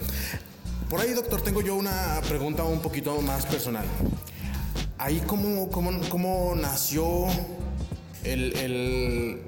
Por 0.89 0.99
ahí, 0.99 1.13
doctor, 1.13 1.41
tengo 1.41 1.61
yo 1.61 1.75
una 1.75 2.19
pregunta 2.27 2.63
un 2.63 2.81
poquito 2.81 3.21
más 3.21 3.45
personal. 3.45 3.85
Ahí, 4.97 5.21
¿cómo, 5.27 5.69
cómo, 5.69 5.91
cómo 6.09 6.55
nació 6.55 7.27
el 8.23 9.39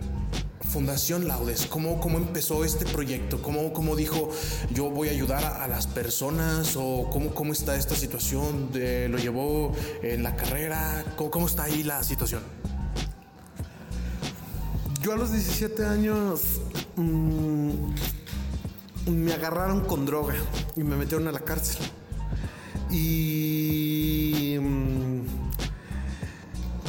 Fundación 0.72 1.28
Laudes, 1.28 1.66
¿cómo, 1.66 2.00
cómo 2.00 2.18
empezó 2.18 2.64
este 2.64 2.86
proyecto? 2.86 3.42
¿Cómo, 3.42 3.74
cómo 3.74 3.98
dijo 3.98 4.30
yo 4.74 4.90
voy 4.90 5.10
a 5.10 5.12
ayudar 5.12 5.44
a, 5.44 5.68
las 5.68 5.86
personas? 5.86 6.78
¿O 6.78 7.10
cómo, 7.12 7.36
cómo 7.36 7.52
está 7.52 7.76
esta 7.76 7.94
situación? 7.94 8.70
¿Lo 8.72 9.18
llevó 9.18 9.74
en 10.02 10.24
la 10.24 10.38
carrera? 10.38 11.04
¿Cómo, 11.18 11.30
¿Cómo 11.30 11.48
está 11.48 11.64
ahí 11.64 11.84
la 11.84 12.02
situación? 12.04 12.42
Yo 15.02 15.12
a 15.12 15.18
los 15.18 15.34
17 15.34 15.84
años 15.84 16.62
mm, 16.96 17.72
me 19.08 19.34
agarraron 19.34 19.82
con 19.82 20.06
droga 20.06 20.36
y 20.78 20.84
me 20.84 20.96
metieron 20.96 21.28
a 21.28 21.34
la 21.34 21.42
cárcel. 21.42 21.86
Y 22.90 24.56
mm, 24.58 25.01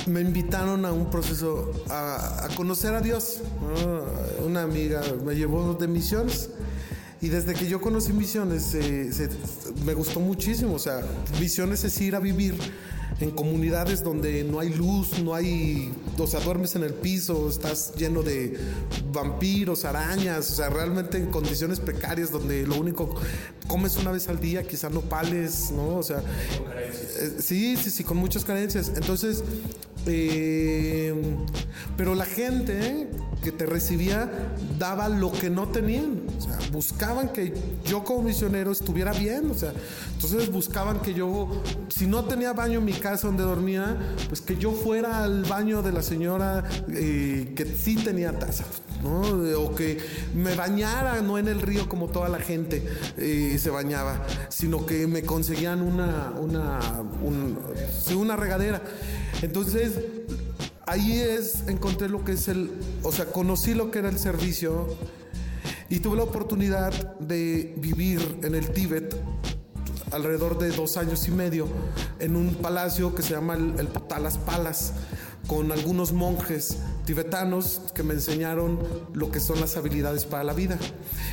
me 0.06 0.20
invitaron 0.20 0.84
a 0.84 0.92
un 0.92 1.10
proceso 1.10 1.72
a, 1.90 2.48
conocer 2.56 2.94
a 2.94 3.00
Dios. 3.00 3.40
Una 4.44 4.62
amiga 4.62 5.02
me 5.24 5.34
llevó 5.34 5.74
de 5.74 5.88
misiones. 5.88 6.50
Y 7.20 7.28
desde 7.28 7.54
que 7.54 7.68
yo 7.68 7.80
conocí 7.80 8.12
misiones, 8.12 8.76
me 9.84 9.94
gustó 9.94 10.18
muchísimo. 10.18 10.74
O 10.74 10.78
sea, 10.78 11.02
misiones 11.40 11.84
es 11.84 12.00
ir 12.00 12.16
a 12.16 12.20
vivir 12.20 12.54
en 13.20 13.30
comunidades 13.30 14.02
donde 14.02 14.42
no 14.44 14.58
hay 14.58 14.70
luz, 14.70 15.20
no 15.20 15.34
hay, 15.34 15.92
o 16.18 16.26
sea, 16.26 16.40
duermes 16.40 16.74
en 16.74 16.82
el 16.82 16.94
piso, 16.94 17.48
estás 17.48 17.94
lleno 17.94 18.22
de 18.22 18.58
vampiros, 19.12 19.84
arañas, 19.84 20.50
o 20.50 20.54
sea, 20.54 20.68
realmente 20.68 21.18
en 21.18 21.30
condiciones 21.30 21.78
precarias 21.78 22.30
donde 22.30 22.66
lo 22.66 22.76
único 22.76 23.14
comes 23.68 23.96
una 23.96 24.10
vez 24.10 24.28
al 24.28 24.40
día, 24.40 24.66
quizás 24.66 24.90
no 24.90 25.02
pales, 25.02 25.70
¿no? 25.70 25.96
O 25.96 26.02
sea, 26.02 26.18
eh, 26.18 27.36
sí, 27.38 27.76
sí, 27.76 27.90
sí, 27.90 28.02
con 28.02 28.16
muchas 28.16 28.44
carencias. 28.44 28.92
Entonces, 28.96 29.44
eh, 30.06 31.14
pero 31.96 32.14
la 32.14 32.24
gente 32.24 33.08
que 33.42 33.52
te 33.52 33.66
recibía 33.66 34.30
daba 34.78 35.08
lo 35.08 35.32
que 35.32 35.50
no 35.50 35.68
tenían. 35.68 36.22
O 36.38 36.40
sea, 36.40 36.58
buscaban 36.70 37.28
que 37.28 37.52
yo 37.84 38.04
como 38.04 38.22
misionero 38.22 38.72
estuviera 38.72 39.12
bien. 39.12 39.50
O 39.50 39.54
sea, 39.54 39.72
entonces 40.14 40.50
buscaban 40.50 41.00
que 41.00 41.12
yo, 41.12 41.62
si 41.88 42.06
no 42.06 42.24
tenía 42.24 42.52
baño 42.52 42.78
en 42.78 42.84
mi 42.84 42.92
casa 42.92 43.26
donde 43.26 43.42
dormía, 43.42 43.96
pues 44.28 44.40
que 44.40 44.56
yo 44.56 44.72
fuera 44.72 45.24
al 45.24 45.44
baño 45.44 45.82
de 45.82 45.92
la 45.92 46.02
señora 46.02 46.64
eh, 46.88 47.52
que 47.54 47.66
sí 47.66 47.96
tenía 47.96 48.38
taza. 48.38 48.64
¿no? 49.02 49.20
O 49.60 49.74
que 49.74 49.98
me 50.34 50.54
bañara, 50.54 51.20
no 51.22 51.36
en 51.36 51.48
el 51.48 51.60
río 51.60 51.88
como 51.88 52.08
toda 52.08 52.28
la 52.28 52.38
gente 52.38 52.86
eh, 53.16 53.58
se 53.58 53.70
bañaba, 53.70 54.24
sino 54.48 54.86
que 54.86 55.08
me 55.08 55.22
conseguían 55.22 55.82
una, 55.82 56.32
una, 56.40 56.78
una 58.14 58.36
regadera. 58.36 58.80
Entonces, 59.42 59.94
ahí 60.86 61.20
es, 61.20 61.64
encontré 61.68 62.08
lo 62.08 62.24
que 62.24 62.32
es 62.32 62.48
el, 62.48 62.70
o 63.02 63.12
sea, 63.12 63.26
conocí 63.26 63.74
lo 63.74 63.90
que 63.90 64.00
era 64.00 64.08
el 64.08 64.18
servicio 64.18 64.86
y 65.88 66.00
tuve 66.00 66.16
la 66.16 66.24
oportunidad 66.24 67.18
de 67.18 67.74
vivir 67.76 68.38
en 68.42 68.54
el 68.54 68.70
Tíbet 68.72 69.16
alrededor 70.10 70.58
de 70.58 70.70
dos 70.70 70.96
años 70.96 71.26
y 71.28 71.30
medio 71.30 71.66
en 72.18 72.36
un 72.36 72.54
palacio 72.56 73.14
que 73.14 73.22
se 73.22 73.34
llama 73.34 73.54
el, 73.54 73.78
el 73.78 73.88
Potalas 73.88 74.38
Palace 74.38 74.92
con 75.46 75.72
algunos 75.72 76.12
monjes 76.12 76.76
tibetanos 77.04 77.80
que 77.94 78.02
me 78.02 78.14
enseñaron 78.14 78.78
lo 79.12 79.30
que 79.30 79.40
son 79.40 79.60
las 79.60 79.76
habilidades 79.76 80.24
para 80.24 80.44
la 80.44 80.52
vida. 80.52 80.78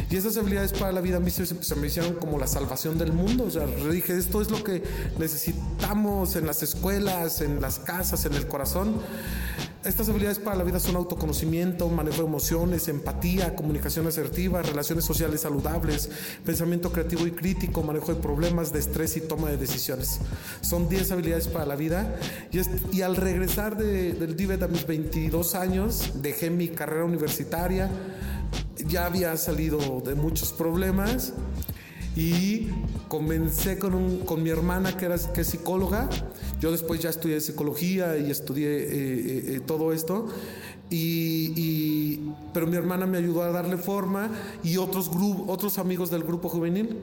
Y 0.09 0.15
esas 0.15 0.37
habilidades 0.37 0.73
para 0.73 0.91
la 0.91 1.01
vida 1.01 1.17
a 1.17 1.19
mí 1.19 1.29
se, 1.31 1.75
me 1.75 1.87
hicieron 1.87 2.13
como 2.15 2.37
la 2.37 2.47
salvación 2.47 2.97
del 2.97 3.13
mundo. 3.13 3.45
O 3.45 3.51
sea, 3.51 3.65
dije, 3.65 4.17
esto 4.17 4.41
es 4.41 4.49
lo 4.49 4.63
que 4.63 4.83
necesitamos 5.17 6.35
en 6.35 6.47
las 6.47 6.63
escuelas, 6.63 7.41
en 7.41 7.61
las 7.61 7.79
casas, 7.79 8.25
en 8.25 8.33
el 8.33 8.47
corazón. 8.47 8.95
Estas 9.85 10.09
habilidades 10.09 10.39
para 10.39 10.57
la 10.57 10.65
vida 10.65 10.77
son 10.77 10.97
autoconocimiento, 10.97 11.87
manejo 11.87 12.17
de 12.17 12.27
emociones, 12.27 12.89
empatía, 12.89 13.55
comunicación 13.55 14.07
asertiva, 14.07 14.61
relaciones 14.61 15.05
sociales 15.05 15.39
saludables, 15.39 16.09
pensamiento 16.43 16.91
creativo 16.91 17.25
y 17.25 17.31
crítico, 17.31 17.81
manejo 17.81 18.13
de 18.13 18.21
problemas, 18.21 18.73
de 18.73 18.79
estrés 18.79 19.15
y 19.15 19.21
toma 19.21 19.49
de 19.49 19.55
decisiones. 19.55 20.19
Son 20.59 20.89
10 20.89 21.13
habilidades 21.13 21.47
para 21.47 21.65
la 21.65 21.77
vida. 21.77 22.13
Y, 22.91 23.01
al 23.01 23.15
regresar 23.15 23.77
del 23.77 24.35
Tíbet 24.35 24.61
a 24.63 24.67
mis 24.67 24.85
22 24.85 25.55
años, 25.55 26.11
dejé 26.15 26.49
mi 26.49 26.67
carrera 26.67 27.05
universitaria, 27.05 27.89
ya 28.85 29.05
había 29.05 29.37
salido 29.37 30.01
de 30.05 30.13
muchos 30.15 30.51
problemas 30.51 31.33
y 32.15 32.67
comencé 33.07 33.77
con, 33.79 34.19
con 34.19 34.43
mi 34.43 34.49
hermana 34.49 34.97
que, 34.97 35.05
era, 35.05 35.17
que 35.17 35.41
es 35.41 35.47
psicóloga. 35.47 36.09
Yo 36.59 36.71
después 36.71 36.99
ya 36.99 37.09
estudié 37.09 37.39
psicología 37.41 38.17
y 38.17 38.31
estudié 38.31 38.67
eh, 38.67 38.87
eh, 38.91 39.43
eh, 39.55 39.59
todo 39.65 39.93
esto. 39.93 40.27
Y, 40.91 42.31
pero 42.51 42.65
mi 42.65 42.75
hermana 42.75 43.05
me 43.05 43.19
ayudó 43.19 43.43
a 43.43 43.51
darle 43.51 43.77
forma 43.77 44.31
y 44.63 44.77
otros, 44.77 45.11
otros 45.47 45.77
amigos 45.77 46.09
del 46.09 46.23
grupo 46.23 46.49
juvenil. 46.49 46.97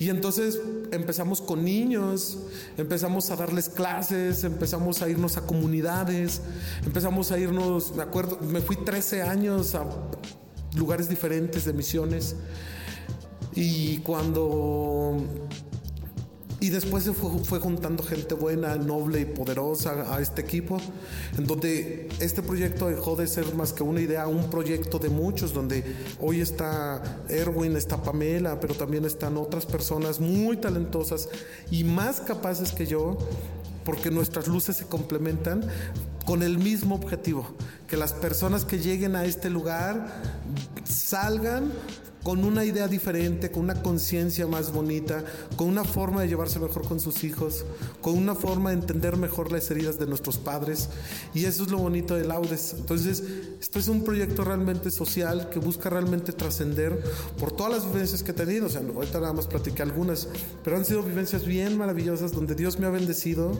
Y 0.00 0.08
entonces 0.08 0.60
empezamos 0.90 1.40
con 1.40 1.64
niños, 1.64 2.38
empezamos 2.76 3.30
a 3.30 3.36
darles 3.36 3.68
clases, 3.68 4.42
empezamos 4.42 5.02
a 5.02 5.08
irnos 5.08 5.36
a 5.36 5.42
comunidades, 5.42 6.42
empezamos 6.84 7.30
a 7.30 7.38
irnos, 7.38 7.94
me 7.94 8.02
acuerdo, 8.02 8.40
me 8.42 8.60
fui 8.60 8.76
13 8.76 9.22
años 9.22 9.76
a 9.76 9.86
lugares 10.76 11.08
diferentes 11.08 11.64
de 11.64 11.72
misiones. 11.72 12.34
Y 13.60 13.98
cuando 13.98 15.16
Y 16.60 16.70
después 16.70 17.02
se 17.02 17.12
fue, 17.12 17.58
juntando 17.58 18.04
gente 18.04 18.34
buena, 18.36 18.76
noble 18.76 19.20
y 19.20 19.24
poderosa 19.24 20.14
a 20.14 20.20
este 20.20 20.42
equipo, 20.42 20.76
en 21.36 21.44
donde 21.44 22.08
este 22.20 22.40
proyecto 22.40 22.86
dejó 22.86 23.16
de 23.16 23.26
ser 23.26 23.52
más 23.56 23.72
que 23.72 23.82
una 23.82 24.00
idea, 24.00 24.28
un 24.28 24.48
proyecto 24.48 25.00
de 25.00 25.08
muchos, 25.08 25.52
donde 25.52 25.82
hoy 26.20 26.40
está 26.40 27.02
Erwin, 27.28 27.76
está 27.76 28.00
Pamela, 28.00 28.60
pero 28.60 28.74
también 28.74 29.04
están 29.04 29.36
otras 29.36 29.66
personas 29.66 30.20
muy 30.20 30.56
talentosas 30.56 31.28
y 31.70 31.82
más 31.82 32.20
capaces 32.20 32.70
que 32.70 32.86
yo, 32.86 33.18
porque 33.84 34.12
nuestras 34.12 34.46
luces 34.46 34.76
se 34.76 34.86
complementan 34.86 35.66
con 36.26 36.44
el 36.44 36.58
mismo 36.58 36.94
objetivo, 36.94 37.46
que 37.88 37.96
las 37.96 38.12
personas 38.12 38.64
que 38.64 38.78
lleguen 38.78 39.16
a 39.16 39.24
este 39.24 39.50
lugar 39.50 40.22
salgan 40.84 41.72
con 42.22 42.44
una 42.44 42.64
idea 42.64 42.88
diferente, 42.88 43.50
con 43.50 43.64
una 43.64 43.82
conciencia 43.82 44.46
más 44.46 44.72
bonita, 44.72 45.24
con 45.56 45.68
una 45.68 45.84
forma 45.84 46.22
de 46.22 46.28
llevarse 46.28 46.58
mejor 46.58 46.86
con 46.86 47.00
sus 47.00 47.24
hijos, 47.24 47.64
con 48.00 48.16
una 48.16 48.34
forma 48.34 48.70
de 48.70 48.76
entender 48.76 49.16
mejor 49.16 49.52
las 49.52 49.70
heridas 49.70 49.98
de 49.98 50.06
nuestros 50.06 50.38
padres. 50.38 50.88
Y 51.34 51.44
eso 51.44 51.62
es 51.62 51.70
lo 51.70 51.78
bonito 51.78 52.14
de 52.14 52.24
Laudes. 52.24 52.74
Entonces, 52.76 53.22
esto 53.60 53.78
es 53.78 53.88
un 53.88 54.04
proyecto 54.04 54.44
realmente 54.44 54.90
social 54.90 55.48
que 55.50 55.58
busca 55.58 55.90
realmente 55.90 56.32
trascender 56.32 57.02
por 57.38 57.52
todas 57.52 57.72
las 57.72 57.92
vivencias 57.92 58.22
que 58.22 58.32
he 58.32 58.34
tenido. 58.34 58.66
O 58.66 58.68
sea, 58.68 58.82
ahorita 58.82 59.20
nada 59.20 59.32
más 59.32 59.46
platiqué 59.46 59.82
algunas, 59.82 60.28
pero 60.64 60.76
han 60.76 60.84
sido 60.84 61.02
vivencias 61.02 61.44
bien 61.44 61.78
maravillosas 61.78 62.32
donde 62.32 62.54
Dios 62.54 62.78
me 62.78 62.86
ha 62.86 62.90
bendecido 62.90 63.58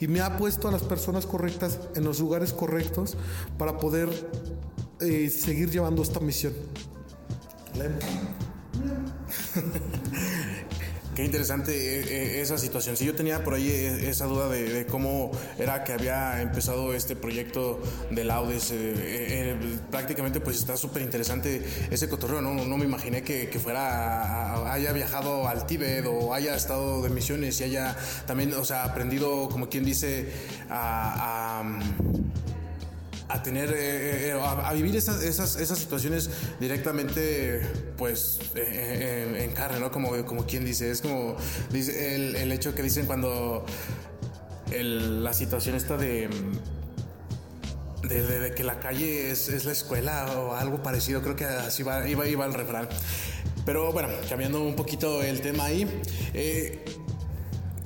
y 0.00 0.08
me 0.08 0.20
ha 0.20 0.36
puesto 0.36 0.68
a 0.68 0.72
las 0.72 0.82
personas 0.82 1.26
correctas 1.26 1.78
en 1.94 2.04
los 2.04 2.20
lugares 2.20 2.52
correctos 2.52 3.16
para 3.58 3.78
poder 3.78 4.08
eh, 5.00 5.30
seguir 5.30 5.70
llevando 5.70 6.02
esta 6.02 6.20
misión. 6.20 6.52
Qué 11.14 11.24
interesante 11.24 11.72
eh, 11.72 12.04
eh, 12.08 12.40
esa 12.40 12.58
situación. 12.58 12.96
Si 12.96 13.04
yo 13.04 13.14
tenía 13.14 13.44
por 13.44 13.54
ahí 13.54 13.68
eh, 13.68 14.10
esa 14.10 14.26
duda 14.26 14.48
de, 14.48 14.84
cómo 14.86 15.30
era 15.58 15.84
que 15.84 15.92
había 15.92 16.42
empezado 16.42 16.92
este 16.92 17.14
proyecto 17.14 17.80
de 18.10 18.24
Laudes. 18.24 18.74
prácticamente 19.92 20.40
pues 20.40 20.56
está 20.58 20.76
súper 20.76 21.02
interesante 21.02 21.62
ese 21.90 22.08
cotorreo. 22.08 22.40
¿no? 22.40 22.54
no 22.54 22.76
me 22.76 22.84
imaginé 22.84 23.22
que, 23.22 23.46
fuera, 23.62 24.72
haya 24.72 24.92
viajado 24.92 25.46
al 25.46 25.66
Tíbet 25.66 26.04
o 26.06 26.34
haya 26.34 26.56
estado 26.56 27.02
de 27.02 27.10
misiones 27.10 27.60
y 27.60 27.64
haya 27.64 27.96
también, 28.26 28.52
o 28.54 28.64
sea, 28.64 28.82
aprendido, 28.82 29.48
como 29.48 29.68
quien 29.68 29.84
dice, 29.84 30.32
a 30.68 31.62
tener, 33.42 33.70
eh, 33.70 34.28
eh, 34.28 34.40
a, 34.40 34.72
vivir 34.72 34.96
esas, 34.96 35.22
esas, 35.22 35.56
esas, 35.56 35.78
situaciones 35.78 36.30
directamente, 36.60 37.62
pues, 37.96 38.38
eh, 38.54 39.44
en, 39.44 39.52
carne, 39.52 39.80
¿no? 39.80 39.90
Como, 39.90 40.24
como 40.24 40.46
quien 40.46 40.64
dice, 40.64 40.90
es 40.90 41.00
como 41.00 41.36
dice 41.70 42.14
el, 42.14 42.36
el 42.36 42.52
hecho 42.52 42.74
que 42.74 42.82
dicen 42.82 43.06
cuando 43.06 43.64
la 44.72 45.32
situación 45.32 45.76
está 45.76 45.96
de, 45.96 46.28
de, 48.08 48.52
que 48.54 48.64
la 48.64 48.80
calle 48.80 49.30
es, 49.30 49.48
es, 49.48 49.64
la 49.64 49.72
escuela 49.72 50.26
o 50.36 50.54
algo 50.54 50.82
parecido, 50.82 51.22
creo 51.22 51.36
que 51.36 51.44
así 51.44 51.82
va, 51.82 52.08
iba, 52.08 52.26
iba 52.26 52.44
el 52.44 52.54
refrán. 52.54 52.88
Pero 53.64 53.92
bueno, 53.92 54.08
cambiando 54.28 54.62
un 54.62 54.76
poquito 54.76 55.22
el 55.22 55.40
tema 55.40 55.66
ahí, 55.66 55.88
eh, 56.34 56.84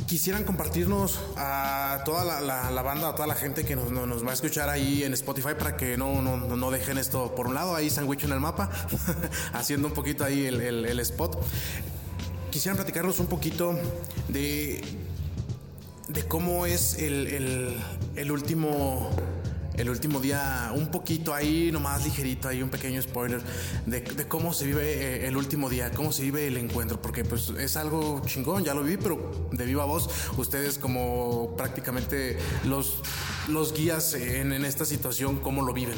quisieran 0.09 0.45
compartirnos 0.45 1.21
a 1.37 2.01
toda 2.07 2.41
la, 2.41 2.83
banda, 2.83 3.11
a 3.11 3.15
toda 3.15 3.29
la 3.29 3.35
gente 3.35 3.65
que 3.67 3.77
nos, 3.77 4.27
va 4.27 4.31
a 4.31 4.35
escuchar 4.35 4.71
ahí 4.71 5.05
en 5.05 5.13
Spotify 5.13 5.51
para 5.57 5.77
que 5.77 5.99
no, 5.99 6.23
no, 6.23 6.71
dejen 6.71 6.97
esto 6.97 7.35
por 7.35 7.47
un 7.47 7.55
lado, 7.55 7.77
ahí 7.77 7.91
sandwich 7.91 8.25
en 8.25 8.33
el 8.33 8.41
mapa, 8.41 8.71
haciendo 9.53 9.87
un 9.87 9.95
poquito 9.95 10.25
ahí 10.25 10.47
el, 10.47 10.99
spot. 11.01 11.39
Quisieran 12.51 12.77
platicarnos 12.79 13.21
un 13.21 13.27
poquito 13.27 13.79
de, 14.29 14.83
de 16.09 16.23
cómo 16.27 16.65
es 16.65 16.95
el, 16.95 17.77
el 18.17 18.33
último 18.33 19.11
el 19.79 19.89
último 19.89 20.21
día, 20.21 20.73
un 20.75 20.89
poquito 20.89 21.33
ahí, 21.33 21.71
nomás 21.73 22.05
ligerito, 22.05 22.49
ahí 22.49 22.63
un 22.63 22.69
pequeño 22.69 23.01
spoiler 23.01 23.41
de, 23.87 24.03
cómo 24.27 24.53
se 24.53 24.67
vive 24.67 24.83
eh, 24.83 25.29
el 25.29 25.37
último 25.37 25.71
día, 25.71 25.91
cómo 25.93 26.13
se 26.13 26.23
vive 26.23 26.47
el 26.49 26.57
encuentro, 26.57 27.01
porque 27.01 27.25
pues 27.25 27.51
es 27.51 27.77
algo 27.77 28.21
chingón, 28.27 28.65
ya 28.65 28.75
lo 28.75 28.83
vi, 28.83 28.97
pero 28.97 29.49
de 29.53 29.65
viva 29.65 29.85
voz, 29.85 30.11
ustedes 30.37 30.79
como 30.79 31.55
prácticamente 31.57 32.39
los, 32.65 33.03
los 33.49 33.73
guías 33.73 34.15
en, 34.15 34.53
en 34.53 34.65
esta 34.65 34.85
situación, 34.85 35.41
¿cómo 35.41 35.63
lo 35.63 35.73
viven? 35.73 35.97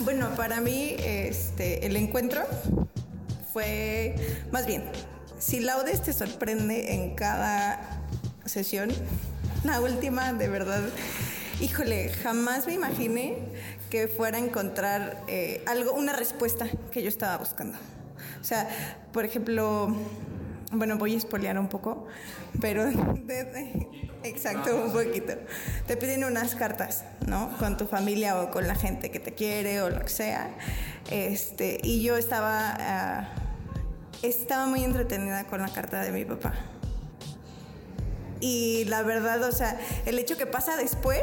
Bueno, 0.00 0.30
para 0.36 0.60
mí 0.60 0.96
este, 1.00 1.84
el 1.84 1.96
encuentro 1.96 2.42
fue, 3.52 4.14
más 4.50 4.66
bien, 4.66 4.84
si 5.38 5.60
Laudes 5.60 6.02
te 6.02 6.12
sorprende 6.12 6.94
en 6.94 7.14
cada 7.14 8.00
sesión, 8.44 8.90
la 9.64 9.80
última, 9.80 10.32
de 10.32 10.48
verdad, 10.48 10.82
híjole, 11.60 12.10
jamás 12.10 12.66
me 12.66 12.74
imaginé 12.74 13.38
que 13.90 14.08
fuera 14.08 14.38
a 14.38 14.40
encontrar 14.40 15.22
eh, 15.28 15.62
algo, 15.66 15.92
una 15.92 16.12
respuesta 16.12 16.66
que 16.90 17.02
yo 17.02 17.08
estaba 17.08 17.36
buscando. 17.38 17.78
O 18.40 18.44
sea, 18.44 18.68
por 19.12 19.24
ejemplo, 19.24 19.94
bueno, 20.72 20.98
voy 20.98 21.14
a 21.14 21.16
espolear 21.16 21.58
un 21.58 21.68
poco, 21.68 22.06
pero 22.60 22.84
exacto, 24.22 24.76
un 24.76 24.92
poquito. 24.92 25.34
Te 25.86 25.96
piden 25.96 26.24
unas 26.24 26.54
cartas, 26.54 27.04
¿no? 27.26 27.56
Con 27.58 27.76
tu 27.76 27.86
familia 27.86 28.40
o 28.40 28.50
con 28.50 28.66
la 28.66 28.74
gente 28.74 29.10
que 29.10 29.18
te 29.18 29.34
quiere 29.34 29.82
o 29.82 29.90
lo 29.90 30.00
que 30.00 30.08
sea. 30.08 30.50
Este, 31.10 31.80
y 31.82 32.02
yo 32.02 32.16
estaba 32.16 32.76
ah, 32.78 33.28
estaba 34.22 34.66
muy 34.66 34.84
entretenida 34.84 35.44
con 35.44 35.62
la 35.62 35.68
carta 35.68 36.02
de 36.02 36.12
mi 36.12 36.24
papá. 36.24 36.54
Y 38.40 38.84
la 38.86 39.02
verdad, 39.02 39.42
o 39.42 39.52
sea, 39.52 39.78
el 40.06 40.18
hecho 40.18 40.36
que 40.36 40.46
pasa 40.46 40.76
después, 40.76 41.22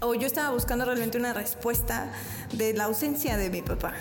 o 0.00 0.14
yo 0.14 0.26
estaba 0.26 0.50
buscando 0.50 0.84
realmente 0.84 1.18
una 1.18 1.32
respuesta 1.32 2.12
de 2.52 2.72
la 2.74 2.84
ausencia 2.84 3.36
de 3.36 3.50
mi 3.50 3.62
papá. 3.62 3.94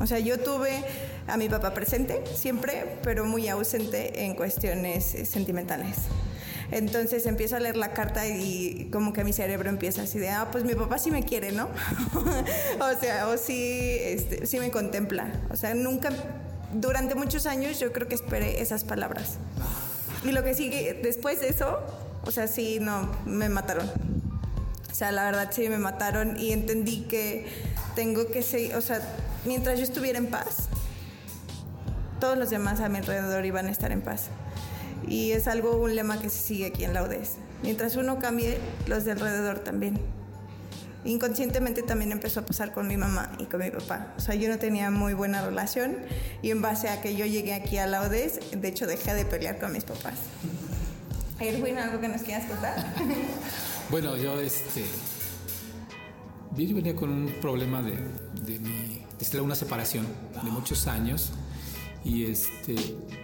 O 0.00 0.06
sea, 0.06 0.18
yo 0.18 0.38
tuve 0.38 0.82
a 1.26 1.36
mi 1.36 1.48
papá 1.48 1.74
presente 1.74 2.24
siempre, 2.34 2.98
pero 3.02 3.24
muy 3.24 3.48
ausente 3.48 4.24
en 4.24 4.34
cuestiones 4.34 5.14
eh, 5.14 5.24
sentimentales. 5.24 5.96
Entonces 6.72 7.26
empiezo 7.26 7.56
a 7.56 7.60
leer 7.60 7.76
la 7.76 7.92
carta 7.92 8.26
y 8.26 8.88
como 8.90 9.12
que 9.12 9.24
mi 9.24 9.34
cerebro 9.34 9.68
empieza 9.68 10.02
así 10.02 10.18
de, 10.18 10.30
ah, 10.30 10.48
pues 10.50 10.64
mi 10.64 10.74
papá 10.74 10.96
sí 10.96 11.10
me 11.10 11.22
quiere, 11.22 11.52
¿no? 11.52 11.68
o 12.80 12.98
sea, 12.98 13.28
o 13.28 13.36
sí, 13.36 13.98
este, 14.00 14.46
sí 14.46 14.58
me 14.58 14.70
contempla. 14.70 15.30
O 15.50 15.56
sea, 15.56 15.74
nunca, 15.74 16.08
durante 16.72 17.14
muchos 17.14 17.44
años 17.44 17.78
yo 17.78 17.92
creo 17.92 18.08
que 18.08 18.14
esperé 18.14 18.62
esas 18.62 18.84
palabras. 18.84 19.36
Y 20.24 20.32
lo 20.32 20.44
que 20.44 20.54
sigue 20.54 20.98
después 21.02 21.40
de 21.40 21.48
eso, 21.48 21.80
o 22.24 22.30
sea, 22.30 22.46
sí, 22.46 22.78
no, 22.80 23.10
me 23.26 23.48
mataron. 23.48 23.90
O 24.90 24.94
sea, 24.94 25.10
la 25.10 25.24
verdad 25.24 25.50
sí 25.52 25.68
me 25.68 25.78
mataron 25.78 26.38
y 26.38 26.52
entendí 26.52 27.02
que 27.02 27.46
tengo 27.94 28.26
que 28.28 28.42
seguir, 28.42 28.74
o 28.76 28.80
sea, 28.80 29.00
mientras 29.44 29.78
yo 29.78 29.84
estuviera 29.84 30.18
en 30.18 30.28
paz, 30.28 30.68
todos 32.20 32.38
los 32.38 32.50
demás 32.50 32.80
a 32.80 32.88
mi 32.88 32.98
alrededor 32.98 33.44
iban 33.44 33.66
a 33.66 33.70
estar 33.70 33.90
en 33.90 34.00
paz. 34.00 34.28
Y 35.08 35.32
es 35.32 35.48
algo, 35.48 35.76
un 35.76 35.96
lema 35.96 36.20
que 36.20 36.30
se 36.30 36.38
sigue 36.38 36.66
aquí 36.66 36.84
en 36.84 36.94
la 36.94 37.02
UDES. 37.02 37.36
Mientras 37.62 37.96
uno 37.96 38.18
cambie, 38.18 38.58
los 38.86 39.04
de 39.04 39.12
alrededor 39.12 39.58
también 39.58 39.98
inconscientemente 41.04 41.82
también 41.82 42.12
empezó 42.12 42.40
a 42.40 42.46
pasar 42.46 42.72
con 42.72 42.86
mi 42.86 42.96
mamá 42.96 43.32
y 43.38 43.44
con 43.44 43.60
mi 43.60 43.70
papá. 43.70 44.14
O 44.16 44.20
sea, 44.20 44.34
yo 44.34 44.48
no 44.48 44.58
tenía 44.58 44.90
muy 44.90 45.14
buena 45.14 45.44
relación 45.44 45.96
y 46.42 46.50
en 46.50 46.62
base 46.62 46.88
a 46.88 47.00
que 47.00 47.16
yo 47.16 47.26
llegué 47.26 47.54
aquí 47.54 47.78
a 47.78 47.86
la 47.86 48.02
ODS, 48.02 48.60
de 48.60 48.68
hecho 48.68 48.86
dejé 48.86 49.14
de 49.14 49.24
pelear 49.24 49.58
con 49.58 49.72
mis 49.72 49.84
papás. 49.84 50.14
Erwin, 51.40 51.78
¿algo 51.78 52.00
que 52.00 52.08
nos 52.08 52.22
quieras 52.22 52.46
contar? 52.46 52.94
bueno, 53.90 54.16
yo 54.16 54.40
este... 54.40 54.84
Yo 56.56 56.76
venía 56.76 56.94
con 56.94 57.10
un 57.10 57.32
problema 57.40 57.82
de, 57.82 57.92
de 58.44 58.58
mi... 58.58 59.02
De 59.30 59.40
una 59.40 59.54
separación 59.54 60.04
de 60.42 60.50
muchos 60.50 60.88
años 60.88 61.32
y 62.04 62.24
este 62.24 62.74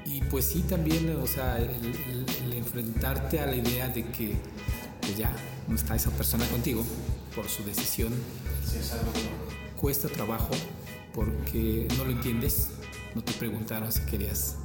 y 0.06 0.20
pues 0.30 0.44
sí 0.44 0.60
también 0.60 1.10
o 1.20 1.26
sea 1.26 1.58
el 1.58 2.52
enfrentarte 2.52 3.40
a 3.40 3.46
la 3.46 3.56
idea 3.56 3.88
de 3.88 4.04
que 4.04 4.36
ya 5.16 5.32
no 5.66 5.74
está 5.74 5.96
esa 5.96 6.10
persona 6.10 6.46
contigo 6.46 6.84
por 7.38 7.48
su 7.48 7.62
decisión. 7.62 8.12
Cuesta 9.80 10.08
trabajo 10.08 10.50
porque 11.14 11.86
no 11.96 12.04
lo 12.04 12.10
entiendes. 12.10 12.70
No 13.14 13.22
te 13.22 13.32
preguntaron 13.32 13.92
si 13.92 14.00
querías. 14.02 14.56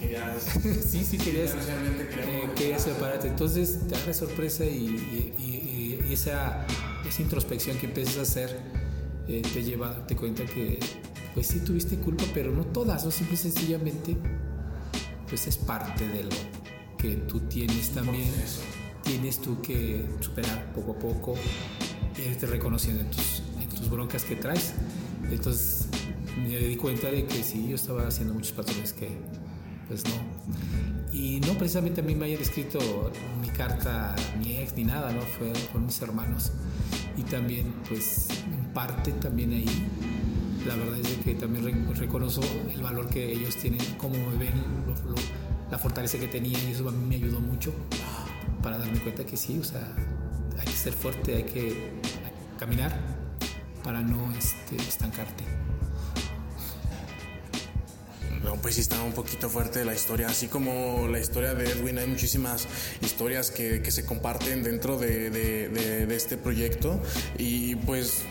sí, 0.86 1.04
sí 1.04 1.18
querías. 1.18 1.54
Eh, 1.54 2.48
querías 2.54 2.82
separarte. 2.82 3.26
Entonces 3.26 3.80
te 3.88 3.96
da 3.98 4.14
sorpresa 4.14 4.64
y, 4.64 5.98
esa, 6.08 6.64
esa, 7.06 7.22
introspección 7.22 7.76
que 7.78 7.86
empiezas 7.86 8.18
a 8.18 8.22
hacer 8.22 8.60
eh, 9.26 9.42
te 9.52 9.64
lleva 9.64 9.88
a 9.88 9.94
darte 9.94 10.14
cuenta 10.14 10.44
que 10.44 10.78
pues 11.34 11.48
sí 11.48 11.58
tuviste 11.60 11.96
culpa, 11.96 12.24
pero 12.32 12.52
no 12.52 12.64
todas, 12.64 13.04
o 13.04 13.10
simple 13.10 13.34
y 13.34 13.38
sencillamente 13.38 14.16
pues 15.28 15.48
es 15.48 15.56
parte 15.58 16.08
de 16.08 16.22
lo 16.22 16.30
que 16.96 17.14
tú 17.28 17.40
tienes 17.40 17.90
también 17.90 18.32
tienes 19.08 19.38
tú 19.38 19.60
que 19.62 20.04
superar 20.20 20.70
poco 20.74 20.92
a 20.92 20.98
poco, 20.98 21.34
irte 22.18 22.46
reconociendo 22.46 23.00
en 23.00 23.10
tus, 23.10 23.42
tus 23.74 23.88
broncas 23.88 24.22
que 24.24 24.36
traes. 24.36 24.74
Entonces, 25.30 25.88
me 26.36 26.58
di 26.58 26.76
cuenta 26.76 27.10
de 27.10 27.24
que 27.24 27.42
sí, 27.42 27.66
yo 27.68 27.76
estaba 27.76 28.06
haciendo 28.06 28.34
muchos 28.34 28.52
patrones 28.52 28.92
que, 28.92 29.08
pues 29.88 30.04
no. 30.04 30.12
Y 31.10 31.40
no 31.40 31.54
precisamente 31.54 32.02
a 32.02 32.04
mí 32.04 32.14
me 32.14 32.26
hayan 32.26 32.42
escrito 32.42 32.78
mi 33.40 33.48
carta, 33.48 34.14
mi 34.38 34.58
ex, 34.58 34.76
ni 34.76 34.84
nada, 34.84 35.10
¿no? 35.10 35.22
Fue 35.22 35.52
con 35.72 35.86
mis 35.86 36.00
hermanos. 36.02 36.52
Y 37.16 37.22
también, 37.22 37.72
pues, 37.88 38.28
en 38.44 38.72
parte 38.74 39.12
también 39.12 39.52
ahí, 39.52 39.86
la 40.66 40.76
verdad 40.76 40.98
es 41.00 41.08
que 41.24 41.34
también 41.34 41.94
reconozco 41.96 42.42
el 42.70 42.82
valor 42.82 43.08
que 43.08 43.32
ellos 43.32 43.56
tienen, 43.56 43.80
cómo 43.96 44.16
me 44.16 44.36
ven, 44.36 44.52
la 45.70 45.78
fortaleza 45.78 46.18
que 46.18 46.28
tenía, 46.28 46.58
y 46.58 46.72
eso 46.72 46.86
a 46.86 46.92
mí 46.92 47.06
me 47.06 47.14
ayudó 47.16 47.40
mucho 47.40 47.72
para 48.62 48.78
darme 48.78 48.98
cuenta 49.00 49.24
que 49.24 49.36
sí, 49.36 49.58
o 49.58 49.64
sea, 49.64 49.94
hay 50.58 50.64
que 50.64 50.72
ser 50.72 50.92
fuerte, 50.92 51.36
hay 51.36 51.44
que 51.44 51.92
caminar 52.58 52.92
para 53.82 54.00
no 54.00 54.32
este, 54.36 54.76
estancarte. 54.76 55.44
No, 58.42 58.54
pues 58.56 58.76
sí 58.76 58.80
está 58.80 59.02
un 59.02 59.12
poquito 59.12 59.50
fuerte 59.50 59.84
la 59.84 59.94
historia. 59.94 60.28
Así 60.28 60.46
como 60.46 61.08
la 61.08 61.18
historia 61.18 61.54
de 61.54 61.70
Edwin, 61.70 61.98
hay 61.98 62.06
muchísimas 62.06 62.66
historias 63.02 63.50
que, 63.50 63.82
que 63.82 63.90
se 63.90 64.04
comparten 64.04 64.62
dentro 64.62 64.96
de, 64.96 65.30
de, 65.30 65.68
de, 65.68 66.16
este 66.16 66.36
proyecto. 66.36 67.00
Y 67.36 67.74
pues 67.76 68.22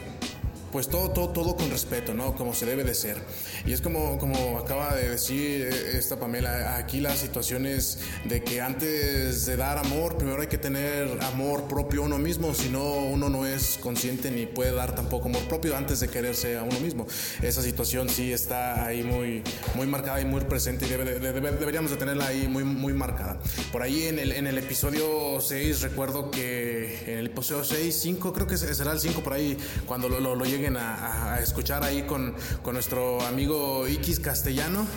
pues 0.71 0.87
todo, 0.89 1.11
todo, 1.11 1.29
todo 1.29 1.55
con 1.55 1.69
respeto, 1.69 2.13
¿no? 2.13 2.35
Como 2.35 2.53
se 2.53 2.65
debe 2.65 2.83
de 2.83 2.93
ser. 2.93 3.17
Y 3.65 3.73
es 3.73 3.81
como, 3.81 4.17
como 4.17 4.57
acaba 4.57 4.95
de 4.95 5.09
decir 5.09 5.61
eh, 5.61 5.97
esta 5.97 6.19
Pamela, 6.19 6.77
aquí 6.77 6.99
la 6.99 7.15
situación 7.15 7.65
es 7.65 7.99
de 8.25 8.43
que 8.43 8.61
antes 8.61 9.45
de 9.45 9.57
dar 9.57 9.77
amor, 9.77 10.17
primero 10.17 10.41
hay 10.41 10.47
que 10.47 10.57
tener 10.57 11.07
amor 11.23 11.67
propio 11.67 12.03
uno 12.03 12.17
mismo, 12.17 12.53
si 12.53 12.69
no 12.69 12.83
uno 12.83 13.29
no 13.29 13.45
es 13.45 13.77
consciente 13.81 14.31
ni 14.31 14.45
puede 14.45 14.73
dar 14.73 14.95
tampoco 14.95 15.29
amor 15.29 15.47
propio 15.47 15.75
antes 15.75 15.99
de 15.99 16.07
quererse 16.07 16.57
a 16.57 16.63
uno 16.63 16.79
mismo. 16.79 17.07
Esa 17.41 17.61
situación 17.61 18.09
sí 18.09 18.31
está 18.31 18.85
ahí 18.85 19.03
muy, 19.03 19.43
muy 19.75 19.87
marcada 19.87 20.19
y 20.21 20.25
muy 20.25 20.41
presente 20.41 20.85
y 20.85 20.89
deberíamos 20.89 21.91
de 21.91 21.97
tenerla 21.97 22.27
ahí 22.27 22.47
muy, 22.47 22.63
muy 22.63 22.93
marcada. 22.93 23.39
Por 23.71 23.81
ahí 23.81 24.03
en 24.03 24.19
el, 24.19 24.31
en 24.31 24.47
el 24.47 24.57
episodio 24.57 25.39
6 25.39 25.81
recuerdo 25.81 26.31
que 26.31 27.03
en 27.07 27.19
el 27.19 27.27
episodio 27.27 27.63
6, 27.63 27.97
5, 28.01 28.33
creo 28.33 28.47
que 28.47 28.57
será 28.57 28.91
el 28.91 28.99
5 28.99 29.21
por 29.21 29.33
ahí, 29.33 29.57
cuando 29.85 30.09
lo, 30.09 30.19
lo, 30.19 30.35
lo 30.35 30.45
lleguen 30.57 30.77
a, 30.77 31.37
escuchar 31.39 31.83
ahí 31.83 32.03
con, 32.03 32.33
con 32.63 32.73
nuestro 32.73 33.21
amigo 33.21 33.87
Iquis 33.87 34.19
Castellano. 34.19 34.87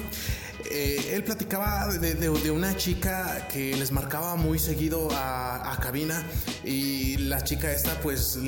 Eh, 0.73 1.15
él 1.15 1.25
platicaba 1.25 1.89
de, 1.89 2.51
una 2.51 2.77
chica 2.77 3.49
que 3.49 3.75
les 3.77 3.91
marcaba 3.93 4.37
muy 4.37 4.59
seguido 4.59 5.09
a, 5.13 5.77
cabina 5.81 6.23
y 6.63 7.17
la 7.17 7.43
chica 7.43 7.73
esta 7.73 7.99
pues 8.01 8.39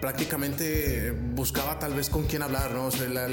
prácticamente 0.00 1.10
buscaba 1.10 1.78
tal 1.78 1.94
vez 1.94 2.10
con 2.10 2.24
quién 2.24 2.42
hablar, 2.42 2.72
¿no? 2.72 2.90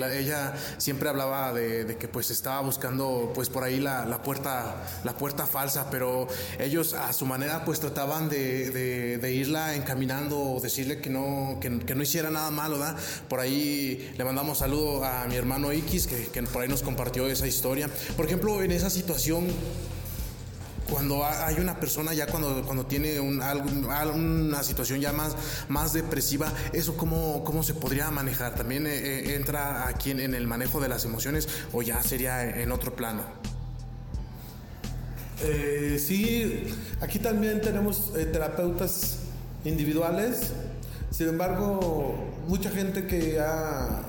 ella 0.07 0.53
siempre 0.77 1.09
hablaba 1.09 1.51
de, 1.51 1.97
que 1.99 2.07
pues 2.07 2.31
estaba 2.31 2.61
buscando 2.61 3.31
pues 3.35 3.49
por 3.49 3.63
ahí 3.63 3.79
la, 3.79 4.23
puerta 4.23 4.81
la 5.03 5.13
puerta 5.13 5.45
falsa, 5.45 5.89
pero 5.91 6.27
ellos 6.57 6.93
a 6.93 7.11
su 7.11 7.25
manera 7.25 7.65
pues 7.65 7.81
trataban 7.81 8.29
de, 8.29 9.19
irla 9.33 9.75
encaminando 9.75 10.39
o 10.39 10.61
decirle 10.61 11.01
que 11.01 11.09
no, 11.09 11.59
que, 11.59 11.69
no 11.69 12.01
hiciera 12.01 12.29
nada 12.29 12.49
malo, 12.49 12.79
¿verdad? 12.79 12.97
Por 13.27 13.39
ahí 13.39 14.13
le 14.17 14.23
mandamos 14.23 14.59
saludo 14.59 15.03
a 15.03 15.25
mi 15.25 15.35
hermano 15.35 15.71
X 15.71 16.07
que, 16.07 16.27
que 16.27 16.43
por 16.43 16.61
ahí 16.61 16.69
nos 16.69 16.83
compartió 16.83 17.27
esa 17.27 17.47
historia. 17.47 17.89
Por 18.15 18.25
ejemplo, 18.25 18.61
en 18.61 18.71
esa 18.71 18.89
situación, 18.89 19.47
cuando 20.89 21.25
hay 21.25 21.55
una 21.59 21.79
persona 21.79 22.13
ya 22.13 22.27
cuando, 22.27 22.63
cuando 22.63 22.85
tiene 22.85 23.19
un, 23.19 23.41
una 23.41 24.63
situación 24.63 24.99
ya 24.99 25.11
más, 25.11 25.35
más 25.67 25.93
depresiva, 25.93 26.51
¿eso 26.71 26.95
cómo, 26.97 27.43
cómo 27.43 27.63
se 27.63 27.73
podría 27.73 28.11
manejar? 28.11 28.55
¿También 28.55 28.85
eh, 28.85 28.95
eh, 28.95 29.35
entra 29.35 29.87
aquí 29.87 30.11
en, 30.11 30.33
el 30.33 30.47
manejo 30.47 30.79
de 30.79 30.89
las 30.89 31.05
emociones 31.05 31.47
o 31.71 31.81
ya 31.81 32.01
sería 32.03 32.61
en 32.61 32.71
otro 32.71 32.95
plano? 32.95 33.23
Eh, 35.41 35.99
sí, 36.05 36.73
aquí 37.01 37.19
también 37.19 37.59
tenemos 37.61 38.13
terapeutas 38.13 39.19
individuales, 39.65 40.51
sin 41.13 41.29
embargo, 41.29 42.15
mucha 42.47 42.71
gente 42.71 43.05
que 43.05 43.39
ha 43.39 44.01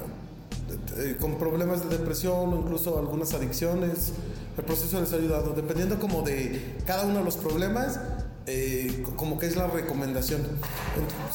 eh, 0.97 1.17
con 1.21 1.39
problemas 1.39 1.89
de 1.89 1.99
depresión 1.99 2.53
o 2.53 2.57
incluso 2.57 2.99
algunas 2.99 3.35
adicciones. 3.35 4.13
El 4.57 4.65
proceso 4.65 5.01
les 5.01 5.13
ha 5.13 5.17
ayudado, 5.17 5.53
dependiendo 5.53 5.99
como 5.99 6.23
de 6.23 6.77
cada 6.87 7.05
uno 7.05 7.19
de 7.19 7.25
los 7.25 7.37
problemas, 7.37 8.01
eh, 8.47 9.05
como 9.17 9.39
que 9.39 9.47
es 9.47 9.57
la 9.57 9.67
recomendación. 9.67 10.41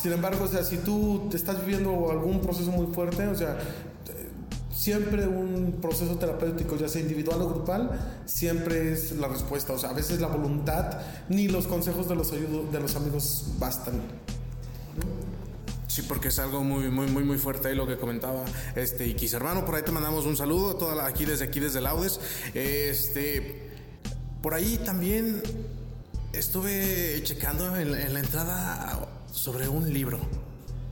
Sin 0.01 0.13
embargo, 0.13 0.45
o 0.45 0.47
sea, 0.47 0.63
si 0.63 0.77
tú 0.77 1.27
te 1.29 1.37
estás 1.37 1.63
viviendo 1.63 2.09
algún 2.09 2.41
proceso 2.41 2.71
muy 2.71 2.87
fuerte, 2.93 3.27
o 3.27 3.35
sea, 3.35 3.59
siempre 4.73 5.27
un 5.27 5.77
proceso 5.81 6.15
terapéutico, 6.15 6.75
ya 6.77 6.87
sea 6.87 7.01
individual 7.01 7.41
o 7.43 7.49
grupal, 7.49 7.91
siempre 8.25 8.93
es 8.93 9.11
la 9.11 9.27
respuesta. 9.27 9.73
O 9.73 9.77
sea, 9.77 9.89
a 9.91 9.93
veces 9.93 10.19
la 10.19 10.27
voluntad 10.27 10.99
ni 11.27 11.47
los 11.47 11.67
consejos 11.67 12.09
de 12.09 12.15
los, 12.15 12.31
de 12.31 12.79
los 12.79 12.95
amigos 12.95 13.45
bastan. 13.59 13.95
Sí, 15.99 16.05
porque 16.07 16.29
es 16.29 16.39
algo 16.39 16.63
muy, 16.63 16.89
muy, 16.89 17.07
muy, 17.07 17.23
muy 17.25 17.37
fuerte 17.37 17.67
ahí 17.67 17.75
lo 17.75 17.85
que 17.85 17.97
comentaba 17.97 18.45
este 18.75 19.05
Iquis. 19.05 19.33
Hermano, 19.33 19.65
por 19.65 19.75
ahí 19.75 19.83
te 19.83 19.91
mandamos 19.91 20.25
un 20.25 20.37
saludo, 20.37 20.77
toda 20.77 21.05
aquí 21.05 21.25
desde 21.25 21.43
aquí, 21.43 21.59
desde 21.59 21.81
Laudes. 21.81 22.21
Este, 22.53 23.69
por 24.41 24.53
ahí 24.53 24.79
también 24.85 25.41
estuve 26.31 27.21
checando 27.23 27.75
en, 27.75 28.13
la 28.13 28.19
entrada 28.19 29.09
sobre 29.29 29.67
un 29.67 29.91
libro. 29.91 30.19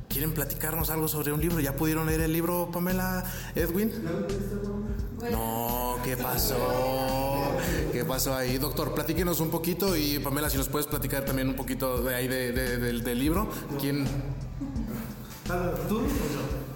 ¿Quieren 0.10 0.34
platicarnos 0.34 0.90
algo 0.90 1.08
sobre 1.08 1.32
un 1.32 1.40
libro? 1.40 1.62
¿Ya 1.62 1.74
pudieron 1.74 2.08
leer 2.08 2.22
el 2.22 2.34
libro, 2.34 2.70
Pamela 2.74 3.24
Edwin? 3.56 3.94
No, 5.32 6.00
¿qué 6.04 6.18
pasó? 6.18 6.58
¿Qué 7.94 8.04
pasó 8.04 8.36
ahí? 8.36 8.58
Doctor, 8.58 8.94
platíquenos 8.94 9.40
un 9.40 9.52
poquito 9.52 9.96
y 9.96 10.20
Pamela, 10.20 10.50
si 10.50 10.58
nos 10.58 10.68
puedes 10.68 10.88
platicar 10.88 11.24
también 11.24 11.48
un 11.48 11.56
poquito 11.56 12.02
de 12.02 12.14
ahí 12.14 12.28
del 12.28 13.20
libro. 13.20 13.48
¿Quién? 13.80 14.06
¿Tú 15.48 16.00
o 16.00 16.02
yo? 16.02 16.68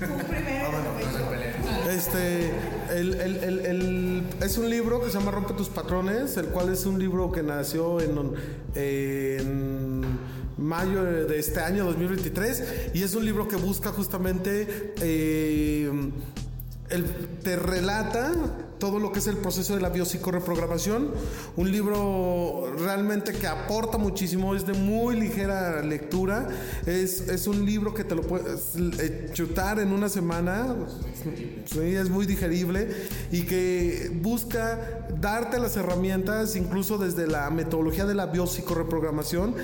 Ah, 0.00 1.90
este, 1.90 2.50
el, 2.90 3.14
el, 3.14 3.60
el, 3.60 4.22
es 4.42 4.56
un 4.56 4.70
libro 4.70 5.00
que 5.00 5.10
se 5.10 5.18
llama 5.18 5.30
Rompe 5.30 5.52
tus 5.52 5.68
patrones, 5.68 6.36
el 6.38 6.46
cual 6.46 6.70
es 6.70 6.86
un 6.86 6.98
libro 6.98 7.30
que 7.30 7.42
nació 7.42 8.00
en, 8.00 8.32
en 8.74 10.18
mayo 10.56 11.04
de 11.04 11.38
este 11.38 11.60
año 11.60 11.84
2023 11.84 12.92
y 12.94 13.02
es 13.02 13.14
un 13.14 13.24
libro 13.24 13.46
que 13.46 13.56
busca 13.56 13.90
justamente 13.90 14.94
eh, 15.00 15.90
te 17.42 17.56
relata 17.56 18.32
todo 18.78 18.98
lo 18.98 19.12
que 19.12 19.18
es 19.20 19.26
el 19.28 19.38
proceso 19.38 19.74
de 19.74 19.80
la 19.80 19.88
biopsicoreprogramación. 19.88 21.10
Un 21.56 21.72
libro 21.72 22.74
realmente 22.78 23.32
que 23.32 23.46
aporta 23.46 23.96
muchísimo, 23.96 24.54
es 24.54 24.66
de 24.66 24.74
muy 24.74 25.18
ligera 25.18 25.82
lectura. 25.82 26.48
Es, 26.84 27.28
es 27.28 27.46
un 27.46 27.64
libro 27.64 27.94
que 27.94 28.04
te 28.04 28.14
lo 28.14 28.22
puedes 28.22 28.74
eh, 28.76 29.30
chutar 29.32 29.78
en 29.78 29.92
una 29.92 30.08
semana. 30.08 30.76
es 31.74 32.10
muy 32.10 32.26
digerible 32.26 32.88
y 33.32 33.42
que 33.42 34.10
busca 34.20 35.06
darte 35.18 35.58
las 35.58 35.76
herramientas, 35.76 36.54
incluso 36.56 36.98
desde 36.98 37.26
la 37.26 37.48
metodología 37.48 38.04
de 38.04 38.14
la 38.14 38.26
biopsicoreprogramación, 38.26 39.54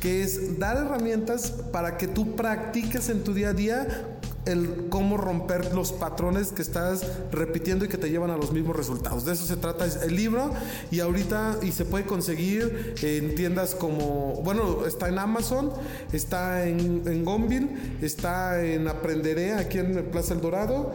que 0.00 0.22
es 0.22 0.58
dar 0.58 0.78
herramientas 0.78 1.50
para 1.72 1.98
que 1.98 2.08
tú 2.08 2.34
practiques 2.34 3.10
en 3.10 3.24
tu 3.24 3.34
día 3.34 3.50
a 3.50 3.52
día 3.52 4.19
el 4.46 4.86
cómo 4.88 5.16
romper 5.16 5.74
los 5.74 5.92
patrones 5.92 6.52
que 6.52 6.62
estás 6.62 7.06
repitiendo 7.30 7.84
y 7.84 7.88
que 7.88 7.98
te 7.98 8.10
llevan 8.10 8.30
a 8.30 8.36
los 8.36 8.52
mismos 8.52 8.76
resultados. 8.76 9.24
De 9.24 9.32
eso 9.32 9.44
se 9.44 9.56
trata 9.56 9.84
el 9.84 10.16
libro 10.16 10.50
y 10.90 11.00
ahorita 11.00 11.58
y 11.62 11.72
se 11.72 11.84
puede 11.84 12.04
conseguir 12.04 12.94
en 13.02 13.34
tiendas 13.34 13.74
como, 13.74 14.40
bueno, 14.42 14.86
está 14.86 15.08
en 15.08 15.18
Amazon, 15.18 15.72
está 16.12 16.66
en, 16.66 17.02
en 17.06 17.24
Gonville, 17.24 17.68
está 18.00 18.62
en 18.64 18.88
Aprenderé 18.88 19.54
aquí 19.54 19.78
en 19.78 20.10
Plaza 20.10 20.34
El 20.34 20.40
Dorado 20.40 20.92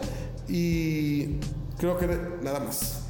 y 0.48 1.38
creo 1.78 1.98
que 1.98 2.08
nada 2.42 2.60
más. 2.60 3.02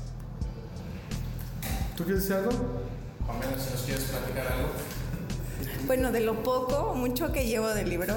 ¿Tú 1.95 2.03
quieres 2.03 2.23
decir 2.23 2.35
algo? 2.35 2.51
Pamela, 3.25 3.57
si 3.57 3.71
nos 3.71 3.81
quieres 3.83 4.03
platicar 4.03 4.47
algo. 4.47 4.69
Bueno, 5.87 6.11
de 6.11 6.19
lo 6.19 6.43
poco, 6.43 6.93
mucho 6.95 7.31
que 7.31 7.45
llevo 7.45 7.69
del 7.69 7.89
libro 7.89 8.15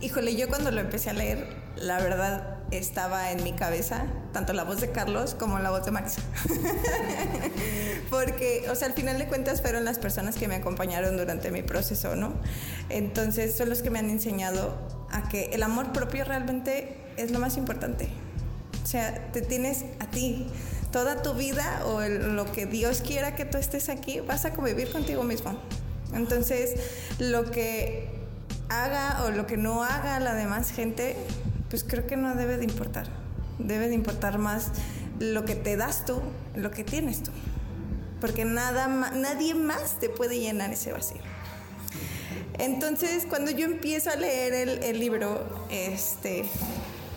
Híjole, 0.00 0.36
yo 0.36 0.48
cuando 0.48 0.70
lo 0.70 0.80
empecé 0.80 1.10
a 1.10 1.14
leer, 1.14 1.46
la 1.76 1.98
verdad 1.98 2.58
estaba 2.70 3.32
en 3.32 3.42
mi 3.44 3.52
cabeza 3.52 4.06
tanto 4.32 4.52
la 4.52 4.64
voz 4.64 4.80
de 4.80 4.90
Carlos 4.90 5.34
como 5.34 5.58
la 5.58 5.70
voz 5.70 5.86
de 5.86 5.90
Max. 5.90 6.16
Porque, 8.10 8.66
o 8.70 8.74
sea, 8.74 8.88
al 8.88 8.94
final 8.94 9.18
de 9.18 9.26
cuentas 9.26 9.62
fueron 9.62 9.86
las 9.86 9.98
personas 9.98 10.36
que 10.36 10.48
me 10.48 10.56
acompañaron 10.56 11.16
durante 11.16 11.50
mi 11.50 11.62
proceso, 11.62 12.16
¿no? 12.16 12.34
Entonces 12.90 13.56
son 13.56 13.70
los 13.70 13.80
que 13.80 13.88
me 13.88 13.98
han 13.98 14.10
enseñado 14.10 14.76
a 15.10 15.28
que 15.28 15.46
el 15.52 15.62
amor 15.62 15.92
propio 15.92 16.24
realmente 16.24 16.98
es 17.16 17.30
lo 17.30 17.38
más 17.38 17.56
importante. 17.56 18.10
O 18.84 18.86
sea, 18.86 19.32
te 19.32 19.40
tienes 19.40 19.86
a 19.98 20.10
ti. 20.10 20.46
Toda 20.92 21.22
tu 21.22 21.32
vida 21.32 21.82
o 21.86 22.00
lo 22.02 22.50
que 22.52 22.66
Dios 22.66 23.00
quiera 23.00 23.34
que 23.34 23.44
tú 23.44 23.58
estés 23.58 23.88
aquí, 23.88 24.20
vas 24.20 24.44
a 24.44 24.52
convivir 24.52 24.90
contigo 24.92 25.22
mismo. 25.24 25.58
Entonces, 26.14 26.74
lo 27.18 27.50
que 27.50 28.15
haga 28.68 29.24
o 29.24 29.30
lo 29.30 29.46
que 29.46 29.56
no 29.56 29.82
haga 29.82 30.20
la 30.20 30.34
demás 30.34 30.70
gente, 30.70 31.16
pues 31.70 31.84
creo 31.84 32.06
que 32.06 32.16
no 32.16 32.34
debe 32.34 32.56
de 32.56 32.64
importar. 32.64 33.06
Debe 33.58 33.88
de 33.88 33.94
importar 33.94 34.38
más 34.38 34.70
lo 35.18 35.44
que 35.44 35.54
te 35.54 35.76
das 35.76 36.04
tú, 36.04 36.20
lo 36.54 36.70
que 36.70 36.84
tienes 36.84 37.22
tú. 37.22 37.30
Porque 38.20 38.44
nada 38.44 38.88
nadie 39.12 39.54
más 39.54 39.98
te 40.00 40.08
puede 40.08 40.38
llenar 40.38 40.72
ese 40.72 40.92
vacío. 40.92 41.20
Entonces, 42.58 43.26
cuando 43.28 43.50
yo 43.50 43.66
empiezo 43.66 44.10
a 44.10 44.16
leer 44.16 44.54
el, 44.54 44.82
el 44.82 44.98
libro, 44.98 45.66
este, 45.70 46.44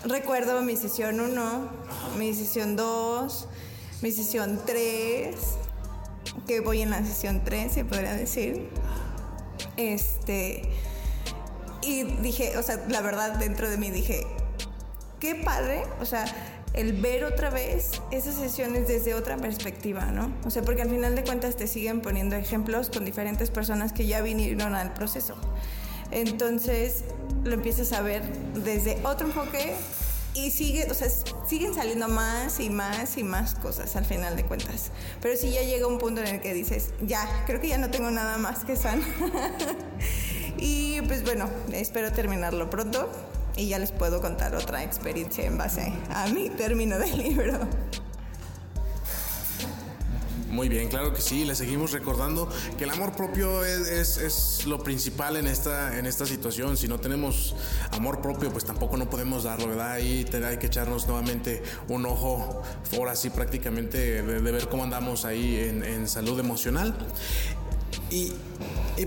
recuerdo 0.04 0.60
mi 0.62 0.76
sesión 0.76 1.20
1, 1.20 1.68
mi 2.18 2.34
sesión 2.34 2.76
2, 2.76 3.48
mi 4.02 4.12
sesión 4.12 4.60
3, 4.66 5.34
que 6.46 6.60
voy 6.60 6.82
en 6.82 6.90
la 6.90 7.04
sesión 7.04 7.42
3, 7.44 7.72
se 7.72 7.84
podría 7.84 8.14
decir. 8.14 8.68
Este, 9.76 10.62
y 11.82 12.04
dije, 12.04 12.56
o 12.58 12.62
sea, 12.62 12.84
la 12.88 13.00
verdad 13.00 13.32
dentro 13.32 13.68
de 13.68 13.76
mí 13.76 13.90
dije, 13.90 14.26
qué 15.18 15.34
padre, 15.34 15.84
o 16.00 16.04
sea, 16.04 16.24
el 16.72 16.92
ver 16.92 17.24
otra 17.24 17.50
vez 17.50 18.00
esas 18.10 18.36
sesiones 18.36 18.86
desde 18.86 19.14
otra 19.14 19.36
perspectiva, 19.36 20.06
¿no? 20.06 20.32
O 20.44 20.50
sea, 20.50 20.62
porque 20.62 20.82
al 20.82 20.90
final 20.90 21.16
de 21.16 21.24
cuentas 21.24 21.56
te 21.56 21.66
siguen 21.66 22.00
poniendo 22.00 22.36
ejemplos 22.36 22.90
con 22.90 23.04
diferentes 23.04 23.50
personas 23.50 23.92
que 23.92 24.06
ya 24.06 24.20
vinieron 24.20 24.74
al 24.74 24.92
proceso. 24.92 25.36
Entonces 26.10 27.04
lo 27.44 27.54
empiezas 27.54 27.92
a 27.92 28.02
ver 28.02 28.22
desde 28.54 28.98
otro 29.04 29.26
enfoque 29.26 29.74
y 30.34 30.50
sigue, 30.50 30.88
o 30.90 30.94
sea, 30.94 31.08
siguen 31.48 31.74
saliendo 31.74 32.08
más 32.08 32.60
y 32.60 32.70
más 32.70 33.18
y 33.18 33.24
más 33.24 33.54
cosas 33.56 33.96
al 33.96 34.04
final 34.04 34.36
de 34.36 34.44
cuentas. 34.44 34.90
Pero 35.20 35.36
sí 35.36 35.50
ya 35.50 35.62
llega 35.62 35.86
un 35.86 35.98
punto 35.98 36.20
en 36.20 36.28
el 36.28 36.40
que 36.40 36.54
dices, 36.54 36.90
ya, 37.02 37.44
creo 37.46 37.60
que 37.60 37.68
ya 37.68 37.78
no 37.78 37.90
tengo 37.90 38.10
nada 38.10 38.38
más 38.38 38.64
que 38.64 38.76
san. 38.76 39.02
pues 41.10 41.24
bueno, 41.24 41.50
espero 41.72 42.12
terminarlo 42.12 42.70
pronto 42.70 43.10
y 43.56 43.66
ya 43.66 43.80
les 43.80 43.90
puedo 43.90 44.20
contar 44.20 44.54
otra 44.54 44.84
experiencia 44.84 45.44
en 45.44 45.58
base 45.58 45.92
a 46.14 46.28
mi 46.28 46.50
término 46.50 47.00
del 47.00 47.18
libro. 47.18 47.58
Muy 50.50 50.68
bien, 50.68 50.88
claro 50.88 51.12
que 51.12 51.20
sí, 51.20 51.44
le 51.44 51.56
seguimos 51.56 51.90
recordando 51.90 52.48
que 52.78 52.84
el 52.84 52.90
amor 52.90 53.16
propio 53.16 53.64
es, 53.64 54.18
es, 54.18 54.66
lo 54.66 54.84
principal 54.84 55.34
en 55.34 55.48
esta, 55.48 55.98
en 55.98 56.06
esta 56.06 56.26
situación. 56.26 56.76
Si 56.76 56.86
no 56.86 57.00
tenemos 57.00 57.56
amor 57.90 58.20
propio, 58.20 58.52
pues 58.52 58.64
tampoco 58.64 58.96
no 58.96 59.10
podemos 59.10 59.42
darlo, 59.42 59.66
¿verdad? 59.66 59.90
Ahí 59.90 60.24
hay 60.44 60.58
que 60.58 60.68
echarnos 60.68 61.08
nuevamente 61.08 61.64
un 61.88 62.06
ojo, 62.06 62.62
ahora 62.96 63.16
sí 63.16 63.30
prácticamente, 63.30 64.22
de, 64.22 64.52
ver 64.52 64.68
cómo 64.68 64.84
andamos 64.84 65.24
ahí 65.24 65.58
en, 65.58 65.82
en 65.82 66.06
salud 66.06 66.38
emocional. 66.38 66.94
Y, 68.10 68.32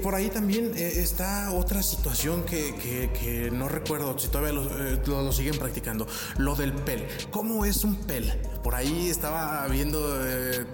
por 0.02 0.16
ahí 0.16 0.30
también 0.30 0.72
eh, 0.76 0.94
está 0.98 1.52
otra 1.52 1.84
situación 1.84 2.44
que, 2.44 3.50
no 3.54 3.70
recuerdo 3.70 4.18
si 4.18 4.28
todavía 4.28 4.60
eh, 4.60 5.00
lo, 5.06 5.22
lo, 5.22 5.32
siguen 5.32 5.58
practicando, 5.60 6.08
lo 6.38 6.56
del 6.56 6.74
pel. 6.74 7.06
¿Cómo 7.30 7.64
es 7.64 7.84
un 7.84 7.96
pel? 7.96 8.34
Por 8.64 8.76
ahí 8.76 9.10
estaba 9.10 9.68
viendo... 9.68 10.00
Eh, 10.26 10.66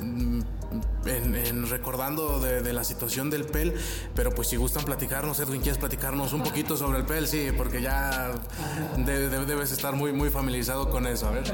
recordando 1.70 2.40
de, 2.40 2.74
la 2.74 2.84
situación 2.84 3.30
del 3.30 3.46
PEL, 3.46 3.74
pero 4.16 4.32
pues 4.32 4.50
si 4.50 4.58
gustan 4.58 4.86
platicarnos, 4.86 5.40
Edwin, 5.40 5.62
¿quieres 5.62 5.80
platicarnos 5.80 6.34
un 6.34 6.44
poquito 6.44 6.78
sobre 6.78 7.00
el 7.00 7.06
PEL? 7.06 7.28
Sí, 7.28 7.48
porque 7.56 7.82
ya 7.82 8.32
debes 8.98 9.72
estar 9.72 9.96
muy, 9.96 10.14
muy 10.14 10.30
familiarizado 10.30 10.90
con 10.90 11.08
eso, 11.08 11.28
a 11.28 11.32
ver. 11.32 11.52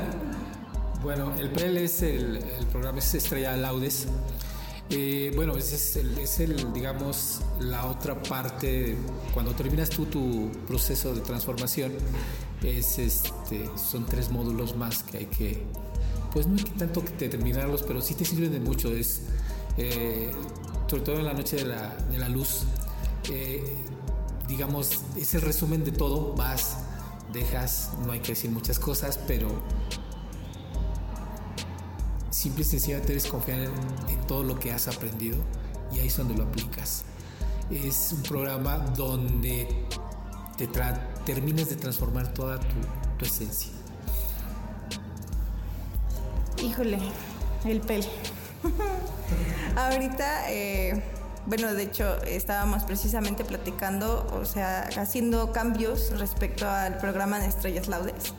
Bueno, 1.01 1.33
el 1.37 1.51
PEL 1.51 1.77
es 1.77 2.01
el, 2.01 2.43
programa 2.71 2.99
es 2.99 3.13
Estrella 3.13 3.55
Laudes. 3.55 4.07
Eh, 4.89 5.31
bueno, 5.35 5.55
ese 5.57 5.75
es, 5.75 6.39
el, 6.39 6.73
digamos, 6.73 7.41
la 7.59 7.85
otra 7.87 8.21
parte, 8.21 8.95
cuando 9.33 9.53
terminas 9.53 9.89
tú 9.89 10.05
tu 10.05 10.51
proceso 10.67 11.13
de 11.13 11.21
transformación, 11.21 11.93
es 12.63 12.99
este, 12.99 13.69
son 13.75 14.05
tres 14.05 14.29
módulos 14.29 14.75
más 14.75 15.03
que 15.03 15.17
hay 15.17 15.25
que 15.25 15.65
pues 16.35 16.47
no 16.47 16.57
hay 16.57 16.63
que 16.63 16.71
tanto 16.71 17.03
que 17.03 17.11
determinarlos, 17.13 17.81
pero 17.83 18.01
sí 18.01 18.13
te 18.13 18.25
sirven 18.25 18.51
de 18.51 18.59
mucho. 18.59 18.89
Es, 18.93 19.21
eh, 19.77 20.33
sobre 20.85 21.03
todo 21.03 21.15
en 21.17 21.25
la 21.25 21.33
noche 21.33 21.55
de 21.55 21.63
la, 21.63 21.95
de 21.95 22.17
la 22.17 22.27
luz, 22.27 22.63
eh, 23.31 23.63
digamos, 24.45 24.99
es 25.17 25.33
el 25.33 25.41
resumen 25.41 25.85
de 25.85 25.93
todo. 25.93 26.33
Vas, 26.33 26.79
dejas, 27.31 27.91
no 28.05 28.11
hay 28.11 28.19
que 28.19 28.33
decir 28.33 28.51
muchas 28.51 28.79
cosas, 28.79 29.17
pero 29.25 29.47
simple 32.35 32.63
y 32.63 32.65
sencillamente 32.65 33.09
debes 33.09 33.27
confiar 33.27 33.59
en, 33.61 33.71
todo 34.27 34.43
lo 34.43 34.59
que 34.59 34.71
has 34.71 34.87
aprendido 34.89 35.37
y 35.93 35.99
ahí 35.99 36.07
es 36.07 36.17
donde 36.17 36.35
lo 36.35 36.43
aplicas. 36.43 37.05
Es 37.71 38.11
un 38.11 38.23
programa 38.23 38.77
donde 38.77 39.67
te 40.57 40.67
terminas 41.25 41.69
de 41.69 41.75
transformar 41.77 42.33
toda 42.33 42.59
tu 43.17 43.25
esencia. 43.25 43.71
Híjole, 46.61 46.99
el 47.63 47.79
pel. 47.81 48.05
Ahorita, 49.77 50.51
eh, 50.51 51.01
bueno, 51.45 51.73
de 51.73 51.83
hecho, 51.83 52.21
estábamos 52.23 52.83
precisamente 52.83 53.45
platicando, 53.45 54.27
o 54.33 54.45
sea, 54.45 54.89
haciendo 54.97 55.51
cambios 55.51 56.11
respecto 56.19 56.69
al 56.69 56.97
programa 56.97 57.39
de 57.39 57.47
Estrellas 57.47 57.87
Laudes. 57.87 58.33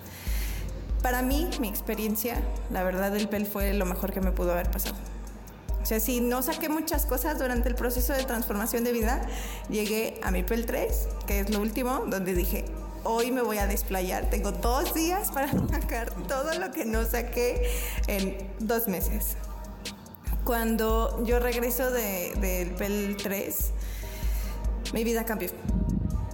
Para 1.07 1.23
mí, 1.23 1.49
mi 1.61 1.69
experiencia, 1.69 2.43
la 2.69 2.83
verdad, 2.83 3.15
el 3.15 3.29
PEL 3.29 3.47
fue 3.47 3.73
lo 3.75 3.87
mejor 3.87 4.13
que 4.13 4.21
me 4.21 4.33
pudo 4.33 4.51
haber 4.51 4.69
pasado. 4.73 4.97
O 5.81 5.87
sea, 5.87 6.01
si 6.01 6.21
no 6.21 6.43
saqué 6.43 6.69
muchas 6.69 7.07
cosas 7.07 7.39
durante 7.39 7.69
el 7.69 7.77
proceso 7.77 8.13
de 8.13 8.25
transformación 8.25 8.83
de 8.83 8.91
vida, 8.91 9.23
llegué 9.69 10.19
a 10.25 10.33
mi 10.33 10.43
PEL 10.43 10.67
3, 10.67 11.09
que 11.29 11.39
es 11.39 11.51
lo 11.51 11.61
último, 11.61 12.03
donde 12.09 12.35
dije, 12.35 12.65
hoy 13.05 13.31
me 13.31 13.41
voy 13.41 13.59
a 13.59 13.69
desplayar. 13.69 14.29
Tengo 14.31 14.51
dos 14.51 14.95
días 14.95 15.31
para 15.31 15.49
sacar 15.71 16.11
todo 16.27 16.59
lo 16.59 16.73
que 16.73 16.85
no 16.85 17.05
saqué 17.05 17.71
en 18.09 18.37
dos 18.59 18.89
meses. 18.89 19.37
Cuando 20.43 21.23
yo 21.25 21.39
regreso 21.39 21.93
del 21.93 22.41
de, 22.41 22.75
PEL 22.77 23.17
3, 23.23 23.71
mi 24.93 25.05
vida 25.05 25.25
cambió. 25.25 25.51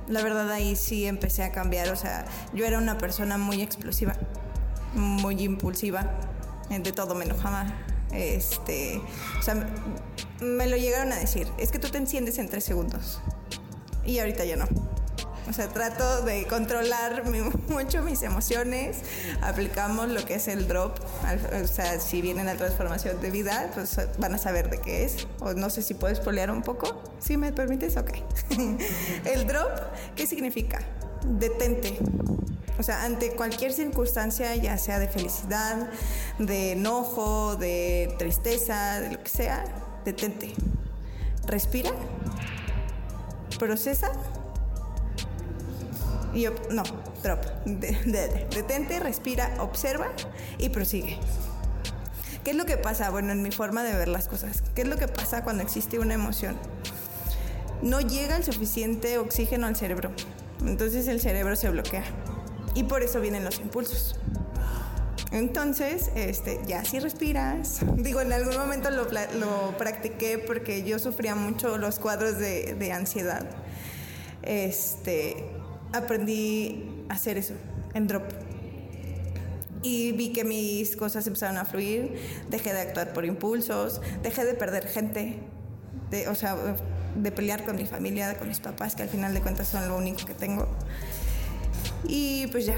La 0.08 0.22
verdad 0.22 0.50
ahí 0.50 0.76
sí 0.76 1.04
empecé 1.04 1.42
a 1.42 1.52
cambiar. 1.52 1.90
O 1.90 1.96
sea, 1.96 2.24
yo 2.54 2.64
era 2.64 2.78
una 2.78 2.96
persona 2.96 3.36
muy 3.36 3.60
explosiva, 3.60 4.16
muy 4.94 5.42
impulsiva. 5.42 6.10
De 6.68 6.92
todo 6.92 7.14
me 7.14 7.24
enojaba. 7.24 7.66
Este, 8.12 9.00
o 9.38 9.42
sea, 9.42 9.66
me 10.40 10.66
lo 10.66 10.76
llegaron 10.76 11.12
a 11.12 11.16
decir. 11.16 11.46
Es 11.58 11.70
que 11.70 11.78
tú 11.78 11.88
te 11.88 11.98
enciendes 11.98 12.38
en 12.38 12.48
tres 12.48 12.64
segundos. 12.64 13.20
Y 14.04 14.18
ahorita 14.18 14.44
ya 14.44 14.56
no. 14.56 14.66
O 15.48 15.52
sea, 15.52 15.68
trato 15.68 16.22
de 16.22 16.46
controlar 16.46 17.24
mucho 17.68 18.02
mis 18.02 18.22
emociones. 18.22 18.98
Aplicamos 19.42 20.08
lo 20.08 20.24
que 20.24 20.34
es 20.34 20.48
el 20.48 20.68
drop. 20.68 20.98
O 21.62 21.66
sea, 21.66 22.00
si 22.00 22.22
vienen 22.22 22.46
la 22.46 22.54
transformación 22.54 23.20
de 23.20 23.30
vida, 23.30 23.70
pues 23.74 23.96
van 24.18 24.34
a 24.34 24.38
saber 24.38 24.70
de 24.70 24.80
qué 24.80 25.04
es. 25.04 25.26
O 25.40 25.52
no 25.54 25.70
sé 25.70 25.82
si 25.82 25.94
puedes 25.94 26.20
polear 26.20 26.50
un 26.50 26.62
poco. 26.62 27.02
Si 27.18 27.36
me 27.36 27.52
permites, 27.52 27.96
ok. 27.96 28.10
el 29.24 29.46
drop, 29.46 29.70
¿qué 30.14 30.26
significa? 30.26 30.80
Detente. 31.26 31.98
O 32.78 32.82
sea, 32.82 33.04
ante 33.04 33.32
cualquier 33.32 33.72
circunstancia, 33.72 34.54
ya 34.56 34.78
sea 34.78 34.98
de 34.98 35.08
felicidad, 35.08 35.90
de 36.38 36.72
enojo, 36.72 37.56
de 37.56 38.14
tristeza, 38.18 39.00
de 39.00 39.12
lo 39.12 39.22
que 39.22 39.28
sea, 39.28 39.64
detente. 40.04 40.54
Respira. 41.46 41.90
Procesa 43.58 44.10
y 46.34 46.46
no, 46.70 46.82
drop. 47.22 47.44
detente, 47.64 49.00
respira, 49.00 49.54
observa 49.60 50.08
y 50.58 50.70
prosigue. 50.70 51.18
¿Qué 52.44 52.52
es 52.52 52.56
lo 52.56 52.64
que 52.64 52.76
pasa? 52.76 53.10
Bueno, 53.10 53.32
en 53.32 53.42
mi 53.42 53.52
forma 53.52 53.84
de 53.84 53.94
ver 53.94 54.08
las 54.08 54.28
cosas. 54.28 54.62
¿Qué 54.74 54.82
es 54.82 54.88
lo 54.88 54.96
que 54.96 55.08
pasa 55.08 55.44
cuando 55.44 55.62
existe 55.62 55.98
una 55.98 56.14
emoción? 56.14 56.56
No 57.82 58.00
llega 58.00 58.36
el 58.36 58.44
suficiente 58.44 59.18
oxígeno 59.18 59.66
al 59.66 59.76
cerebro. 59.76 60.10
Entonces 60.60 61.06
el 61.06 61.20
cerebro 61.20 61.54
se 61.54 61.68
bloquea. 61.70 62.04
Y 62.74 62.84
por 62.84 63.02
eso 63.02 63.20
vienen 63.20 63.44
los 63.44 63.60
impulsos. 63.60 64.16
Entonces, 65.30 66.10
este, 66.14 66.60
ya 66.66 66.84
si 66.84 66.98
respiras, 66.98 67.80
digo, 67.96 68.20
en 68.20 68.32
algún 68.32 68.56
momento 68.56 68.90
lo, 68.90 69.08
practiqué 69.78 70.38
porque 70.38 70.84
yo 70.84 70.98
sufría 70.98 71.34
mucho 71.34 71.78
los 71.78 71.98
cuadros 71.98 72.38
de, 72.38 72.74
de 72.74 72.92
ansiedad. 72.92 73.46
Este, 74.42 75.36
aprendí 75.92 77.04
a 77.08 77.14
hacer 77.14 77.38
eso 77.38 77.54
en 77.94 78.06
drop. 78.06 78.24
Y 79.82 80.12
vi 80.12 80.32
que 80.32 80.44
mis 80.44 80.96
cosas 80.96 81.26
empezaron 81.26 81.56
a 81.56 81.64
fluir, 81.64 82.14
dejé 82.50 82.72
de 82.72 82.80
actuar 82.80 83.12
por 83.12 83.24
impulsos, 83.24 84.00
dejé 84.22 84.44
de 84.44 84.54
perder 84.54 84.86
gente, 84.86 85.38
de, 86.10 86.28
o 86.28 86.34
sea, 86.34 86.56
de 87.16 87.32
pelear 87.32 87.64
con 87.64 87.76
mi 87.76 87.84
familia, 87.84 88.38
con 88.38 88.48
mis 88.48 88.60
papás, 88.60 88.94
que 88.94 89.02
al 89.02 89.08
final 89.08 89.34
de 89.34 89.40
cuentas 89.40 89.68
son 89.68 89.88
lo 89.88 89.96
único 89.96 90.24
que 90.24 90.34
tengo. 90.34 90.68
Y 92.06 92.46
pues 92.48 92.66
ya, 92.66 92.76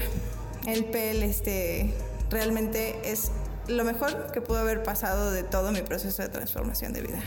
el 0.67 0.85
PEL 0.85 1.23
este, 1.23 1.93
realmente 2.29 2.95
es 3.03 3.31
lo 3.67 3.83
mejor 3.83 4.31
que 4.31 4.41
pudo 4.41 4.59
haber 4.59 4.83
pasado 4.83 5.31
de 5.31 5.43
todo 5.43 5.71
mi 5.71 5.81
proceso 5.81 6.21
de 6.21 6.29
transformación 6.29 6.93
de 6.93 7.01
vida. 7.01 7.19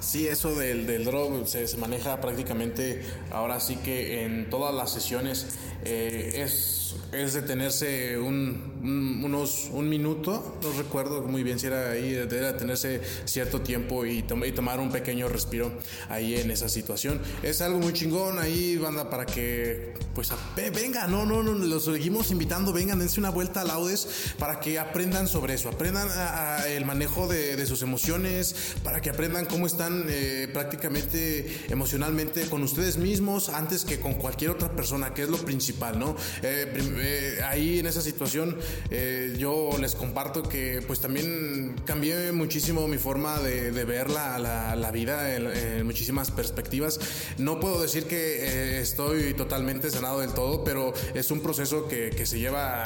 Sí, 0.00 0.28
eso 0.28 0.54
del, 0.54 0.86
del 0.86 1.04
drop 1.04 1.46
se, 1.46 1.66
se 1.66 1.76
maneja 1.76 2.20
prácticamente 2.20 3.02
ahora 3.32 3.58
sí 3.58 3.76
que 3.76 4.24
en 4.24 4.48
todas 4.48 4.72
las 4.74 4.92
sesiones 4.92 5.46
eh, 5.84 6.42
es, 6.44 6.94
es 7.12 7.32
detenerse 7.34 8.18
un, 8.18 8.72
un- 8.82 9.22
unos, 9.24 9.68
un 9.72 9.88
minuto, 9.88 10.58
no 10.62 10.72
recuerdo 10.72 11.22
muy 11.22 11.42
bien 11.42 11.58
si 11.58 11.66
era 11.66 11.90
ahí, 11.92 12.14
era 12.14 12.52
detenerse 12.52 13.00
cierto 13.24 13.60
tiempo 13.60 14.04
y, 14.04 14.22
tom- 14.22 14.42
tomar 14.54 14.80
un 14.80 14.90
pequeño 14.90 15.28
respiro 15.28 15.72
ahí 16.08 16.34
en 16.36 16.50
esa 16.50 16.68
situación. 16.68 17.20
Es 17.42 17.60
algo 17.60 17.78
muy 17.78 17.92
chingón 17.92 18.38
ahí, 18.38 18.76
banda, 18.76 19.08
para 19.10 19.26
que 19.26 19.94
pues 20.14 20.30
venga, 20.74 21.08
no, 21.08 21.26
no, 21.26 21.42
no, 21.42 21.52
los 21.54 21.84
seguimos 21.86 22.30
invitando, 22.30 22.72
vengan, 22.72 22.98
dense 23.00 23.18
una 23.18 23.30
vuelta 23.30 23.62
a 23.62 23.64
Laudes 23.64 24.06
para 24.38 24.60
que 24.60 24.78
aprendan 24.78 25.26
sobre 25.26 25.54
eso, 25.54 25.68
aprendan 25.68 26.08
a 26.10 26.64
el 26.68 26.84
manejo 26.84 27.26
de, 27.26 27.56
de 27.56 27.66
sus 27.66 27.82
emociones, 27.82 28.54
para 28.84 29.00
que 29.00 29.10
aprendan 29.10 29.46
cómo 29.46 29.66
están 29.66 30.04
eh, 30.08 30.48
prácticamente 30.52 31.64
emocionalmente 31.68 32.46
con 32.48 32.62
ustedes 32.62 32.96
mismos 32.96 33.48
antes 33.48 33.84
que 33.84 33.98
con 33.98 34.14
cualquier 34.14 34.50
otra 34.52 34.70
persona, 34.76 35.12
que 35.14 35.22
es 35.22 35.28
lo 35.28 35.38
principal, 35.38 35.73
¿no? 35.98 36.16
Eh, 36.42 36.72
eh, 36.98 37.38
ahí 37.44 37.78
en 37.80 37.86
esa 37.86 38.00
situación 38.00 38.56
eh, 38.90 39.34
yo 39.38 39.70
les 39.80 39.94
comparto 39.94 40.42
que 40.42 40.82
pues 40.86 41.00
también 41.00 41.76
cambié 41.84 42.32
muchísimo 42.32 42.86
mi 42.88 42.98
forma 42.98 43.38
de, 43.40 43.70
de 43.72 43.84
ver 43.84 44.10
la, 44.10 44.38
la- 44.38 44.74
la 44.76 44.90
vida 44.90 45.34
en, 45.36 45.46
en 45.46 45.86
muchísimas 45.86 46.30
perspectivas. 46.30 46.98
No 47.38 47.60
puedo 47.60 47.82
decir 47.82 48.04
que 48.04 48.16
eh, 48.16 48.80
estoy 48.80 49.34
totalmente 49.34 49.90
sanado 49.90 50.20
del 50.20 50.32
todo, 50.32 50.64
pero 50.64 50.92
es 51.14 51.30
un 51.30 51.40
proceso 51.40 51.86
que, 51.88 52.10
que 52.10 52.24
se 52.26 52.38
lleva 52.38 52.84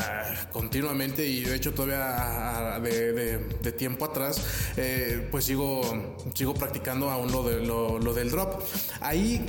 continuamente 0.52 1.26
y 1.26 1.44
de 1.44 1.54
hecho 1.56 1.72
todavía 1.72 2.74
ah, 2.74 2.80
de, 2.80 3.12
de- 3.12 3.38
de 3.38 3.72
tiempo 3.72 4.04
atrás 4.06 4.40
eh, 4.76 5.28
pues 5.30 5.44
sigo, 5.44 5.82
sigo 6.34 6.54
practicando 6.54 7.10
aún 7.10 7.30
lo, 7.32 7.42
de, 7.42 7.60
lo, 7.64 7.98
lo 7.98 8.14
del 8.14 8.30
drop. 8.30 8.62
Ahí 9.00 9.44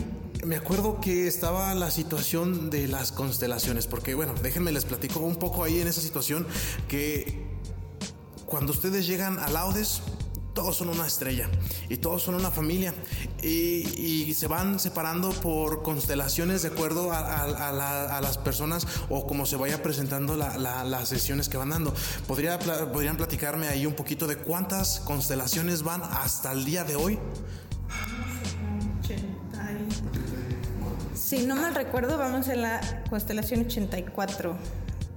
me 0.46 0.56
acuerdo 0.56 1.00
que 1.02 1.28
estaba 1.28 1.74
la 1.76 1.92
situación 1.92 2.70
de 2.70 2.88
las 2.88 3.12
constelaciones, 3.12 3.88
porque 3.88 4.14
bueno, 4.16 4.34
déjenme 4.42 4.72
les 4.72 4.86
platico 4.86 5.20
un 5.20 5.36
poco 5.36 5.64
ahí 5.64 5.80
en 5.82 5.88
esa 5.88 6.02
situación 6.02 6.48
que 6.88 7.46
cuando 8.46 8.72
ustedes 8.72 9.06
llegan 9.08 9.38
a 9.40 9.50
Laudes, 9.50 10.02
todos 10.56 10.76
son 10.78 10.90
una 10.90 11.06
estrella 11.06 11.48
y 11.88 11.98
todos 11.98 12.24
son 12.24 12.36
una 12.36 12.52
familia 12.52 12.94
y, 13.44 14.34
se 14.34 14.48
van 14.48 14.80
separando 14.80 15.30
por 15.32 15.84
constelaciones 15.84 16.62
de 16.64 16.70
acuerdo 16.70 17.12
a, 17.12 17.20
a- 17.20 17.70
a 17.70 17.72
la- 17.72 18.18
a 18.18 18.22
las 18.22 18.38
personas 18.38 18.88
o 19.10 19.28
como 19.28 19.46
se 19.46 19.56
vaya 19.58 19.84
presentando 19.84 20.36
la- 20.38 20.58
la- 20.58 20.84
las 20.84 21.10
sesiones 21.10 21.50
que 21.50 21.58
van 21.58 21.70
dando. 21.70 21.94
¿Podría, 22.28 22.58
pla- 22.58 22.92
¿Podrían 22.92 23.18
platicarme 23.18 23.68
ahí 23.68 23.86
un 23.86 23.94
poquito 23.94 24.28
de 24.28 24.38
cuántas 24.38 25.02
constelaciones 25.02 25.84
van 25.84 26.02
hasta 26.04 26.52
el 26.54 26.64
día 26.66 26.84
de 26.84 26.96
hoy? 26.96 27.20
Si 31.30 31.46
no 31.46 31.56
mal 31.56 31.76
recuerdo, 31.76 32.18
vamos 32.18 32.48
en 32.48 32.64
la 32.64 32.82
constelación 33.08 33.60
84. 33.60 34.58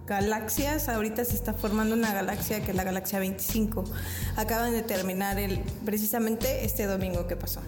Galaxias, 0.06 0.90
ahorita 0.90 1.24
se 1.24 1.34
está 1.34 1.54
formando 1.54 1.94
una 1.94 2.12
galaxia 2.12 2.62
que 2.62 2.72
es 2.72 2.76
la 2.76 2.84
galaxia 2.84 3.18
25. 3.18 3.84
Acaban 4.36 4.72
de 4.72 4.82
terminar 4.82 5.38
el, 5.38 5.60
precisamente 5.86 6.66
este 6.66 6.84
domingo 6.84 7.26
que 7.26 7.36
pasó. 7.36 7.62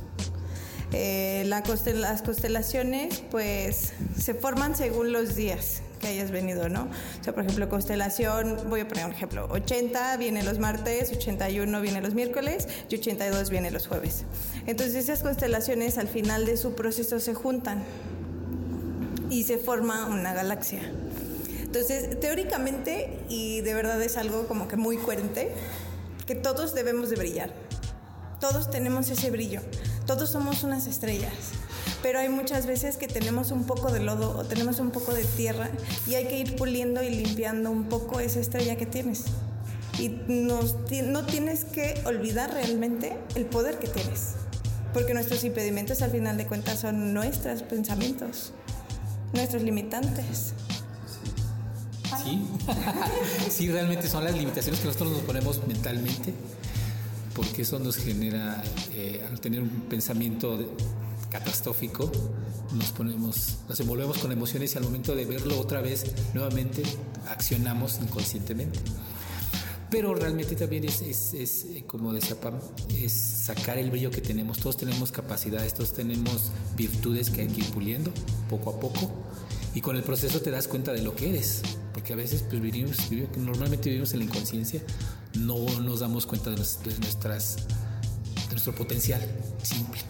Eh, 0.92 1.44
las 1.46 2.20
constelaciones, 2.20 3.22
pues, 3.30 3.94
se 4.20 4.34
forman 4.34 4.76
según 4.76 5.10
los 5.10 5.36
días 5.36 5.80
que 5.98 6.08
hayas 6.08 6.30
venido, 6.30 6.68
¿no? 6.68 6.82
O 6.82 7.24
sea, 7.24 7.32
por 7.32 7.44
ejemplo, 7.44 7.70
constelación, 7.70 8.58
voy 8.68 8.80
a 8.80 8.88
poner 8.88 9.06
un 9.06 9.12
ejemplo, 9.12 9.48
80 9.50 10.18
viene 10.18 10.42
los 10.42 10.58
martes, 10.58 11.10
81 11.12 11.80
viene 11.80 12.02
los 12.02 12.12
miércoles 12.12 12.68
y 12.90 12.96
82 12.96 13.48
viene 13.48 13.70
los 13.70 13.86
jueves. 13.86 14.24
Entonces, 14.66 14.96
esas 14.96 15.22
constelaciones 15.22 15.96
al 15.96 16.08
final 16.08 16.44
de 16.44 16.58
su 16.58 16.74
proceso 16.74 17.18
se 17.20 17.32
juntan 17.32 17.82
y 19.34 19.42
se 19.42 19.58
forma 19.58 20.06
una 20.06 20.32
galaxia. 20.32 20.80
Entonces, 21.60 22.20
teóricamente, 22.20 23.18
y 23.28 23.62
de 23.62 23.74
verdad 23.74 24.00
es 24.00 24.16
algo 24.16 24.46
como 24.46 24.68
que 24.68 24.76
muy 24.76 24.96
coherente, 24.96 25.50
que 26.24 26.36
todos 26.36 26.72
debemos 26.72 27.10
de 27.10 27.16
brillar. 27.16 27.50
Todos 28.38 28.70
tenemos 28.70 29.10
ese 29.10 29.32
brillo. 29.32 29.60
Todos 30.06 30.30
somos 30.30 30.62
unas 30.62 30.86
estrellas. 30.86 31.32
Pero 32.00 32.20
hay 32.20 32.28
muchas 32.28 32.66
veces 32.66 32.96
que 32.96 33.08
tenemos 33.08 33.50
un 33.50 33.64
poco 33.64 33.90
de 33.90 33.98
lodo 33.98 34.38
o 34.38 34.44
tenemos 34.44 34.78
un 34.78 34.92
poco 34.92 35.12
de 35.12 35.24
tierra 35.24 35.68
y 36.06 36.14
hay 36.14 36.28
que 36.28 36.38
ir 36.38 36.54
puliendo 36.54 37.02
y 37.02 37.10
limpiando 37.10 37.72
un 37.72 37.88
poco 37.88 38.20
esa 38.20 38.38
estrella 38.38 38.76
que 38.76 38.86
tienes. 38.86 39.24
Y 39.98 40.10
nos 40.28 40.76
no 41.06 41.26
tienes 41.26 41.64
que 41.64 42.00
olvidar 42.04 42.52
realmente 42.52 43.16
el 43.34 43.46
poder 43.46 43.80
que 43.80 43.88
tienes. 43.88 44.34
Porque 44.92 45.12
nuestros 45.12 45.42
impedimentos 45.42 46.02
al 46.02 46.12
final 46.12 46.36
de 46.36 46.46
cuentas 46.46 46.78
son 46.78 47.12
nuestros 47.14 47.62
pensamientos, 47.62 48.52
nuestros 49.34 49.62
limitantes. 49.62 50.54
Sí, 52.22 52.42
sí, 53.50 53.68
realmente 53.70 54.08
son 54.08 54.24
las 54.24 54.36
limitaciones 54.36 54.80
que 54.80 54.86
nosotros 54.86 55.12
nos 55.12 55.20
ponemos 55.22 55.66
mentalmente, 55.66 56.32
porque 57.34 57.62
eso 57.62 57.78
nos 57.78 57.96
genera, 57.96 58.62
eh, 58.92 59.26
al 59.28 59.40
tener 59.40 59.60
un 59.60 59.68
pensamiento 59.88 60.58
catastrófico, 61.30 62.10
nos 62.72 62.92
ponemos, 62.92 63.58
nos 63.68 63.78
envolvemos 63.80 64.18
con 64.18 64.30
emociones 64.32 64.74
y 64.74 64.78
al 64.78 64.84
momento 64.84 65.14
de 65.14 65.24
verlo 65.24 65.58
otra 65.58 65.80
vez, 65.80 66.06
nuevamente, 66.34 66.82
accionamos 67.28 67.98
inconscientemente. 68.00 68.78
Pero 69.94 70.12
realmente 70.12 70.56
también 70.56 70.82
es, 70.86 71.34
eh, 71.34 71.84
como 71.86 72.12
decía 72.12 72.34
Pam, 72.40 72.54
es 72.92 73.12
sacar 73.12 73.78
el 73.78 73.92
brillo 73.92 74.10
que 74.10 74.20
tenemos. 74.20 74.58
Todos 74.58 74.76
tenemos 74.76 75.12
capacidades, 75.12 75.72
todos 75.72 75.92
tenemos 75.92 76.50
virtudes 76.76 77.30
que 77.30 77.42
hay 77.42 77.46
que 77.46 77.60
ir 77.60 77.70
puliendo 77.70 78.10
poco 78.50 78.70
a 78.70 78.80
poco. 78.80 79.12
Y 79.72 79.80
con 79.80 79.94
el 79.94 80.02
proceso 80.02 80.40
te 80.40 80.50
das 80.50 80.66
cuenta 80.66 80.92
de 80.92 81.00
lo 81.00 81.14
que 81.14 81.30
eres. 81.30 81.62
Porque 81.92 82.12
a 82.12 82.16
veces 82.16 82.42
pues, 82.42 82.60
vivimos, 82.60 82.96
normalmente 83.38 83.88
vivimos 83.88 84.12
en 84.14 84.18
la 84.18 84.24
inconsciencia, 84.24 84.82
no 85.38 85.64
nos 85.78 86.00
damos 86.00 86.26
cuenta 86.26 86.50
de 86.50 86.56
nuestras, 86.56 87.58
de 88.48 88.50
nuestro 88.50 88.74
potencial 88.74 89.22
simple. 89.62 90.00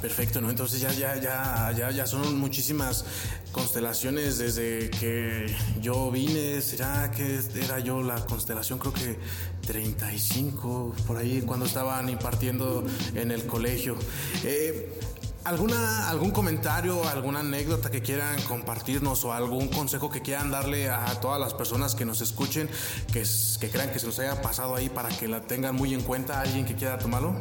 Perfecto, 0.00 0.40
¿no? 0.40 0.48
Entonces 0.48 0.80
ya, 0.80 0.92
ya, 0.92 1.16
ya, 1.16 1.72
ya, 1.76 1.90
ya 1.90 2.06
son 2.06 2.38
muchísimas 2.38 3.04
constelaciones 3.50 4.38
desde 4.38 4.90
que 4.90 5.52
yo 5.80 6.10
vine. 6.12 6.60
¿Será 6.60 7.10
que 7.10 7.40
era 7.56 7.80
yo 7.80 8.00
la 8.02 8.24
constelación? 8.24 8.78
Creo 8.78 8.92
que 8.92 9.18
35, 9.66 10.94
por 11.04 11.16
ahí, 11.16 11.42
cuando 11.42 11.66
estaban 11.66 12.08
impartiendo 12.08 12.84
en 13.14 13.32
el 13.32 13.44
colegio. 13.46 13.96
Eh, 14.44 15.00
¿Alguna, 15.42 16.08
¿Algún 16.10 16.30
comentario, 16.30 17.08
alguna 17.08 17.40
anécdota 17.40 17.90
que 17.90 18.02
quieran 18.02 18.40
compartirnos 18.42 19.24
o 19.24 19.32
algún 19.32 19.68
consejo 19.68 20.10
que 20.10 20.20
quieran 20.20 20.50
darle 20.50 20.90
a 20.90 21.06
todas 21.20 21.40
las 21.40 21.54
personas 21.54 21.94
que 21.94 22.04
nos 22.04 22.20
escuchen, 22.20 22.68
que, 23.12 23.24
que 23.58 23.70
crean 23.70 23.90
que 23.90 23.98
se 23.98 24.06
nos 24.06 24.18
haya 24.18 24.42
pasado 24.42 24.76
ahí 24.76 24.90
para 24.90 25.08
que 25.08 25.26
la 25.26 25.40
tengan 25.40 25.74
muy 25.74 25.94
en 25.94 26.02
cuenta? 26.02 26.40
¿Alguien 26.40 26.66
que 26.66 26.74
quiera 26.74 26.98
tomarlo? 26.98 27.34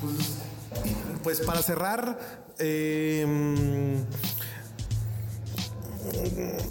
Pues 0.00 0.43
para 1.46 1.62
cerrar, 1.62 2.18
eh, 2.58 3.26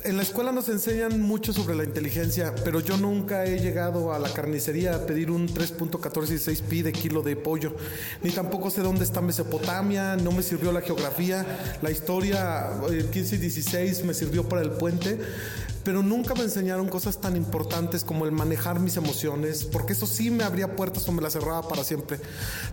en 0.04 0.18
la 0.18 0.24
escuela 0.24 0.52
nos 0.52 0.70
enseñan 0.70 1.20
mucho 1.20 1.54
sobre 1.54 1.76
la 1.76 1.84
inteligencia, 1.84 2.54
pero 2.64 2.80
yo 2.80 2.98
nunca 2.98 3.46
he 3.46 3.60
llegado 3.60 4.14
a 4.14 4.20
la 4.20 4.32
carnicería 4.32 4.96
a 4.96 5.06
pedir 5.06 5.32
un 5.32 5.48
3.1416 5.48 6.62
pi 6.62 6.82
de 6.82 6.92
kilo 6.92 7.22
de 7.22 7.36
pollo, 7.36 7.76
ni 8.22 8.30
tampoco 8.30 8.70
sé 8.70 8.82
dónde 8.82 9.04
está 9.04 9.22
Mesopotamia, 9.22 10.16
no 10.16 10.32
me 10.32 10.44
sirvió 10.44 10.72
la 10.72 10.82
geografía, 10.82 11.78
la 11.82 11.92
historia, 11.92 12.70
el 12.90 13.10
15 13.10 13.36
y 13.36 13.40
16 13.40 14.04
me 14.06 14.14
sirvió 14.14 14.48
para 14.48 14.62
el 14.62 14.72
puente, 14.72 15.20
pero 15.84 16.02
nunca 16.02 16.34
me 16.34 16.44
enseñaron 16.44 16.88
cosas 16.88 17.20
tan 17.20 17.36
importantes 17.36 18.04
como 18.04 18.26
el 18.26 18.32
manejar 18.32 18.80
mis 18.80 18.98
emociones, 18.98 19.64
porque 19.66 19.94
eso 19.94 20.06
sí 20.06 20.32
me 20.32 20.44
abría 20.44 20.76
puertas 20.76 21.08
o 21.08 21.12
me 21.12 21.22
las 21.22 21.34
cerraba 21.34 21.68
para 21.68 21.84
siempre. 21.84 22.20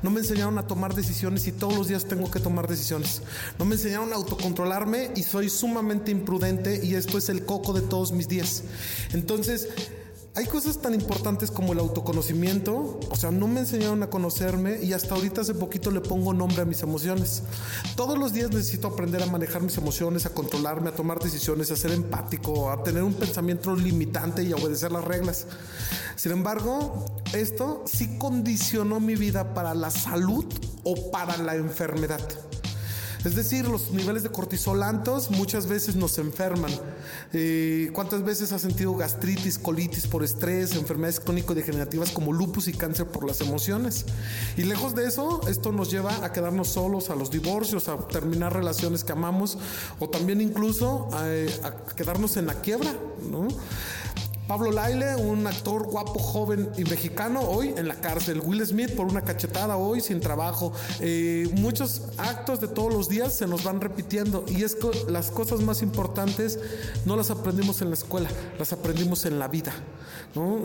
No 0.03 0.11
me 0.11 0.21
enseñaron 0.21 0.59
a 0.59 0.67
tomar 0.67 0.95
decisiones 0.95 1.47
y 1.47 1.53
todos 1.53 1.77
los 1.77 1.89
días 1.89 2.07
tengo 2.07 2.31
que 2.31 2.41
tomar 2.41 2.69
decisiones. 2.69 3.23
No 3.59 3.65
me 3.65 3.75
enseñaron 3.75 4.13
a 4.13 4.17
autocontrolarme 4.17 5.11
y 5.17 5.23
soy 5.23 5.49
sumamente 5.49 6.11
imprudente 6.11 6.85
y 6.85 6.95
esto 6.95 7.19
es 7.19 7.29
el 7.29 7.45
coco 7.45 7.73
de 7.73 7.83
todos 7.83 8.13
mis 8.13 8.29
días. 8.29 8.63
Entonces, 9.13 9.69
hay 10.37 10.47
cosas 10.47 10.79
tan 10.79 10.95
importantes 10.95 11.51
como 11.51 11.73
el 11.73 11.81
autoconocimiento, 11.81 13.01
o 13.11 13.17
sea, 13.17 13.33
no 13.33 13.49
me 13.49 13.61
enseñaron 13.61 14.03
a 14.05 14.11
conocerme 14.11 14.81
y 14.81 14.93
hasta 14.93 15.17
ahorita 15.17 15.41
hace 15.41 15.55
poquito 15.55 15.91
le 15.91 16.01
pongo 16.01 16.33
nombre 16.33 16.63
a 16.63 16.65
mis 16.65 16.83
emociones. 16.83 17.43
Todos 17.97 18.17
los 18.17 18.33
días 18.33 18.51
necesito 18.51 18.89
aprender 18.89 19.23
a 19.23 19.27
manejar 19.27 19.61
mis 19.61 19.77
emociones, 19.77 20.27
a 20.27 20.31
controlarme, 20.31 20.91
a 20.91 20.95
tomar 20.95 21.19
decisiones, 21.19 21.73
a 21.73 21.77
ser 21.77 21.91
empático, 21.91 22.71
a 22.71 22.83
tener 22.85 23.03
un 23.03 23.15
pensamiento 23.15 23.75
limitante 23.75 24.45
y 24.45 24.53
a 24.53 24.57
obedecer 24.57 24.93
las 24.93 25.05
reglas. 25.05 25.47
Sin 26.15 26.31
embargo, 26.31 27.07
esto 27.33 27.83
sí 27.87 28.17
condicionó 28.17 29.01
mi 29.01 29.17
vida 29.17 29.53
para 29.53 29.75
la 29.75 29.91
salud 29.91 30.45
o 30.85 31.11
para 31.11 31.39
la 31.39 31.57
enfermedad. 31.57 32.21
Es 33.25 33.35
decir, 33.35 33.69
los 33.69 33.91
niveles 33.91 34.23
de 34.23 34.31
cortisol 34.31 34.83
altos 34.83 35.31
muchas 35.31 35.67
veces 35.67 35.95
nos 35.95 36.17
enferman. 36.19 36.71
Eh, 37.33 37.91
¿Cuántas 37.93 38.25
veces 38.25 38.53
has 38.53 38.63
sentido 38.63 38.95
gastritis, 38.95 39.59
colitis 39.59 40.07
por 40.07 40.25
estrés, 40.25 40.75
enfermedades 40.75 41.21
crónico-degenerativas 41.21 42.11
como 42.11 42.33
lupus 42.33 42.69
y 42.69 42.73
cáncer 42.73 43.07
por 43.07 43.27
las 43.27 43.43
emociones? 43.43 44.07
Y 44.57 44.63
lejos 44.63 44.95
de 44.95 45.07
eso, 45.07 45.43
esto 45.49 45.71
nos 45.71 45.91
lleva 45.91 46.25
a 46.25 46.33
quedarnos 46.33 46.69
solos, 46.69 47.11
a 47.11 47.15
los 47.15 47.31
divorcios, 47.31 47.89
a 47.89 47.99
terminar 48.09 48.55
relaciones 48.55 49.05
que 49.05 49.13
amamos 49.13 49.59
o 49.99 50.09
también 50.09 50.41
incluso 50.41 51.09
a, 51.13 51.25
a 51.67 51.95
quedarnos 51.95 52.39
en 52.39 52.47
la 52.47 52.55
quiebra, 52.63 52.95
¿no? 53.31 53.49
Pablo 54.51 54.73
Laile, 54.73 55.15
un 55.15 55.47
actor 55.47 55.85
guapo, 55.85 56.19
joven 56.19 56.71
y 56.77 56.83
mexicano, 56.83 57.41
hoy 57.41 57.73
en 57.77 57.87
la 57.87 58.01
cárcel. 58.01 58.43
Will 58.45 58.67
Smith 58.67 58.97
por 58.97 59.07
una 59.07 59.23
cachetada 59.23 59.77
hoy 59.77 60.01
sin 60.01 60.19
trabajo. 60.19 60.73
Eh, 60.99 61.49
muchos 61.53 62.03
actos 62.19 62.61
de 62.61 62.67
todos 62.67 62.93
los 62.93 63.09
días 63.09 63.33
se 63.33 63.47
nos 63.47 63.63
van 63.63 63.81
repitiendo 63.81 64.45
y 64.49 64.65
es 64.65 64.75
que 64.75 64.91
las 65.09 65.31
cosas 65.31 65.61
más 65.61 65.83
importantes 65.83 66.59
no 67.05 67.15
las 67.15 67.31
aprendimos 67.31 67.81
en 67.81 67.91
la 67.91 67.95
escuela, 67.95 68.29
las 68.59 68.73
aprendimos 68.73 69.25
en 69.25 69.39
la 69.39 69.47
vida. 69.47 69.73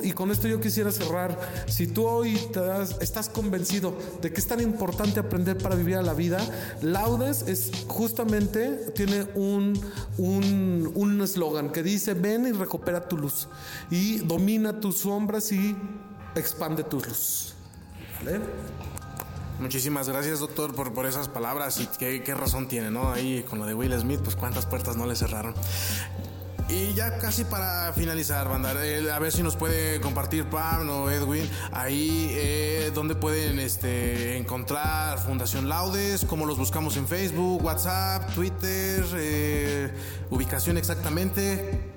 Y 0.01 0.13
con 0.13 0.31
esto 0.31 0.47
yo 0.47 0.59
quisiera 0.59 0.91
cerrar. 0.91 1.39
Si 1.67 1.85
tú 1.85 2.07
hoy 2.07 2.39
estás 3.01 3.29
convencido 3.29 3.93
de 4.19 4.33
que 4.33 4.39
es 4.39 4.47
tan 4.47 4.61
importante 4.61 5.19
aprender 5.19 5.59
para 5.59 5.75
vivir 5.75 5.97
a 5.97 6.01
la 6.01 6.15
vida, 6.15 6.39
Laudes 6.81 7.43
es 7.47 7.71
justamente, 7.87 8.91
tiene 8.95 9.27
un 9.35 9.79
eslogan 11.21 11.65
un 11.65 11.71
que 11.71 11.83
dice, 11.83 12.15
ven 12.15 12.47
y 12.47 12.51
recupera 12.51 13.07
tu 13.07 13.17
luz 13.17 13.47
y 13.89 14.19
domina 14.19 14.79
tus 14.79 14.99
sombras 14.99 15.51
y 15.51 15.75
expande 16.35 16.83
tu 16.83 16.99
luz. 16.99 17.53
Muchísimas 19.59 20.09
gracias, 20.09 20.39
doctor, 20.39 20.75
por, 20.75 20.93
por 20.93 21.05
esas 21.05 21.29
palabras 21.29 21.79
y 21.79 21.87
qué, 21.97 22.23
qué, 22.23 22.35
razón 22.35 22.67
tiene, 22.67 22.91
¿no? 22.91 23.11
Ahí 23.11 23.43
con 23.49 23.59
lo 23.59 23.65
de 23.65 23.73
Will 23.73 23.97
Smith, 23.97 24.19
pues 24.21 24.35
cuántas 24.35 24.65
puertas 24.65 24.97
no 24.97 25.05
le 25.05 25.15
cerraron. 25.15 25.53
Y 26.67 26.93
ya 26.93 27.19
casi 27.19 27.43
para 27.43 27.93
finalizar, 27.93 28.49
banda, 28.49 28.73
eh, 28.83 29.11
a 29.11 29.19
ver 29.19 29.31
si 29.31 29.43
nos 29.43 29.55
puede 29.55 30.01
compartir 30.01 30.45
Pam 30.45 30.89
o 30.89 31.11
Edwin 31.11 31.47
ahí 31.71 32.31
eh, 32.31 32.91
donde 32.93 33.13
pueden 33.13 33.59
este, 33.59 34.35
encontrar 34.37 35.19
Fundación 35.19 35.69
Laudes, 35.69 36.25
cómo 36.25 36.47
los 36.47 36.57
buscamos 36.57 36.97
en 36.97 37.07
Facebook, 37.07 37.63
WhatsApp, 37.63 38.33
Twitter, 38.33 39.05
eh, 39.15 39.93
ubicación 40.31 40.77
exactamente. 40.77 41.94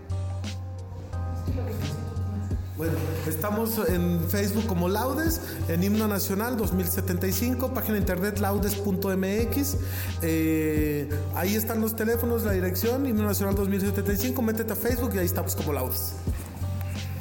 Bueno, 2.79 2.93
estamos 3.27 3.77
en 3.89 4.25
Facebook 4.29 4.67
como 4.69 4.89
Laudes, 4.89 5.41
en 5.67 5.83
Himno 5.83 6.07
Nacional 6.07 6.57
2075, 6.57 7.75
página 7.75 7.95
de 7.95 8.01
internet 8.01 8.39
laudes.mx. 8.39 9.77
Eh, 10.23 11.11
ahí 11.35 11.57
están 11.57 11.81
los 11.81 11.97
teléfonos, 11.97 12.45
la 12.45 12.53
dirección, 12.53 13.05
Himno 13.05 13.25
Nacional 13.25 13.57
2075. 13.57 14.41
Métete 14.43 14.75
a 14.75 14.77
Facebook 14.77 15.11
y 15.17 15.19
ahí 15.19 15.27
estamos 15.27 15.57
como 15.57 15.73
Laudes. 15.73 16.13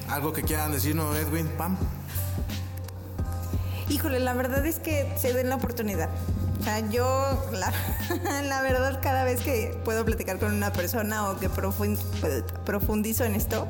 ¿Algo 0.07 0.31
que 0.31 0.43
quieran 0.43 0.71
decirnos, 0.71 1.17
Edwin? 1.17 1.47
Pam. 1.57 1.75
Híjole, 3.89 4.19
la 4.19 4.33
verdad 4.33 4.63
es 4.63 4.77
que 4.77 5.11
se 5.17 5.33
den 5.33 5.49
la 5.49 5.55
oportunidad. 5.55 6.09
O 6.59 6.63
sea, 6.63 6.87
yo, 6.89 7.49
la, 7.51 7.73
la, 8.43 8.61
verdad, 8.61 8.99
cada 9.01 9.23
vez 9.23 9.41
que 9.41 9.75
puedo 9.83 10.05
platicar 10.05 10.37
con 10.37 10.53
una 10.53 10.71
persona 10.71 11.29
o 11.29 11.39
que 11.39 11.49
profundizo 11.49 13.23
en 13.23 13.33
esto, 13.33 13.67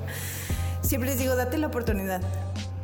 siempre 0.88 1.10
les 1.10 1.20
digo, 1.20 1.36
date 1.36 1.58
la 1.58 1.68
oportunidad. 1.68 2.22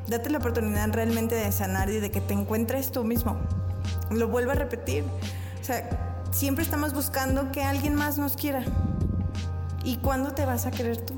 Date 0.08 0.30
la 0.30 0.40
oportunidad 0.40 0.90
realmente 0.92 1.36
de 1.36 1.52
sanar 1.52 1.90
y 1.90 2.00
de 2.00 2.12
que 2.12 2.22
te 2.22 2.34
encuentres 2.34 2.92
tú 2.92 3.04
mismo. 3.04 3.38
Lo 4.12 4.28
vuelvo 4.28 4.52
a 4.52 4.56
repetir. 4.56 5.06
O 5.62 5.64
sea, 5.64 5.90
siempre 6.32 6.64
estamos 6.64 6.94
buscando 6.94 7.52
que 7.52 7.64
alguien 7.64 7.96
más 7.96 8.18
nos 8.18 8.36
quiera. 8.36 8.64
¿Y 9.86 9.98
cuándo 9.98 10.34
te 10.34 10.46
vas 10.46 10.66
a 10.66 10.72
querer 10.72 10.98
tú? 10.98 11.14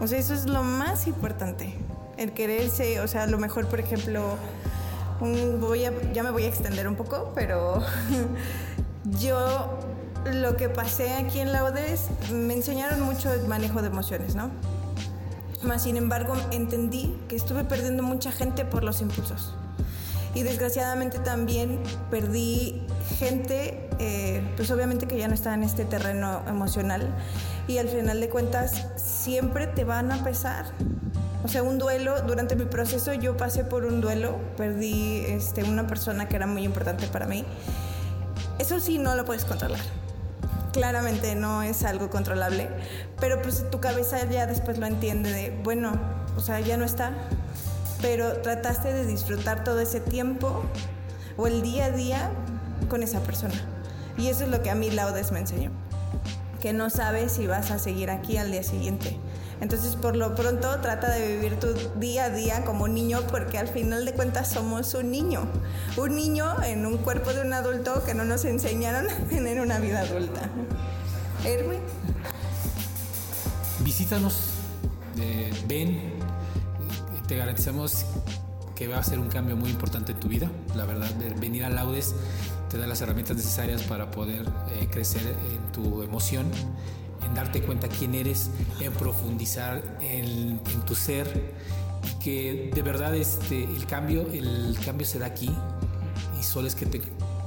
O 0.00 0.06
sea, 0.06 0.18
eso 0.18 0.34
es 0.34 0.46
lo 0.46 0.62
más 0.62 1.06
importante. 1.06 1.74
El 2.16 2.32
quererse, 2.32 3.00
o 3.00 3.08
sea, 3.08 3.24
a 3.24 3.26
lo 3.26 3.38
mejor, 3.38 3.66
por 3.66 3.78
ejemplo, 3.78 4.36
voy 5.60 5.84
a, 5.84 5.92
ya 6.12 6.22
me 6.22 6.30
voy 6.30 6.44
a 6.44 6.48
extender 6.48 6.88
un 6.88 6.96
poco, 6.96 7.32
pero 7.34 7.82
yo 9.20 9.78
lo 10.24 10.56
que 10.56 10.68
pasé 10.68 11.12
aquí 11.12 11.40
en 11.40 11.52
la 11.52 11.64
ODS 11.64 12.30
me 12.32 12.54
enseñaron 12.54 13.02
mucho 13.02 13.32
el 13.32 13.46
manejo 13.46 13.82
de 13.82 13.88
emociones, 13.88 14.34
¿no? 14.34 14.50
Más 15.62 15.82
sin 15.82 15.96
embargo, 15.96 16.34
entendí 16.50 17.16
que 17.28 17.36
estuve 17.36 17.64
perdiendo 17.64 18.02
mucha 18.02 18.30
gente 18.30 18.64
por 18.64 18.84
los 18.84 19.00
impulsos. 19.00 19.54
Y 20.34 20.42
desgraciadamente 20.42 21.18
también 21.18 21.80
perdí 22.10 22.82
gente, 23.18 23.88
eh, 23.98 24.42
pues 24.56 24.70
obviamente 24.70 25.06
que 25.06 25.16
ya 25.16 25.28
no 25.28 25.34
está 25.34 25.54
en 25.54 25.62
este 25.62 25.86
terreno 25.86 26.42
emocional. 26.46 27.08
Y 27.68 27.78
al 27.78 27.88
final 27.88 28.20
de 28.20 28.28
cuentas, 28.28 28.86
siempre 28.96 29.66
te 29.66 29.84
van 29.84 30.12
a 30.12 30.22
pesar. 30.22 30.66
O 31.42 31.48
sea, 31.48 31.62
un 31.62 31.78
duelo, 31.78 32.20
durante 32.22 32.54
mi 32.54 32.66
proceso 32.66 33.14
yo 33.14 33.36
pasé 33.36 33.64
por 33.64 33.86
un 33.86 34.00
duelo, 34.00 34.38
perdí 34.56 35.24
este, 35.26 35.64
una 35.64 35.86
persona 35.86 36.28
que 36.28 36.36
era 36.36 36.46
muy 36.46 36.64
importante 36.64 37.06
para 37.06 37.26
mí. 37.26 37.44
Eso 38.58 38.78
sí, 38.78 38.98
no 38.98 39.14
lo 39.14 39.24
puedes 39.24 39.44
controlar 39.44 39.80
claramente 40.76 41.34
no 41.34 41.62
es 41.62 41.84
algo 41.84 42.10
controlable, 42.10 42.68
pero 43.18 43.40
pues 43.40 43.64
tu 43.70 43.80
cabeza 43.80 44.22
ya 44.28 44.46
después 44.46 44.76
lo 44.76 44.84
entiende 44.84 45.32
de, 45.32 45.58
bueno, 45.64 45.98
o 46.36 46.40
sea, 46.40 46.60
ya 46.60 46.76
no 46.76 46.84
está, 46.84 47.14
pero 48.02 48.42
trataste 48.42 48.92
de 48.92 49.06
disfrutar 49.06 49.64
todo 49.64 49.80
ese 49.80 50.00
tiempo 50.00 50.62
o 51.38 51.46
el 51.46 51.62
día 51.62 51.86
a 51.86 51.90
día 51.90 52.30
con 52.90 53.02
esa 53.02 53.20
persona. 53.20 53.54
Y 54.18 54.28
eso 54.28 54.44
es 54.44 54.50
lo 54.50 54.62
que 54.62 54.68
a 54.68 54.74
mí 54.74 54.90
Laudes 54.90 55.32
me 55.32 55.38
enseñó, 55.38 55.70
que 56.60 56.74
no 56.74 56.90
sabes 56.90 57.32
si 57.32 57.46
vas 57.46 57.70
a 57.70 57.78
seguir 57.78 58.10
aquí 58.10 58.36
al 58.36 58.52
día 58.52 58.62
siguiente. 58.62 59.16
Entonces, 59.60 59.96
por 59.96 60.16
lo 60.16 60.34
pronto, 60.34 60.80
trata 60.80 61.10
de 61.10 61.36
vivir 61.36 61.58
tu 61.58 61.68
día 61.98 62.24
a 62.24 62.30
día 62.30 62.64
como 62.64 62.88
niño, 62.88 63.20
porque 63.30 63.58
al 63.58 63.68
final 63.68 64.04
de 64.04 64.12
cuentas 64.12 64.50
somos 64.50 64.92
un 64.94 65.10
niño. 65.10 65.46
Un 65.96 66.14
niño 66.14 66.62
en 66.62 66.84
un 66.84 66.98
cuerpo 66.98 67.32
de 67.32 67.42
un 67.42 67.52
adulto 67.52 68.04
que 68.04 68.14
no 68.14 68.24
nos 68.24 68.44
enseñaron 68.44 69.08
a 69.08 69.14
tener 69.28 69.60
una 69.60 69.78
vida 69.78 70.00
adulta. 70.00 70.50
Erwin. 71.44 71.80
Visítanos, 73.80 74.50
eh, 75.18 75.52
ven, 75.66 76.00
te 77.26 77.36
garantizamos 77.36 78.04
que 78.74 78.88
va 78.88 78.98
a 78.98 79.02
ser 79.02 79.18
un 79.18 79.28
cambio 79.28 79.56
muy 79.56 79.70
importante 79.70 80.12
en 80.12 80.20
tu 80.20 80.28
vida. 80.28 80.50
La 80.74 80.84
verdad, 80.84 81.08
venir 81.40 81.64
a 81.64 81.70
Laudes 81.70 82.14
te 82.68 82.78
da 82.78 82.86
las 82.86 83.00
herramientas 83.00 83.36
necesarias 83.36 83.82
para 83.82 84.10
poder 84.10 84.46
eh, 84.70 84.88
crecer 84.90 85.22
en 85.22 85.72
tu 85.72 86.02
emoción 86.02 86.46
en 87.26 87.34
darte 87.34 87.60
cuenta 87.60 87.88
quién 87.88 88.14
eres, 88.14 88.50
en 88.80 88.92
profundizar 88.92 89.82
en, 90.00 90.58
tu 90.86 90.94
ser 90.94 91.52
y 92.04 92.22
que 92.22 92.70
de 92.74 92.82
verdad 92.82 93.14
este, 93.14 93.64
el 93.64 93.86
cambio, 93.86 94.28
el 94.32 94.76
cambio 94.84 95.06
se 95.06 95.18
da 95.18 95.26
aquí 95.26 95.50
y 96.38 96.42
solo 96.42 96.68
es 96.68 96.74
que 96.74 96.86
te 96.86 97.00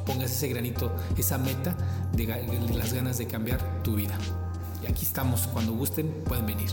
pongas 0.05 0.31
ese 0.31 0.47
granito, 0.47 0.91
esa 1.17 1.37
meta 1.37 1.75
de, 2.13 2.25
las 2.73 2.93
ganas 2.93 3.17
de 3.17 3.27
cambiar 3.27 3.83
tu 3.83 3.95
vida. 3.95 4.17
Y 4.83 4.91
aquí 4.91 5.05
estamos, 5.05 5.47
cuando 5.47 5.73
gusten 5.73 6.23
pueden 6.25 6.47
venir. 6.47 6.69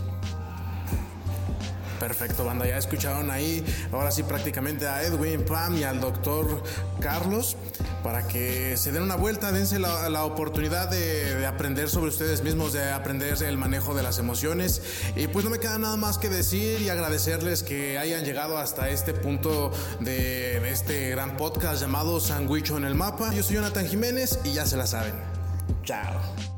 Perfecto, 1.99 2.45
banda. 2.45 2.67
Ya 2.67 2.77
escucharon 2.77 3.31
ahí, 3.31 3.65
ahora 3.91 4.11
sí, 4.11 4.23
prácticamente 4.23 4.87
a 4.87 5.03
Edwin 5.03 5.43
Pam 5.43 5.77
y 5.77 5.83
al 5.83 5.99
doctor 5.99 6.63
Carlos 6.99 7.57
para 8.03 8.27
que 8.27 8.77
se 8.77 8.91
den 8.91 9.03
una 9.03 9.15
vuelta, 9.15 9.51
dense 9.51 9.79
la, 9.79 10.23
oportunidad 10.23 10.89
de, 10.89 11.45
aprender 11.45 11.89
sobre 11.89 12.09
ustedes 12.09 12.43
mismos, 12.43 12.73
de 12.73 12.91
aprender 12.91 13.41
el 13.43 13.57
manejo 13.57 13.95
de 13.95 14.03
las 14.03 14.19
emociones. 14.19 14.81
Y 15.15 15.27
pues 15.27 15.43
no 15.43 15.51
me 15.51 15.59
queda 15.59 15.77
nada 15.77 15.97
más 15.97 16.17
que 16.17 16.29
decir 16.29 16.81
y 16.81 16.89
agradecerles 16.89 17.63
que 17.63 17.97
hayan 17.97 18.23
llegado 18.23 18.57
hasta 18.57 18.89
este 18.89 19.13
punto 19.13 19.71
de, 19.99 20.59
de 20.61 20.71
este 20.71 21.09
gran 21.09 21.35
podcast 21.35 21.81
llamado 21.81 22.19
Sandwicho 22.19 22.77
en 22.77 22.85
el 22.85 22.95
Mapa. 22.95 23.33
Yo 23.33 23.43
soy 23.43 23.55
Jonathan 23.55 23.87
Jiménez 23.87 24.39
y 24.43 24.53
ya 24.53 24.65
se 24.65 24.77
la 24.77 24.87
saben. 24.87 25.13
Chao. 25.83 26.56